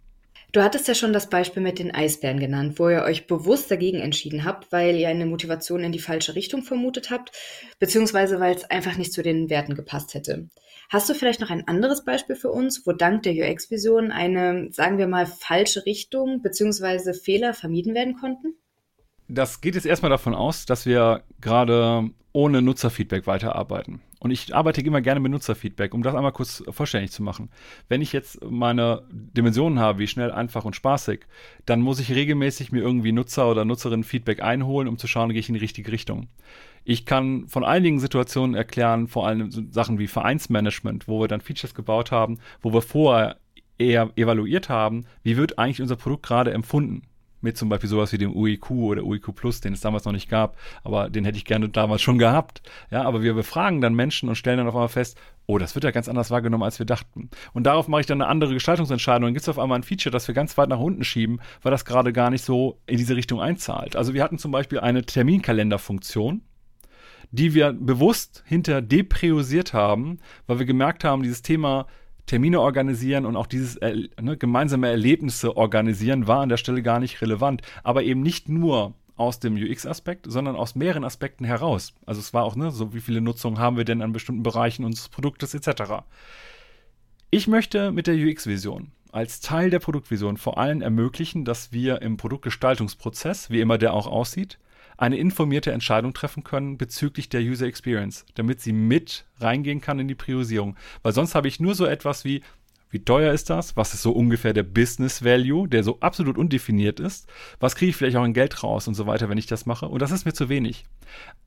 Du 0.54 0.62
hattest 0.62 0.88
ja 0.88 0.94
schon 0.94 1.13
das 1.13 1.32
Beispiel 1.32 1.63
mit 1.63 1.80
den 1.80 1.96
Eisbären 1.96 2.39
genannt, 2.39 2.78
wo 2.78 2.88
ihr 2.88 3.02
euch 3.02 3.26
bewusst 3.26 3.72
dagegen 3.72 4.00
entschieden 4.00 4.46
habt, 4.46 4.72
weil 4.72 4.96
ihr 4.96 5.10
eine 5.10 5.26
Motivation 5.26 5.84
in 5.84 5.92
die 5.92 6.00
falsche 6.00 6.36
Richtung 6.36 6.62
vermutet 6.62 7.10
habt, 7.10 7.32
beziehungsweise 7.80 8.39
weil 8.39 8.56
es 8.56 8.63
einfach 8.66 8.96
nicht 8.96 9.13
zu 9.13 9.24
den 9.24 9.50
Werten 9.50 9.74
gepasst 9.74 10.13
hätte. 10.13 10.50
Hast 10.89 11.10
du 11.10 11.16
vielleicht 11.16 11.42
noch 11.42 11.50
ein 11.50 11.68
anderes 11.68 12.06
Beispiel 12.06 12.36
für 12.36 12.52
uns, 12.52 12.86
wo 12.86 12.92
dank 12.92 13.24
der 13.24 13.34
UX-Vision 13.34 14.12
eine, 14.12 14.72
sagen 14.72 15.00
wir 15.00 15.08
mal, 15.08 15.26
falsche 15.26 15.88
Richtung 15.88 16.44
beziehungsweise 16.44 17.16
Fehler 17.16 17.56
vermieden 17.56 17.96
werden 17.96 18.13
konnten? 18.13 18.54
Das 19.28 19.60
geht 19.60 19.74
jetzt 19.74 19.88
erstmal 19.88 20.12
davon 20.12 20.36
aus, 20.36 20.68
dass 20.68 20.86
wir 20.86 21.24
gerade 21.42 22.12
ohne 22.34 22.63
Nutzerfeedback 22.63 23.28
weiterarbeiten. 23.28 24.02
Und 24.19 24.32
ich 24.32 24.56
arbeite 24.56 24.82
immer 24.82 25.02
gerne 25.02 25.19
mit 25.19 25.32
Nutzerfeedback, 25.32 25.93
um 25.93 26.02
das 26.02 26.15
einmal 26.15 26.32
kurz 26.32 26.63
vollständig 26.69 27.12
zu 27.12 27.22
machen. 27.22 27.50
Wenn 27.89 28.02
ich 28.02 28.12
jetzt 28.12 28.43
meine 28.43 29.04
Dimensionen 29.12 29.80
habe, 29.80 30.00
wie 30.00 30.08
schnell, 30.08 30.32
einfach 30.32 30.65
und 30.65 30.76
spaßig, 30.76 31.28
dann 31.65 31.82
muss 31.82 32.00
ich 32.00 32.12
regelmäßig 32.12 32.72
mir 32.72 32.82
irgendwie 32.82 33.12
Nutzer 33.12 33.50
oder 33.50 33.65
Nutzerinnen 33.65 34.04
Feedback 34.04 34.41
einholen, 34.41 34.88
um 34.88 34.98
zu 34.98 35.08
schauen, 35.08 35.30
gehe 35.30 35.39
ich 35.39 35.50
in 35.50 35.54
die 35.54 35.62
richtige 35.62 35.91
Richtung. 35.91 36.28
Ich 36.84 37.06
kann 37.06 37.48
von 37.48 37.63
einigen 37.63 38.00
Situationen 38.00 38.56
erklären, 38.56 39.08
vor 39.08 39.28
allem 39.28 39.52
Sachen 39.72 40.00
wie 40.00 40.08
Vereinsmanagement, 40.08 41.08
wo 41.08 41.22
wir 41.22 41.28
dann 41.28 41.39
Features 41.39 41.76
gebaut 41.76 42.12
haben, 42.12 42.39
wo 42.62 42.74
wir 42.74 42.82
vorher 42.82 43.38
eher 43.78 44.10
evaluiert 44.15 44.69
haben, 44.69 45.06
wie 45.22 45.38
wird 45.38 45.60
eigentlich 45.60 45.82
unser 45.82 45.96
Produkt 45.96 46.26
gerade 46.26 46.52
empfunden 46.52 47.04
mit 47.43 47.58
zum 47.58 47.69
Beispiel 47.69 47.89
sowas 47.89 48.12
wie 48.12 48.17
dem 48.17 48.36
UIQ 48.36 48.71
oder 48.71 49.03
UIQ 49.03 49.36
Plus, 49.36 49.62
den 49.62 49.73
es 49.73 49.82
damals 49.82 50.06
noch 50.06 50.12
nicht 50.12 50.29
gab, 50.29 50.58
aber 50.84 51.10
den 51.10 51.25
hätte 51.25 51.38
ich 51.38 51.45
gerne 51.45 51.69
damals 51.69 52.01
schon 52.01 52.17
gehabt. 52.17 52.62
Ja, 52.89 53.03
aber 53.03 53.21
wir 53.21 53.34
befragen 53.34 53.82
dann 53.82 53.93
Menschen 53.93 54.29
und 54.29 54.36
stellen 54.36 54.58
dann 54.58 54.67
auf 54.67 54.75
einmal 54.75 54.89
fest, 54.89 55.17
oh, 55.45 55.58
das 55.58 55.75
wird 55.75 55.84
ja 55.84 55.91
ganz 55.91 56.08
anders 56.08 56.32
wahrgenommen, 56.32 56.63
als 56.63 56.79
wir 56.79 56.86
dachten. 56.86 57.29
Und 57.53 57.63
darauf 57.63 57.88
mache 57.88 58.01
ich 58.01 58.08
dann 58.08 58.21
eine 58.21 58.29
andere 58.29 58.53
Gestaltungsentscheidung. 58.53 59.27
Dann 59.27 59.34
gibt 59.34 59.43
es 59.43 59.49
auf 59.49 59.60
einmal 59.60 59.79
ein 59.79 59.84
Feature, 59.84 60.12
das 60.12 60.27
wir 60.27 60.36
ganz 60.36 60.58
weit 60.58 60.69
nach 60.69 60.79
unten 60.79 61.03
schieben, 61.03 61.41
weil 61.62 61.71
das 61.71 61.86
gerade 61.86 62.13
gar 62.13 62.29
nicht 62.29 62.45
so 62.45 62.79
in 62.86 62.97
diese 62.97 63.15
Richtung 63.15 63.41
einzahlt. 63.41 63.95
Also 63.95 64.13
wir 64.13 64.23
hatten 64.23 64.38
zum 64.38 64.51
Beispiel 64.51 64.79
eine 64.79 65.03
Terminkalenderfunktion, 65.03 66.41
die 67.32 67.53
wir 67.53 67.73
bewusst 67.73 68.43
hinter 68.45 68.82
depriorisiert 68.82 69.73
haben, 69.73 70.19
weil 70.47 70.60
wir 70.60 70.65
gemerkt 70.65 71.03
haben, 71.03 71.23
dieses 71.23 71.41
Thema 71.41 71.88
Termine 72.26 72.62
organisieren 72.62 73.26
und 73.26 73.36
auch 73.36 73.48
dieses 73.48 73.76
äh, 73.78 74.08
ne, 74.22 74.38
gemeinsame 74.38 74.88
Erlebnisse 74.88 75.58
organisieren 75.58 76.28
war 76.28 76.42
an 76.42 76.50
der 76.50 76.58
Stelle 76.58 76.82
gar 76.82 77.00
nicht 77.00 77.22
relevant. 77.22 77.62
Aber 77.84 78.04
eben 78.04 78.22
nicht 78.22 78.50
nur 78.50 78.94
aus 79.16 79.40
dem 79.40 79.56
UX-Aspekt, 79.56 80.26
sondern 80.30 80.56
aus 80.56 80.76
mehreren 80.76 81.04
Aspekten 81.04 81.46
heraus. 81.46 81.94
Also 82.06 82.20
es 82.20 82.34
war 82.34 82.44
auch, 82.44 82.56
ne, 82.56 82.72
so 82.72 82.94
wie 82.94 83.02
viele 83.02 83.22
Nutzungen 83.22 83.60
haben 83.60 83.78
wir 83.78 83.86
denn 83.86 84.02
an 84.02 84.14
bestimmten 84.14 84.44
Bereichen 84.44 84.86
unseres 84.86 85.10
Produktes 85.10 85.54
etc. 85.54 86.04
Ich 87.30 87.48
möchte 87.48 87.92
mit 87.92 88.08
der 88.08 88.16
UX-Vision 88.16 88.92
als 89.12 89.42
Teil 89.42 89.70
der 89.70 89.80
Produktvision 89.80 90.38
vor 90.38 90.58
allem 90.58 90.82
ermöglichen, 90.82 91.46
dass 91.46 91.72
wir 91.72 92.02
im 92.02 92.18
Produktgestaltungsprozess, 92.18 93.52
wie 93.52 93.62
immer 93.62 93.78
der 93.78 93.94
auch 93.94 94.08
aussieht, 94.08 94.58
eine 95.04 95.18
informierte 95.18 95.74
Entscheidung 95.74 96.13
treffen 96.13 96.46
können 96.46 96.78
bezüglich 96.78 97.28
der 97.28 97.42
User 97.42 97.66
Experience, 97.66 98.26
damit 98.36 98.62
sie 98.62 98.72
mit 98.72 99.26
reingehen 99.38 99.82
kann 99.82 100.00
in 100.00 100.08
die 100.08 100.16
Priorisierung. 100.16 100.78
Weil 101.02 101.12
sonst 101.12 101.36
habe 101.36 101.50
ich 101.50 101.60
nur 101.60 101.76
so 101.76 101.86
etwas 101.86 102.24
wie, 102.24 102.42
wie 102.89 103.04
teuer 103.04 103.34
ist 103.34 103.50
das? 103.50 103.76
Was 103.76 103.94
ist 103.94 104.02
so 104.02 104.13
ungefähr 104.13 104.54
der 104.54 104.63
Business 104.63 105.22
Value, 105.22 105.68
der 105.68 105.84
so 105.84 106.00
absolut 106.00 106.38
undefiniert 106.38 107.02
ist? 107.02 107.28
Was 107.60 107.76
kriege 107.76 107.89
ich 107.89 107.98
vielleicht 107.98 108.16
auch 108.16 108.24
in 108.24 108.34
Geld 108.34 108.63
raus 108.63 108.88
und 108.88 108.94
so 108.94 109.06
weiter, 109.06 109.28
wenn 109.28 109.38
ich 109.38 109.46
das 109.46 109.66
mache? 109.66 109.89
Und 109.89 110.02
das 110.02 110.12
ist 110.12 110.26
mir 110.26 110.34
zu 110.34 110.48
wenig. 110.48 110.86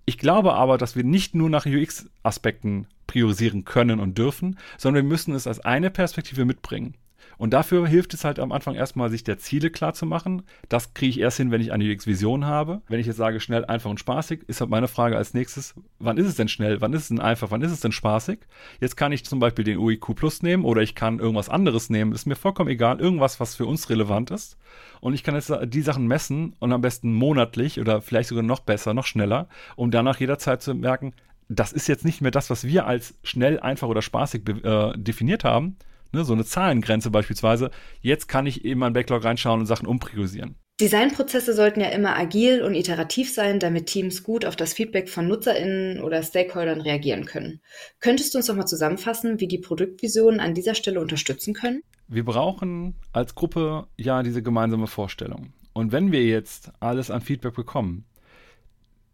Ich 0.04 0.18
glaube 0.18 0.52
aber, 0.52 0.76
dass 0.76 0.94
wir 0.94 1.04
nicht 1.04 1.34
nur 1.34 1.48
nach 1.48 1.64
UX-Aspekten 1.64 2.88
priorisieren 3.06 3.64
können 3.64 4.00
und 4.00 4.18
dürfen, 4.18 4.58
sondern 4.76 5.04
wir 5.04 5.08
müssen 5.08 5.34
es 5.34 5.46
als 5.46 5.60
eine 5.60 5.90
Perspektive 5.90 6.44
mitbringen. 6.44 6.94
Und 7.38 7.52
dafür 7.52 7.86
hilft 7.86 8.14
es 8.14 8.24
halt 8.24 8.38
am 8.38 8.52
Anfang 8.52 8.74
erstmal, 8.74 9.10
sich 9.10 9.24
der 9.24 9.38
Ziele 9.38 9.70
klar 9.70 9.94
zu 9.94 10.06
machen. 10.06 10.42
Das 10.68 10.94
kriege 10.94 11.10
ich 11.10 11.20
erst 11.20 11.36
hin, 11.36 11.50
wenn 11.50 11.60
ich 11.60 11.72
eine 11.72 11.84
UX-Vision 11.84 12.46
habe. 12.46 12.82
Wenn 12.88 13.00
ich 13.00 13.06
jetzt 13.06 13.16
sage, 13.16 13.40
schnell, 13.40 13.64
einfach 13.64 13.90
und 13.90 14.00
spaßig, 14.00 14.42
ist 14.46 14.60
halt 14.60 14.70
meine 14.70 14.88
Frage 14.88 15.16
als 15.16 15.34
nächstes, 15.34 15.74
wann 15.98 16.16
ist 16.16 16.26
es 16.26 16.36
denn 16.36 16.48
schnell, 16.48 16.80
wann 16.80 16.92
ist 16.92 17.02
es 17.02 17.08
denn 17.08 17.20
einfach, 17.20 17.50
wann 17.50 17.62
ist 17.62 17.72
es 17.72 17.80
denn 17.80 17.92
spaßig? 17.92 18.40
Jetzt 18.80 18.96
kann 18.96 19.12
ich 19.12 19.24
zum 19.24 19.38
Beispiel 19.38 19.64
den 19.64 19.78
UIQ 19.78 20.14
Plus 20.14 20.42
nehmen 20.42 20.64
oder 20.64 20.82
ich 20.82 20.94
kann 20.94 21.18
irgendwas 21.18 21.48
anderes 21.48 21.90
nehmen. 21.90 22.12
Ist 22.12 22.26
mir 22.26 22.36
vollkommen 22.36 22.70
egal, 22.70 23.00
irgendwas, 23.00 23.40
was 23.40 23.54
für 23.54 23.66
uns 23.66 23.90
relevant 23.90 24.30
ist. 24.30 24.56
Und 25.00 25.14
ich 25.14 25.22
kann 25.22 25.34
jetzt 25.34 25.52
die 25.66 25.82
Sachen 25.82 26.06
messen 26.06 26.54
und 26.58 26.72
am 26.72 26.80
besten 26.80 27.12
monatlich 27.12 27.80
oder 27.80 28.00
vielleicht 28.00 28.28
sogar 28.28 28.44
noch 28.44 28.60
besser, 28.60 28.94
noch 28.94 29.06
schneller, 29.06 29.48
um 29.76 29.90
danach 29.90 30.18
jederzeit 30.20 30.62
zu 30.62 30.74
merken, 30.74 31.12
das 31.48 31.72
ist 31.72 31.86
jetzt 31.86 32.04
nicht 32.04 32.20
mehr 32.20 32.30
das, 32.30 32.50
was 32.50 32.64
wir 32.64 32.86
als 32.86 33.14
schnell, 33.22 33.60
einfach 33.60 33.88
oder 33.88 34.02
spaßig 34.02 34.42
äh, 34.64 34.92
definiert 34.96 35.44
haben, 35.44 35.76
ne, 36.16 36.24
so 36.24 36.32
eine 36.32 36.44
Zahlengrenze 36.44 37.10
beispielsweise. 37.10 37.70
Jetzt 38.00 38.28
kann 38.28 38.46
ich 38.46 38.64
in 38.64 38.78
meinen 38.78 38.92
Backlog 38.92 39.24
reinschauen 39.24 39.60
und 39.60 39.66
Sachen 39.66 39.86
umpriorisieren. 39.86 40.56
Designprozesse 40.80 41.54
sollten 41.54 41.80
ja 41.80 41.88
immer 41.88 42.18
agil 42.18 42.62
und 42.62 42.74
iterativ 42.74 43.32
sein, 43.32 43.58
damit 43.58 43.86
Teams 43.86 44.22
gut 44.22 44.44
auf 44.44 44.56
das 44.56 44.74
Feedback 44.74 45.08
von 45.08 45.26
NutzerInnen 45.26 46.02
oder 46.02 46.22
Stakeholdern 46.22 46.82
reagieren 46.82 47.24
können. 47.24 47.60
Könntest 48.00 48.34
du 48.34 48.38
uns 48.38 48.48
nochmal 48.48 48.66
zusammenfassen, 48.66 49.40
wie 49.40 49.48
die 49.48 49.58
Produktvisionen 49.58 50.38
an 50.38 50.52
dieser 50.52 50.74
Stelle 50.74 51.00
unterstützen 51.00 51.54
können? 51.54 51.80
wir 52.08 52.24
brauchen 52.24 52.94
als 53.12 53.34
Gruppe 53.34 53.86
ja 53.96 54.22
diese 54.22 54.42
gemeinsame 54.42 54.86
Vorstellung. 54.86 55.52
Und 55.72 55.92
wenn 55.92 56.12
wir 56.12 56.24
jetzt 56.24 56.72
alles 56.80 57.10
an 57.10 57.20
Feedback 57.20 57.54
bekommen, 57.54 58.04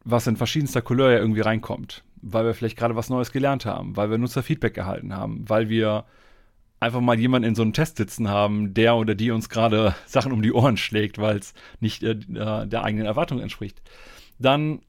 was 0.05 0.27
in 0.27 0.37
verschiedenster 0.37 0.83
Couleur 0.83 1.13
ja 1.13 1.19
irgendwie 1.19 1.41
reinkommt, 1.41 2.05
weil 2.21 2.45
wir 2.45 2.55
vielleicht 2.55 2.77
gerade 2.77 2.97
was 2.97 3.11
Neues 3.11 3.33
gelernt 3.33 3.67
haben, 3.67 3.97
weil 3.97 4.11
wir 4.11 4.19
Nutzerfeedback 4.19 4.77
erhalten 4.77 5.17
haben, 5.17 5.49
weil 5.49 5.69
wir 5.69 6.05
einfach 6.83 7.01
mal 7.01 7.19
jemanden 7.19 7.49
in 7.49 7.55
so 7.55 7.63
einem 7.63 7.73
Test 7.73 7.97
sitzen 7.97 8.29
haben, 8.29 8.75
der 8.75 8.97
oder 8.97 9.15
die 9.15 9.31
uns 9.31 9.49
gerade 9.49 9.95
Sachen 10.07 10.33
um 10.33 10.43
die 10.43 10.53
Ohren 10.53 10.77
schlägt, 10.77 11.19
weil 11.19 11.39
es 11.39 11.55
nicht 11.81 12.03
äh, 12.03 12.17
der 12.17 12.85
eigenen 12.85 13.07
Erwartung 13.07 13.41
entspricht, 13.41 13.81
dann 14.39 14.81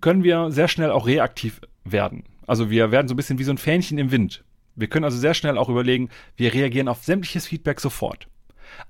können 0.00 0.24
wir 0.24 0.50
sehr 0.50 0.68
schnell 0.68 0.90
auch 0.90 1.06
reaktiv 1.06 1.60
werden. 1.84 2.24
Also 2.46 2.70
wir 2.70 2.90
werden 2.90 3.08
so 3.08 3.14
ein 3.14 3.16
bisschen 3.16 3.38
wie 3.38 3.44
so 3.44 3.52
ein 3.52 3.58
Fähnchen 3.58 3.98
im 3.98 4.10
Wind. 4.10 4.44
Wir 4.76 4.88
können 4.88 5.04
also 5.04 5.18
sehr 5.18 5.34
schnell 5.34 5.58
auch 5.58 5.68
überlegen, 5.68 6.08
wir 6.36 6.54
reagieren 6.54 6.88
auf 6.88 7.02
sämtliches 7.02 7.46
Feedback 7.46 7.80
sofort. 7.80 8.28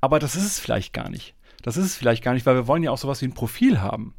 Aber 0.00 0.18
das 0.18 0.36
ist 0.36 0.44
es 0.44 0.60
vielleicht 0.60 0.92
gar 0.92 1.08
nicht. 1.08 1.34
Das 1.62 1.76
ist 1.76 1.86
es 1.86 1.96
vielleicht 1.96 2.22
gar 2.22 2.34
nicht, 2.34 2.46
weil 2.46 2.54
wir 2.54 2.66
wollen 2.66 2.82
ja 2.82 2.90
auch 2.90 2.98
sowas 2.98 3.20
wie 3.22 3.26
ein 3.26 3.34
Profil 3.34 3.80
haben. 3.80 4.14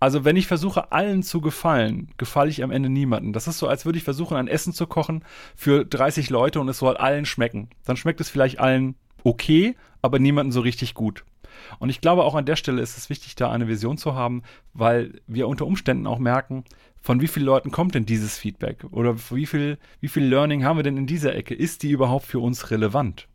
Also 0.00 0.24
wenn 0.24 0.36
ich 0.36 0.46
versuche, 0.46 0.92
allen 0.92 1.22
zu 1.22 1.40
gefallen, 1.40 2.10
gefalle 2.16 2.50
ich 2.50 2.62
am 2.62 2.70
Ende 2.70 2.88
niemanden. 2.88 3.32
Das 3.32 3.48
ist 3.48 3.58
so, 3.58 3.66
als 3.66 3.84
würde 3.84 3.98
ich 3.98 4.04
versuchen, 4.04 4.36
ein 4.36 4.48
Essen 4.48 4.72
zu 4.72 4.86
kochen 4.86 5.24
für 5.56 5.84
30 5.84 6.30
Leute 6.30 6.60
und 6.60 6.68
es 6.68 6.78
soll 6.78 6.96
allen 6.96 7.26
schmecken. 7.26 7.68
Dann 7.84 7.96
schmeckt 7.96 8.20
es 8.20 8.30
vielleicht 8.30 8.60
allen 8.60 8.94
okay, 9.24 9.76
aber 10.02 10.18
niemanden 10.18 10.52
so 10.52 10.60
richtig 10.60 10.94
gut. 10.94 11.24
Und 11.78 11.90
ich 11.90 12.00
glaube, 12.00 12.24
auch 12.24 12.34
an 12.34 12.46
der 12.46 12.56
Stelle 12.56 12.82
ist 12.82 12.96
es 12.96 13.10
wichtig, 13.10 13.34
da 13.34 13.50
eine 13.50 13.68
Vision 13.68 13.98
zu 13.98 14.14
haben, 14.14 14.42
weil 14.74 15.20
wir 15.26 15.48
unter 15.48 15.66
Umständen 15.66 16.06
auch 16.06 16.18
merken, 16.18 16.64
von 17.00 17.20
wie 17.20 17.28
vielen 17.28 17.46
Leuten 17.46 17.70
kommt 17.70 17.94
denn 17.94 18.06
dieses 18.06 18.38
Feedback? 18.38 18.84
Oder 18.90 19.16
wie 19.30 19.46
viel, 19.46 19.78
wie 20.00 20.08
viel 20.08 20.24
Learning 20.24 20.64
haben 20.64 20.76
wir 20.76 20.82
denn 20.82 20.96
in 20.96 21.06
dieser 21.06 21.34
Ecke? 21.34 21.54
Ist 21.54 21.82
die 21.82 21.90
überhaupt 21.90 22.26
für 22.26 22.40
uns 22.40 22.70
relevant? 22.70 23.28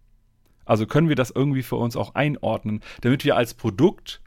Also 0.65 0.85
können 0.85 1.09
wir 1.09 1.15
das 1.15 1.31
irgendwie 1.31 1.63
für 1.63 1.75
uns 1.75 1.95
auch 1.95 2.15
einordnen, 2.15 2.81
damit 3.01 3.25
wir 3.25 3.35
als 3.35 3.53
Produkt 3.53 4.21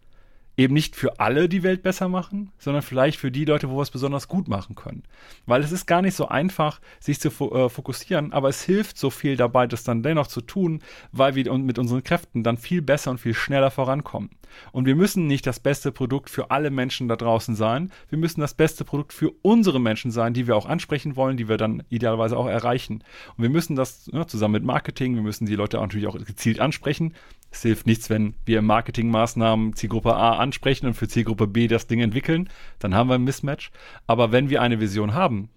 eben 0.56 0.74
nicht 0.74 0.96
für 0.96 1.20
alle 1.20 1.48
die 1.48 1.62
Welt 1.62 1.82
besser 1.82 2.08
machen, 2.08 2.50
sondern 2.58 2.82
vielleicht 2.82 3.18
für 3.18 3.30
die 3.30 3.44
Leute, 3.44 3.70
wo 3.70 3.76
wir 3.76 3.82
es 3.82 3.90
besonders 3.90 4.28
gut 4.28 4.48
machen 4.48 4.74
können. 4.74 5.02
Weil 5.44 5.62
es 5.62 5.72
ist 5.72 5.86
gar 5.86 6.02
nicht 6.02 6.14
so 6.14 6.28
einfach, 6.28 6.80
sich 6.98 7.20
zu 7.20 7.28
äh, 7.28 7.68
fokussieren, 7.68 8.32
aber 8.32 8.48
es 8.48 8.62
hilft 8.62 8.96
so 8.96 9.10
viel 9.10 9.36
dabei, 9.36 9.66
das 9.66 9.84
dann 9.84 10.02
dennoch 10.02 10.28
zu 10.28 10.40
tun, 10.40 10.80
weil 11.12 11.34
wir 11.34 11.52
mit 11.58 11.78
unseren 11.78 12.02
Kräften 12.02 12.42
dann 12.42 12.56
viel 12.56 12.82
besser 12.82 13.10
und 13.10 13.18
viel 13.18 13.34
schneller 13.34 13.70
vorankommen. 13.70 14.30
Und 14.72 14.86
wir 14.86 14.96
müssen 14.96 15.26
nicht 15.26 15.46
das 15.46 15.60
beste 15.60 15.92
Produkt 15.92 16.30
für 16.30 16.50
alle 16.50 16.70
Menschen 16.70 17.08
da 17.08 17.16
draußen 17.16 17.54
sein. 17.54 17.90
Wir 18.08 18.18
müssen 18.18 18.40
das 18.40 18.54
beste 18.54 18.84
Produkt 18.84 19.12
für 19.12 19.32
unsere 19.42 19.80
Menschen 19.80 20.10
sein, 20.10 20.32
die 20.32 20.46
wir 20.46 20.56
auch 20.56 20.66
ansprechen 20.66 21.16
wollen, 21.16 21.36
die 21.36 21.48
wir 21.48 21.56
dann 21.56 21.82
idealerweise 21.90 22.36
auch 22.36 22.46
erreichen. 22.46 23.02
Und 23.36 23.42
wir 23.42 23.50
müssen 23.50 23.76
das 23.76 24.08
ja, 24.12 24.26
zusammen 24.26 24.52
mit 24.52 24.64
Marketing, 24.64 25.14
wir 25.14 25.22
müssen 25.22 25.46
die 25.46 25.56
Leute 25.56 25.76
natürlich 25.76 26.06
auch 26.06 26.16
gezielt 26.16 26.60
ansprechen. 26.60 27.14
Es 27.56 27.62
hilft 27.62 27.86
nichts, 27.86 28.10
wenn 28.10 28.34
wir 28.44 28.60
Marketingmaßnahmen 28.60 29.74
Zielgruppe 29.74 30.14
A 30.14 30.36
ansprechen 30.36 30.88
und 30.88 30.92
für 30.92 31.08
Zielgruppe 31.08 31.46
B 31.46 31.68
das 31.68 31.86
Ding 31.86 32.00
entwickeln. 32.00 32.50
Dann 32.80 32.94
haben 32.94 33.08
wir 33.08 33.14
ein 33.14 33.24
Mismatch. 33.24 33.70
Aber 34.06 34.30
wenn 34.30 34.50
wir 34.50 34.60
eine 34.60 34.78
Vision 34.78 35.14
haben 35.14 35.48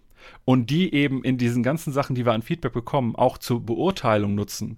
und 0.45 0.69
die 0.69 0.93
eben 0.93 1.25
in 1.25 1.37
diesen 1.37 1.61
ganzen 1.61 1.91
Sachen, 1.91 2.15
die 2.15 2.25
wir 2.25 2.31
an 2.31 2.41
Feedback 2.41 2.71
bekommen, 2.71 3.17
auch 3.17 3.37
zur 3.37 3.65
Beurteilung 3.65 4.33
nutzen, 4.33 4.77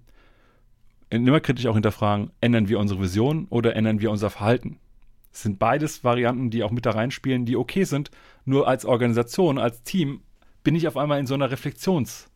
immer 1.10 1.38
kritisch 1.38 1.66
auch 1.66 1.74
hinterfragen, 1.74 2.32
ändern 2.40 2.68
wir 2.68 2.80
unsere 2.80 3.00
Vision 3.00 3.46
oder 3.50 3.76
ändern 3.76 4.00
wir 4.00 4.10
unser 4.10 4.28
Verhalten? 4.28 4.80
Es 5.32 5.44
sind 5.44 5.60
beides 5.60 6.02
Varianten, 6.02 6.50
die 6.50 6.64
auch 6.64 6.72
mit 6.72 6.86
da 6.86 6.90
reinspielen, 6.90 7.46
die 7.46 7.56
okay 7.56 7.84
sind. 7.84 8.10
Nur 8.44 8.66
als 8.66 8.84
Organisation, 8.84 9.58
als 9.58 9.84
Team 9.84 10.22
bin 10.64 10.74
ich 10.74 10.88
auf 10.88 10.96
einmal 10.96 11.20
in 11.20 11.28
so 11.28 11.34
einer 11.34 11.52
Reflexionsfalle, 11.52 12.26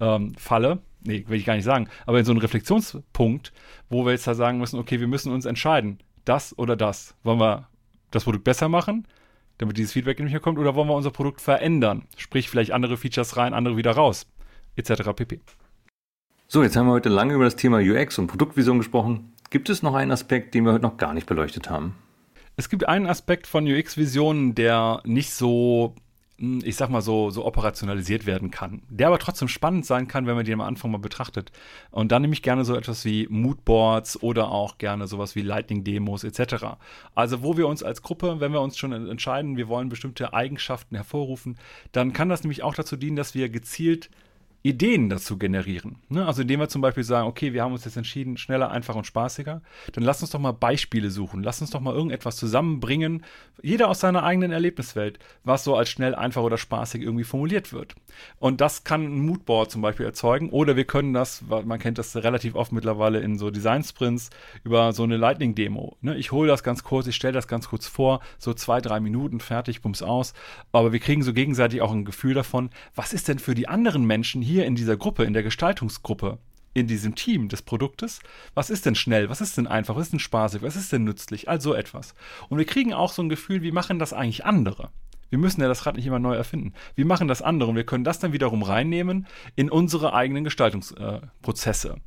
ähm, 0.00 0.80
nee, 1.06 1.24
will 1.28 1.38
ich 1.38 1.44
gar 1.44 1.54
nicht 1.54 1.64
sagen, 1.64 1.88
aber 2.06 2.18
in 2.18 2.24
so 2.24 2.32
einem 2.32 2.40
Reflexionspunkt, 2.40 3.52
wo 3.88 4.04
wir 4.04 4.12
jetzt 4.12 4.26
da 4.26 4.34
sagen 4.34 4.58
müssen, 4.58 4.78
okay, 4.78 5.00
wir 5.00 5.08
müssen 5.08 5.32
uns 5.32 5.44
entscheiden, 5.44 5.98
das 6.24 6.56
oder 6.58 6.76
das. 6.76 7.14
Wollen 7.22 7.40
wir 7.40 7.68
das 8.10 8.24
Produkt 8.24 8.44
besser 8.44 8.68
machen, 8.68 9.06
damit 9.58 9.76
dieses 9.78 9.92
Feedback 9.92 10.20
nicht 10.20 10.32
mehr 10.32 10.40
kommt, 10.40 10.58
oder 10.58 10.74
wollen 10.74 10.88
wir 10.88 10.94
unser 10.94 11.10
Produkt 11.10 11.40
verändern? 11.40 12.04
Sprich, 12.16 12.50
vielleicht 12.50 12.72
andere 12.72 12.96
Features 12.96 13.36
rein, 13.36 13.54
andere 13.54 13.76
wieder 13.76 13.92
raus, 13.92 14.26
etc. 14.76 15.12
pp. 15.14 15.40
So, 16.48 16.62
jetzt 16.62 16.76
haben 16.76 16.86
wir 16.86 16.92
heute 16.92 17.08
lange 17.08 17.34
über 17.34 17.44
das 17.44 17.56
Thema 17.56 17.78
UX 17.78 18.18
und 18.18 18.28
Produktvision 18.28 18.78
gesprochen. 18.78 19.32
Gibt 19.50 19.68
es 19.68 19.82
noch 19.82 19.94
einen 19.94 20.12
Aspekt, 20.12 20.54
den 20.54 20.64
wir 20.64 20.72
heute 20.72 20.82
noch 20.82 20.96
gar 20.96 21.14
nicht 21.14 21.26
beleuchtet 21.26 21.70
haben? 21.70 21.96
Es 22.56 22.68
gibt 22.68 22.88
einen 22.88 23.06
Aspekt 23.06 23.46
von 23.46 23.66
UX-Visionen, 23.66 24.54
der 24.54 25.02
nicht 25.04 25.32
so 25.32 25.94
ich 26.38 26.76
sag 26.76 26.90
mal 26.90 27.00
so, 27.00 27.30
so 27.30 27.46
operationalisiert 27.46 28.26
werden 28.26 28.50
kann, 28.50 28.82
der 28.90 29.06
aber 29.06 29.18
trotzdem 29.18 29.48
spannend 29.48 29.86
sein 29.86 30.06
kann, 30.06 30.26
wenn 30.26 30.36
man 30.36 30.44
den 30.44 30.54
am 30.54 30.60
Anfang 30.60 30.90
mal 30.90 30.98
betrachtet. 30.98 31.50
Und 31.90 32.12
dann 32.12 32.22
nehme 32.22 32.34
ich 32.34 32.42
gerne 32.42 32.64
so 32.64 32.76
etwas 32.76 33.06
wie 33.06 33.26
Moodboards 33.30 34.22
oder 34.22 34.50
auch 34.50 34.76
gerne 34.76 35.06
sowas 35.06 35.34
wie 35.34 35.40
Lightning-Demos 35.40 36.24
etc. 36.24 36.76
Also 37.14 37.42
wo 37.42 37.56
wir 37.56 37.66
uns 37.66 37.82
als 37.82 38.02
Gruppe, 38.02 38.38
wenn 38.40 38.52
wir 38.52 38.60
uns 38.60 38.76
schon 38.76 38.92
entscheiden, 38.92 39.56
wir 39.56 39.68
wollen 39.68 39.88
bestimmte 39.88 40.34
Eigenschaften 40.34 40.94
hervorrufen, 40.94 41.56
dann 41.92 42.12
kann 42.12 42.28
das 42.28 42.42
nämlich 42.42 42.62
auch 42.62 42.74
dazu 42.74 42.96
dienen, 42.96 43.16
dass 43.16 43.34
wir 43.34 43.48
gezielt 43.48 44.10
Ideen 44.66 45.08
dazu 45.08 45.38
generieren. 45.38 45.96
Ne? 46.08 46.26
Also 46.26 46.42
indem 46.42 46.60
wir 46.60 46.68
zum 46.68 46.82
Beispiel 46.82 47.04
sagen, 47.04 47.28
okay, 47.28 47.52
wir 47.52 47.62
haben 47.62 47.72
uns 47.72 47.84
jetzt 47.84 47.96
entschieden, 47.96 48.36
schneller, 48.36 48.70
einfacher 48.70 48.98
und 48.98 49.06
spaßiger, 49.06 49.62
dann 49.92 50.04
lass 50.04 50.22
uns 50.22 50.30
doch 50.30 50.40
mal 50.40 50.52
Beispiele 50.52 51.10
suchen, 51.10 51.42
lass 51.42 51.60
uns 51.60 51.70
doch 51.70 51.80
mal 51.80 51.94
irgendetwas 51.94 52.36
zusammenbringen, 52.36 53.24
jeder 53.62 53.88
aus 53.88 54.00
seiner 54.00 54.24
eigenen 54.24 54.50
Erlebniswelt, 54.50 55.18
was 55.44 55.62
so 55.62 55.76
als 55.76 55.88
schnell, 55.88 56.14
einfach 56.14 56.42
oder 56.42 56.58
spaßig 56.58 57.02
irgendwie 57.02 57.24
formuliert 57.24 57.72
wird. 57.72 57.94
Und 58.38 58.60
das 58.60 58.84
kann 58.84 59.04
ein 59.04 59.20
Moodboard 59.20 59.70
zum 59.70 59.82
Beispiel 59.82 60.06
erzeugen 60.06 60.50
oder 60.50 60.74
wir 60.74 60.84
können 60.84 61.12
das, 61.12 61.42
man 61.42 61.78
kennt 61.78 61.98
das 61.98 62.16
relativ 62.16 62.54
oft 62.54 62.72
mittlerweile 62.72 63.20
in 63.20 63.38
so 63.38 63.50
Design-Sprints, 63.50 64.30
über 64.64 64.92
so 64.92 65.04
eine 65.04 65.16
Lightning-Demo. 65.16 65.96
Ne? 66.00 66.16
Ich 66.16 66.32
hole 66.32 66.48
das 66.48 66.62
ganz 66.62 66.82
kurz, 66.82 67.06
ich 67.06 67.14
stelle 67.14 67.34
das 67.34 67.46
ganz 67.46 67.68
kurz 67.68 67.86
vor, 67.86 68.20
so 68.38 68.52
zwei, 68.52 68.80
drei 68.80 69.00
Minuten, 69.00 69.38
fertig, 69.38 69.80
bums 69.82 70.02
aus. 70.02 70.34
Aber 70.72 70.92
wir 70.92 71.00
kriegen 71.00 71.22
so 71.22 71.32
gegenseitig 71.32 71.82
auch 71.82 71.92
ein 71.92 72.04
Gefühl 72.04 72.34
davon, 72.34 72.70
was 72.94 73.12
ist 73.12 73.28
denn 73.28 73.38
für 73.38 73.54
die 73.54 73.68
anderen 73.68 74.04
Menschen 74.06 74.42
hier 74.42 74.55
hier 74.56 74.64
in 74.64 74.74
dieser 74.74 74.96
Gruppe, 74.96 75.24
in 75.24 75.34
der 75.34 75.42
Gestaltungsgruppe, 75.42 76.38
in 76.72 76.86
diesem 76.86 77.14
Team 77.14 77.50
des 77.50 77.60
Produktes, 77.60 78.20
was 78.54 78.70
ist 78.70 78.86
denn 78.86 78.94
schnell, 78.94 79.28
was 79.28 79.42
ist 79.42 79.58
denn 79.58 79.66
einfach, 79.66 79.96
was 79.96 80.04
ist 80.04 80.12
denn 80.12 80.18
spaßig, 80.18 80.62
was 80.62 80.76
ist 80.76 80.90
denn 80.92 81.04
nützlich, 81.04 81.50
all 81.50 81.60
so 81.60 81.74
etwas. 81.74 82.14
Und 82.48 82.56
wir 82.56 82.64
kriegen 82.64 82.94
auch 82.94 83.12
so 83.12 83.22
ein 83.22 83.28
Gefühl, 83.28 83.60
wie 83.60 83.70
machen 83.70 83.98
das 83.98 84.14
eigentlich 84.14 84.46
andere? 84.46 84.88
Wir 85.28 85.38
müssen 85.38 85.60
ja 85.60 85.68
das 85.68 85.84
Rad 85.84 85.96
nicht 85.96 86.06
immer 86.06 86.18
neu 86.18 86.34
erfinden. 86.36 86.72
Wie 86.94 87.04
machen 87.04 87.28
das 87.28 87.42
andere? 87.42 87.68
Und 87.68 87.76
wir 87.76 87.84
können 87.84 88.04
das 88.04 88.18
dann 88.18 88.32
wiederum 88.32 88.62
reinnehmen 88.62 89.26
in 89.56 89.70
unsere 89.70 90.14
eigenen 90.14 90.44
Gestaltungsprozesse. 90.44 91.88
Äh, 91.88 92.00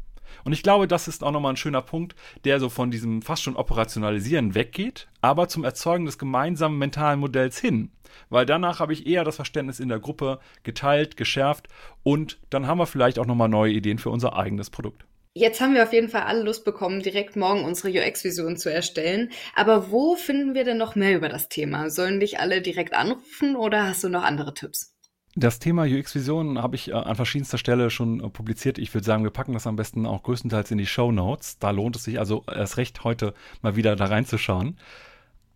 und 0.44 0.54
ich 0.54 0.64
glaube, 0.64 0.88
das 0.88 1.08
ist 1.08 1.24
auch 1.24 1.32
nochmal 1.32 1.54
ein 1.54 1.58
schöner 1.58 1.82
Punkt, 1.82 2.16
der 2.46 2.60
so 2.60 2.70
von 2.70 2.92
diesem 2.92 3.22
fast 3.22 3.44
schon 3.44 3.56
Operationalisieren 3.56 4.56
weggeht, 4.56 5.08
aber 5.22 5.48
zum 5.48 5.64
Erzeugen 5.64 6.06
des 6.06 6.18
gemeinsamen 6.18 6.78
mentalen 6.78 7.20
Modells 7.20 7.58
hin. 7.58 7.92
Weil 8.30 8.46
danach 8.46 8.80
habe 8.80 8.94
ich 8.94 9.08
eher 9.08 9.24
das 9.24 9.36
Verständnis 9.36 9.80
in 9.80 9.90
der 9.90 10.00
Gruppe 10.00 10.40
geteilt, 10.64 11.18
geschärft 11.18 11.68
und 12.04 12.40
dann 12.50 12.68
haben 12.68 12.80
wir 12.80 12.88
vielleicht 12.88 13.20
auch 13.20 13.26
nochmal 13.26 13.50
neue 13.50 13.74
Ideen 13.74 14.00
für 14.00 14.10
unser 14.10 14.36
eigenes 14.36 14.70
Produkt. 14.70 15.06
Jetzt 15.36 15.62
haben 15.62 15.76
wir 15.76 15.84
auf 15.84 15.94
jeden 15.94 16.10
Fall 16.10 16.24
alle 16.24 16.42
Lust 16.42 16.66
bekommen, 16.66 17.04
direkt 17.04 17.36
morgen 17.36 17.64
unsere 17.64 17.90
UX-Vision 17.90 18.58
zu 18.58 18.74
erstellen. 18.74 19.30
Aber 19.56 19.92
wo 19.92 20.16
finden 20.16 20.56
wir 20.56 20.64
denn 20.64 20.78
noch 20.78 20.96
mehr 20.96 21.16
über 21.16 21.30
das 21.30 21.50
Thema? 21.50 21.90
Sollen 21.90 22.20
dich 22.20 22.40
alle 22.40 22.62
direkt 22.62 22.94
anrufen 22.94 23.56
oder 23.56 23.88
hast 23.88 24.04
du 24.04 24.10
noch 24.10 24.24
andere 24.24 24.54
Tipps? 24.54 24.99
Das 25.40 25.58
Thema 25.58 25.84
UX-Vision 25.84 26.62
habe 26.62 26.76
ich 26.76 26.90
äh, 26.90 26.94
an 26.94 27.16
verschiedenster 27.16 27.58
Stelle 27.58 27.90
schon 27.90 28.20
äh, 28.20 28.30
publiziert. 28.30 28.78
Ich 28.78 28.94
würde 28.94 29.06
sagen, 29.06 29.24
wir 29.24 29.32
packen 29.32 29.54
das 29.54 29.68
am 29.68 29.78
besten 29.78 30.06
auch 30.06 30.22
größtenteils 30.24 30.70
in 30.72 30.78
die 30.78 30.86
Show 30.86 31.14
Notes. 31.14 31.58
Da 31.60 31.72
lohnt 31.72 31.96
es 31.96 32.04
sich 32.04 32.20
also 32.20 32.44
erst 32.54 32.76
recht 32.76 33.06
heute 33.06 33.34
mal 33.62 33.78
wieder 33.78 33.96
da 33.96 34.06
reinzuschauen. 34.06 34.78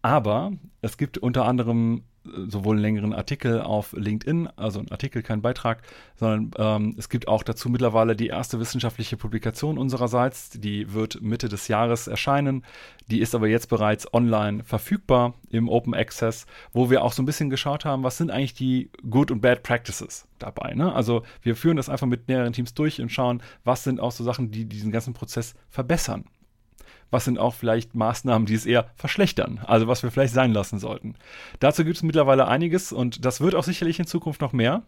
Aber 0.01 0.53
es 0.81 0.97
gibt 0.97 1.17
unter 1.17 1.43
anderem 1.43 2.03
sowohl 2.47 2.75
einen 2.75 2.81
längeren 2.81 3.13
Artikel 3.13 3.61
auf 3.61 3.93
LinkedIn, 3.93 4.47
also 4.55 4.79
ein 4.79 4.91
Artikel, 4.91 5.21
kein 5.21 5.41
Beitrag, 5.41 5.81
sondern 6.15 6.51
ähm, 6.57 6.95
es 6.97 7.09
gibt 7.09 7.27
auch 7.27 7.43
dazu 7.43 7.69
mittlerweile 7.69 8.15
die 8.15 8.27
erste 8.27 8.59
wissenschaftliche 8.59 9.17
Publikation 9.17 9.77
unsererseits. 9.77 10.51
Die 10.51 10.93
wird 10.93 11.21
Mitte 11.21 11.49
des 11.49 11.67
Jahres 11.67 12.07
erscheinen. 12.07 12.63
Die 13.09 13.19
ist 13.19 13.35
aber 13.35 13.47
jetzt 13.47 13.67
bereits 13.67 14.13
online 14.13 14.63
verfügbar 14.63 15.33
im 15.49 15.69
Open 15.69 15.93
Access, 15.93 16.45
wo 16.71 16.89
wir 16.89 17.03
auch 17.03 17.13
so 17.13 17.21
ein 17.21 17.25
bisschen 17.25 17.49
geschaut 17.49 17.85
haben, 17.85 18.03
was 18.03 18.17
sind 18.17 18.31
eigentlich 18.31 18.53
die 18.53 18.89
Good 19.09 19.31
und 19.31 19.41
Bad 19.41 19.63
Practices 19.63 20.27
dabei. 20.39 20.73
Ne? 20.73 20.93
Also 20.93 21.23
wir 21.41 21.55
führen 21.55 21.77
das 21.77 21.89
einfach 21.89 22.07
mit 22.07 22.27
mehreren 22.27 22.53
Teams 22.53 22.73
durch 22.73 23.01
und 23.01 23.09
schauen, 23.09 23.41
was 23.63 23.83
sind 23.83 23.99
auch 23.99 24.11
so 24.11 24.23
Sachen, 24.23 24.51
die 24.51 24.65
diesen 24.65 24.91
ganzen 24.91 25.13
Prozess 25.13 25.55
verbessern 25.69 26.25
was 27.11 27.25
sind 27.25 27.37
auch 27.37 27.53
vielleicht 27.53 27.95
Maßnahmen, 27.95 28.45
die 28.45 28.55
es 28.55 28.65
eher 28.65 28.91
verschlechtern, 28.95 29.59
also 29.65 29.87
was 29.87 30.03
wir 30.03 30.11
vielleicht 30.11 30.33
sein 30.33 30.53
lassen 30.53 30.79
sollten. 30.79 31.15
Dazu 31.59 31.83
gibt 31.83 31.97
es 31.97 32.03
mittlerweile 32.03 32.47
einiges 32.47 32.91
und 32.91 33.25
das 33.25 33.41
wird 33.41 33.55
auch 33.55 33.63
sicherlich 33.63 33.99
in 33.99 34.07
Zukunft 34.07 34.41
noch 34.41 34.53
mehr. 34.53 34.83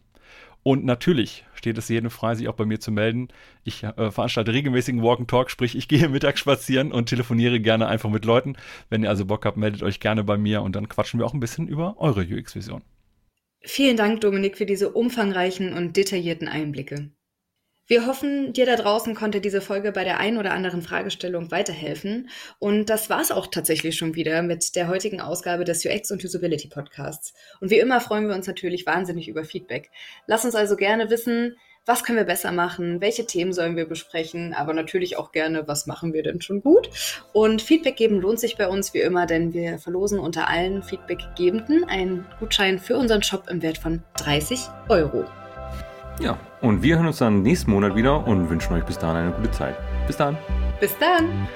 Und 0.68 0.84
natürlich 0.84 1.46
steht 1.54 1.78
es 1.78 1.90
jedem 1.90 2.10
frei, 2.10 2.34
sich 2.34 2.48
auch 2.48 2.56
bei 2.56 2.66
mir 2.66 2.80
zu 2.80 2.92
melden. 2.92 3.28
Ich 3.64 3.84
äh, 3.84 4.10
veranstalte 4.10 4.52
regelmäßigen 4.52 5.04
Walk 5.04 5.20
and 5.20 5.30
Talk, 5.30 5.52
sprich, 5.52 5.78
ich 5.78 5.88
gehe 5.90 6.10
mittags 6.10 6.40
spazieren 6.40 6.92
und 6.92 7.08
telefoniere 7.08 7.60
gerne 7.60 7.88
einfach 7.88 8.10
mit 8.10 8.26
Leuten. 8.26 8.56
Wenn 8.90 9.04
ihr 9.04 9.10
also 9.10 9.26
Bock 9.26 9.46
habt, 9.46 9.58
meldet 9.58 9.84
euch 9.84 10.00
gerne 10.00 10.24
bei 10.24 10.38
mir 10.38 10.64
und 10.64 10.76
dann 10.76 10.90
quatschen 10.90 11.20
wir 11.20 11.28
auch 11.28 11.36
ein 11.36 11.40
bisschen 11.40 11.68
über 11.68 11.98
eure 12.00 12.22
UX-Vision. 12.22 12.82
Vielen 13.62 13.98
Dank, 13.98 14.22
Dominik, 14.22 14.58
für 14.58 14.66
diese 14.66 14.92
umfangreichen 14.92 15.74
und 15.74 15.98
detaillierten 15.98 16.48
Einblicke. 16.48 17.12
Wir 17.88 18.08
hoffen, 18.08 18.52
dir 18.52 18.66
da 18.66 18.78
draußen 18.78 19.14
konnte 19.14 19.42
diese 19.42 19.62
Folge 19.62 19.92
bei 19.92 20.04
der 20.04 20.20
ein 20.20 20.40
oder 20.40 20.54
anderen 20.54 20.82
Fragestellung 20.82 21.52
weiterhelfen. 21.52 22.30
Und 22.58 22.90
das 22.90 23.12
war's 23.12 23.32
auch 23.32 23.46
tatsächlich 23.46 23.96
schon 23.96 24.16
wieder 24.16 24.42
mit 24.42 24.76
der 24.76 24.88
heutigen 24.88 25.22
Ausgabe 25.22 25.66
des 25.66 25.86
UX 25.86 26.10
und 26.10 26.24
Usability 26.24 26.68
Podcasts. 26.68 27.36
Und 27.62 27.70
wie 27.70 27.78
immer 27.78 28.02
freuen 28.02 28.28
wir 28.28 28.34
uns 28.34 28.48
natürlich 28.48 28.88
wahnsinnig 28.88 29.28
über 29.28 29.44
Feedback. 29.44 29.92
Lass 30.26 30.46
uns 30.46 30.56
also 30.56 30.76
gerne 30.76 31.12
wissen, 31.12 31.58
was 31.86 32.04
können 32.04 32.18
wir 32.18 32.26
besser 32.26 32.52
machen, 32.52 33.00
welche 33.02 33.28
Themen 33.28 33.54
sollen 33.54 33.76
wir 33.76 33.88
besprechen, 33.88 34.56
aber 34.56 34.74
natürlich 34.74 35.18
auch 35.18 35.32
gerne, 35.32 35.68
was 35.68 35.86
machen 35.86 36.14
wir 36.14 36.24
denn 36.24 36.42
schon 36.42 36.64
gut. 36.64 36.90
Und 37.34 37.62
Feedback 37.62 37.98
geben 37.98 38.20
lohnt 38.20 38.40
sich 38.40 38.58
bei 38.58 38.68
uns 38.68 38.96
wie 38.96 39.02
immer, 39.02 39.28
denn 39.28 39.54
wir 39.54 39.78
verlosen 39.78 40.18
unter 40.18 40.50
allen 40.50 40.82
Feedbackgebenden 40.82 41.84
einen 41.84 42.26
Gutschein 42.40 42.80
für 42.80 42.98
unseren 42.98 43.22
Shop 43.22 43.48
im 43.48 43.62
Wert 43.62 43.78
von 43.78 44.02
30 44.18 44.62
Euro. 44.90 45.26
Ja, 46.20 46.38
und 46.62 46.82
wir 46.82 46.96
hören 46.96 47.08
uns 47.08 47.18
dann 47.18 47.42
nächsten 47.42 47.72
Monat 47.72 47.96
wieder 47.96 48.26
und 48.26 48.50
wünschen 48.50 48.74
euch 48.74 48.84
bis 48.86 48.98
dahin 48.98 49.18
eine 49.18 49.32
gute 49.32 49.52
Zeit. 49.52 49.76
Bis 50.08 50.18
dann. 50.18 50.38
Bis 50.80 50.98
dann. 50.98 51.48